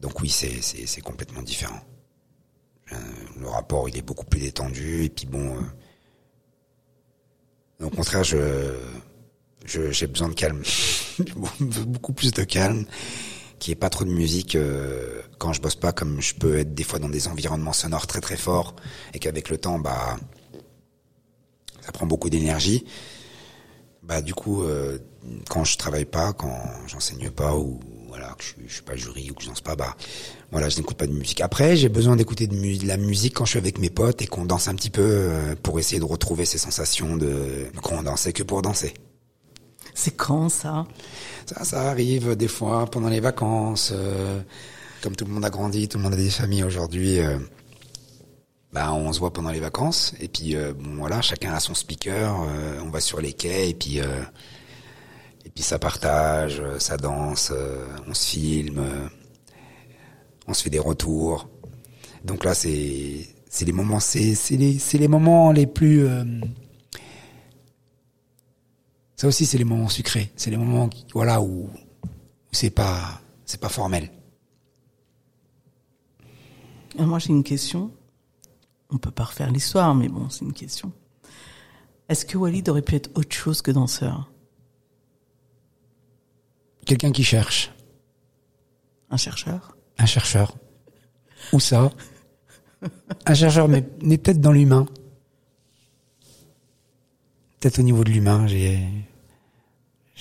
[0.00, 1.80] donc oui, c'est c'est complètement différent.
[2.92, 2.96] Euh,
[3.40, 5.56] le rapport, il est beaucoup plus détendu et puis bon
[7.80, 8.78] euh, au contraire, je-
[9.66, 10.62] j'ai besoin de calme,
[11.60, 12.86] beaucoup plus de calme,
[13.66, 16.74] n'y ait pas trop de musique euh, quand je bosse pas, comme je peux être
[16.74, 18.76] des fois dans des environnements sonores très très forts,
[19.14, 20.16] et qu'avec le temps, bah,
[21.80, 22.84] ça prend beaucoup d'énergie.
[24.02, 24.98] Bah du coup, euh,
[25.48, 26.56] quand je travaille pas, quand
[26.86, 29.74] j'enseigne pas ou voilà que je, je suis pas jury ou que je danse pas,
[29.74, 29.96] bah
[30.52, 31.40] voilà, je n'écoute pas de musique.
[31.40, 34.44] Après, j'ai besoin d'écouter de, la musique quand je suis avec mes potes et qu'on
[34.44, 38.44] danse un petit peu euh, pour essayer de retrouver ces sensations de qu'on dansait que
[38.44, 38.94] pour danser.
[39.98, 40.86] C'est quand ça?
[41.46, 43.92] Ça, ça arrive des fois pendant les vacances.
[43.94, 44.42] euh,
[45.02, 47.18] comme tout le monde a grandi, tout le monde a des familles aujourd'hui.
[47.18, 47.38] euh,
[48.74, 50.12] bah, on se voit pendant les vacances.
[50.20, 52.36] Et puis, euh, bon, voilà, chacun a son speaker.
[52.84, 57.50] on va sur les quais et puis, et puis ça partage, ça danse,
[58.06, 58.82] on se filme,
[60.46, 61.48] on se fait des retours.
[62.22, 66.06] Donc là, c'est c'est les moments, c'est les les moments les plus
[69.16, 70.30] ça aussi, c'est les moments sucrés.
[70.36, 71.70] C'est les moments, qui- voilà, où, où
[72.52, 74.10] c'est pas, c'est pas formel.
[76.96, 77.90] Alors Moi, j'ai une question.
[78.90, 80.92] On peut pas refaire l'histoire, mais bon, c'est une question.
[82.08, 84.30] Est-ce que Walid aurait pu être autre chose que danseur?
[86.84, 87.72] Quelqu'un qui cherche,
[89.10, 89.76] Un chercheur?
[89.98, 90.56] Un chercheur,
[91.52, 91.90] ou ça,
[93.24, 94.86] un chercheur, mais, mais peut-être dans l'humain.
[97.66, 98.78] Peut-être au niveau de l'humain, j'ai,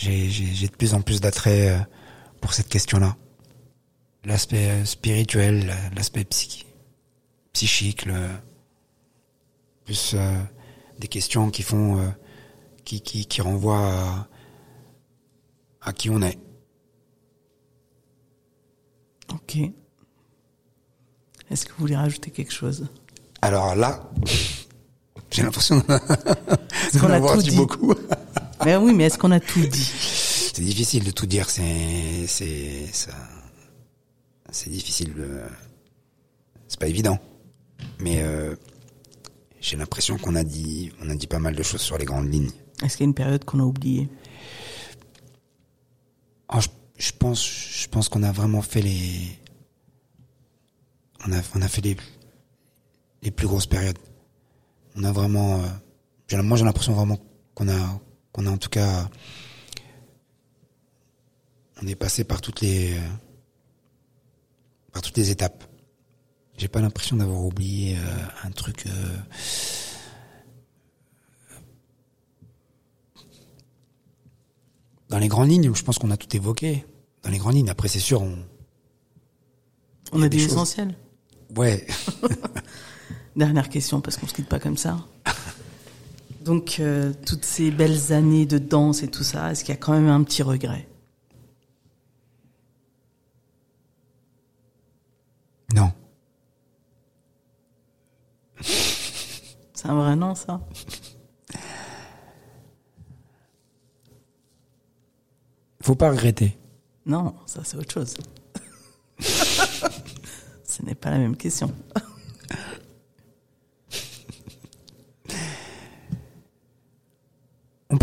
[0.02, 1.80] de plus en plus d'attrait euh,
[2.42, 3.16] pour cette question-là.
[4.24, 6.66] L'aspect euh, spirituel, la- l'aspect psy-
[7.54, 8.30] psychique, le,
[9.86, 10.42] plus euh,
[10.98, 12.10] des questions qui font, euh,
[12.84, 14.28] qui, qui, qui renvoient à,
[15.82, 16.40] à qui on est.
[19.32, 19.58] Ok.
[21.52, 22.90] Est-ce que vous voulez rajouter quelque chose?
[23.44, 24.10] Alors là,
[25.36, 27.56] j'ai l'impression qu'on d'en a avoir tout dit dit.
[27.56, 27.94] beaucoup.
[28.66, 29.92] Mais oui, mais est-ce qu'on a tout dit
[30.54, 33.12] C'est difficile de tout dire, c'est c'est ça
[34.52, 35.14] c'est difficile
[36.68, 37.20] c'est pas évident.
[38.00, 38.56] Mais euh,
[39.62, 42.32] j'ai l'impression qu'on a dit, on a dit pas mal de choses sur les grandes
[42.32, 42.52] lignes.
[42.84, 44.10] Est-ce qu'il y a une période qu'on a oubliée?
[46.54, 46.68] Oh, je,
[46.98, 49.40] je pense, je pense qu'on a vraiment fait les,
[51.28, 51.98] on a, on a fait les,
[53.24, 53.98] les plus grosses périodes.
[54.96, 57.18] On a vraiment, euh, moi j'ai l'impression vraiment
[57.54, 58.02] qu'on a,
[58.32, 59.10] qu'on a en tout cas,
[61.82, 63.02] on est passé par toutes les, euh,
[64.94, 65.64] par toutes les étapes.
[66.58, 68.02] J'ai pas l'impression d'avoir oublié euh,
[68.44, 68.86] un truc.
[68.88, 69.18] euh,
[75.10, 76.86] dans les grandes lignes, je pense qu'on a tout évoqué.
[77.24, 78.38] Dans les grandes lignes, après c'est sûr, on,
[80.14, 80.96] On a des dit l'essentiel.
[81.58, 81.86] ouais,
[83.36, 84.98] Dernière question, parce qu'on se quitte pas comme ça.
[86.42, 89.80] Donc, euh, toutes ces belles années de danse et tout ça, est-ce qu'il y a
[89.80, 90.88] quand même un petit regret?
[95.74, 95.92] Non.
[98.62, 100.62] C'est un vrai non, ça?
[105.86, 106.58] Faut pas regretter.
[107.06, 108.16] Non, ça c'est autre chose.
[109.20, 111.72] Ce n'est pas la même question.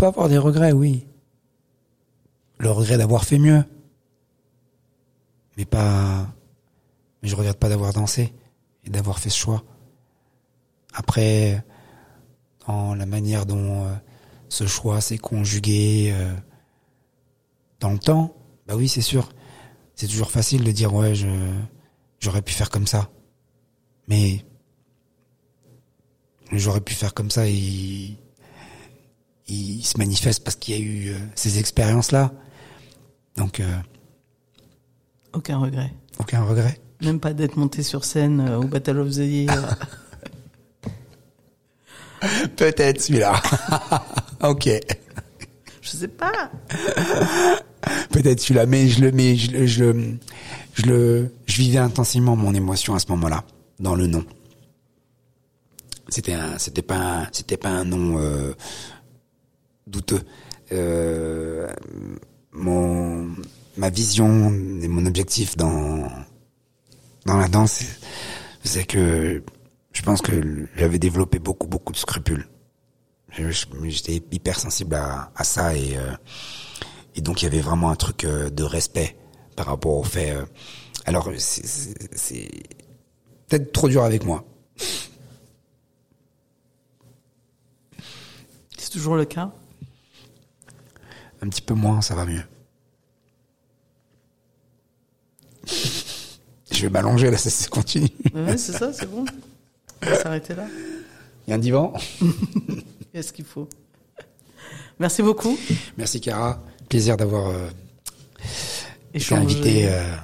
[0.07, 1.07] Avoir des regrets, oui.
[2.59, 3.63] Le regret d'avoir fait mieux.
[5.57, 6.27] Mais pas,
[7.21, 8.33] mais je regrette pas d'avoir dansé
[8.85, 9.63] et d'avoir fait ce choix.
[10.93, 11.63] Après,
[12.67, 13.93] dans la manière dont euh,
[14.49, 16.33] ce choix s'est conjugué euh,
[17.79, 18.35] dans le temps,
[18.67, 19.29] bah oui, c'est sûr.
[19.95, 21.27] C'est toujours facile de dire ouais, je
[22.19, 23.09] j'aurais pu faire comme ça.
[24.07, 24.45] Mais
[26.51, 28.17] j'aurais pu faire comme ça et
[29.47, 32.31] il se manifeste parce qu'il y a eu euh, ces expériences-là.
[33.37, 33.65] Donc, euh,
[35.33, 35.91] Aucun regret.
[36.19, 36.79] aucun regret.
[37.01, 39.77] Même pas d'être monté sur scène euh, au Battle of the Year.
[42.55, 43.41] Peut-être celui-là.
[44.43, 44.69] ok.
[45.81, 46.49] Je sais pas.
[48.11, 50.17] Peut-être celui-là, mais je le, mais je, le- je, le-
[50.75, 53.43] je le, je vivais intensément mon émotion à ce moment-là,
[53.79, 54.23] dans le nom.
[56.07, 58.53] C'était un, c'était pas, un, c'était pas un nom euh,
[59.93, 60.21] douteux.
[60.71, 61.71] Euh,
[62.51, 63.29] mon,
[63.77, 64.49] ma vision
[64.81, 66.09] et mon objectif dans
[67.25, 67.83] la danse,
[68.63, 69.43] c'est que
[69.93, 72.47] je pense que j'avais développé beaucoup beaucoup de scrupules.
[73.29, 76.15] J'étais hyper sensible à, ça et euh,
[77.15, 79.15] et donc il y avait vraiment un truc euh, de respect
[79.55, 80.35] par rapport au fait.
[81.05, 82.49] alors c'est
[83.47, 84.43] peut-être trop dur avec moi.
[88.77, 89.51] C'est toujours le cas?
[91.43, 92.41] Un petit peu moins, ça va mieux.
[96.71, 98.07] Je vais m'allonger là, ça, ça continue.
[98.33, 99.25] Ouais, c'est ça, c'est bon.
[100.01, 100.65] On va s'arrêter là.
[101.45, 101.93] Il y a un divan.
[103.13, 103.67] Qu'est-ce qu'il faut?
[104.99, 105.57] Merci beaucoup.
[105.97, 107.69] Merci Cara, plaisir d'avoir euh,
[109.13, 109.89] été invité.
[109.89, 110.15] euh,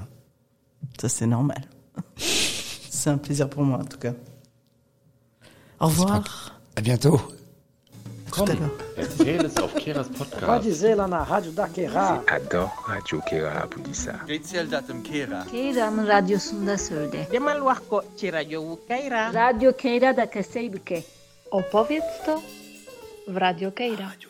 [1.01, 1.67] Ça, c'est normal.
[2.17, 4.13] c'est un plaisir pour moi, en tout cas.
[5.81, 6.61] Au revoir.
[6.77, 7.19] à bientôt.
[8.39, 8.71] Willkommen.
[8.95, 10.43] Erzähl auf Keras Podcast.
[10.43, 12.23] Radizela na Rádio da Kera.
[12.27, 14.13] Adoro Rádio Kera Abudissa.
[14.27, 15.43] Erzähl datem Kera.
[15.51, 17.27] Keram radyosunda söyle.
[17.31, 19.31] Demal vakko radyo Kera.
[19.33, 21.03] Rádio Kera da keseybike.
[21.51, 22.41] Opowiedz to
[23.27, 24.07] w Radio Kera.
[24.09, 24.29] Radio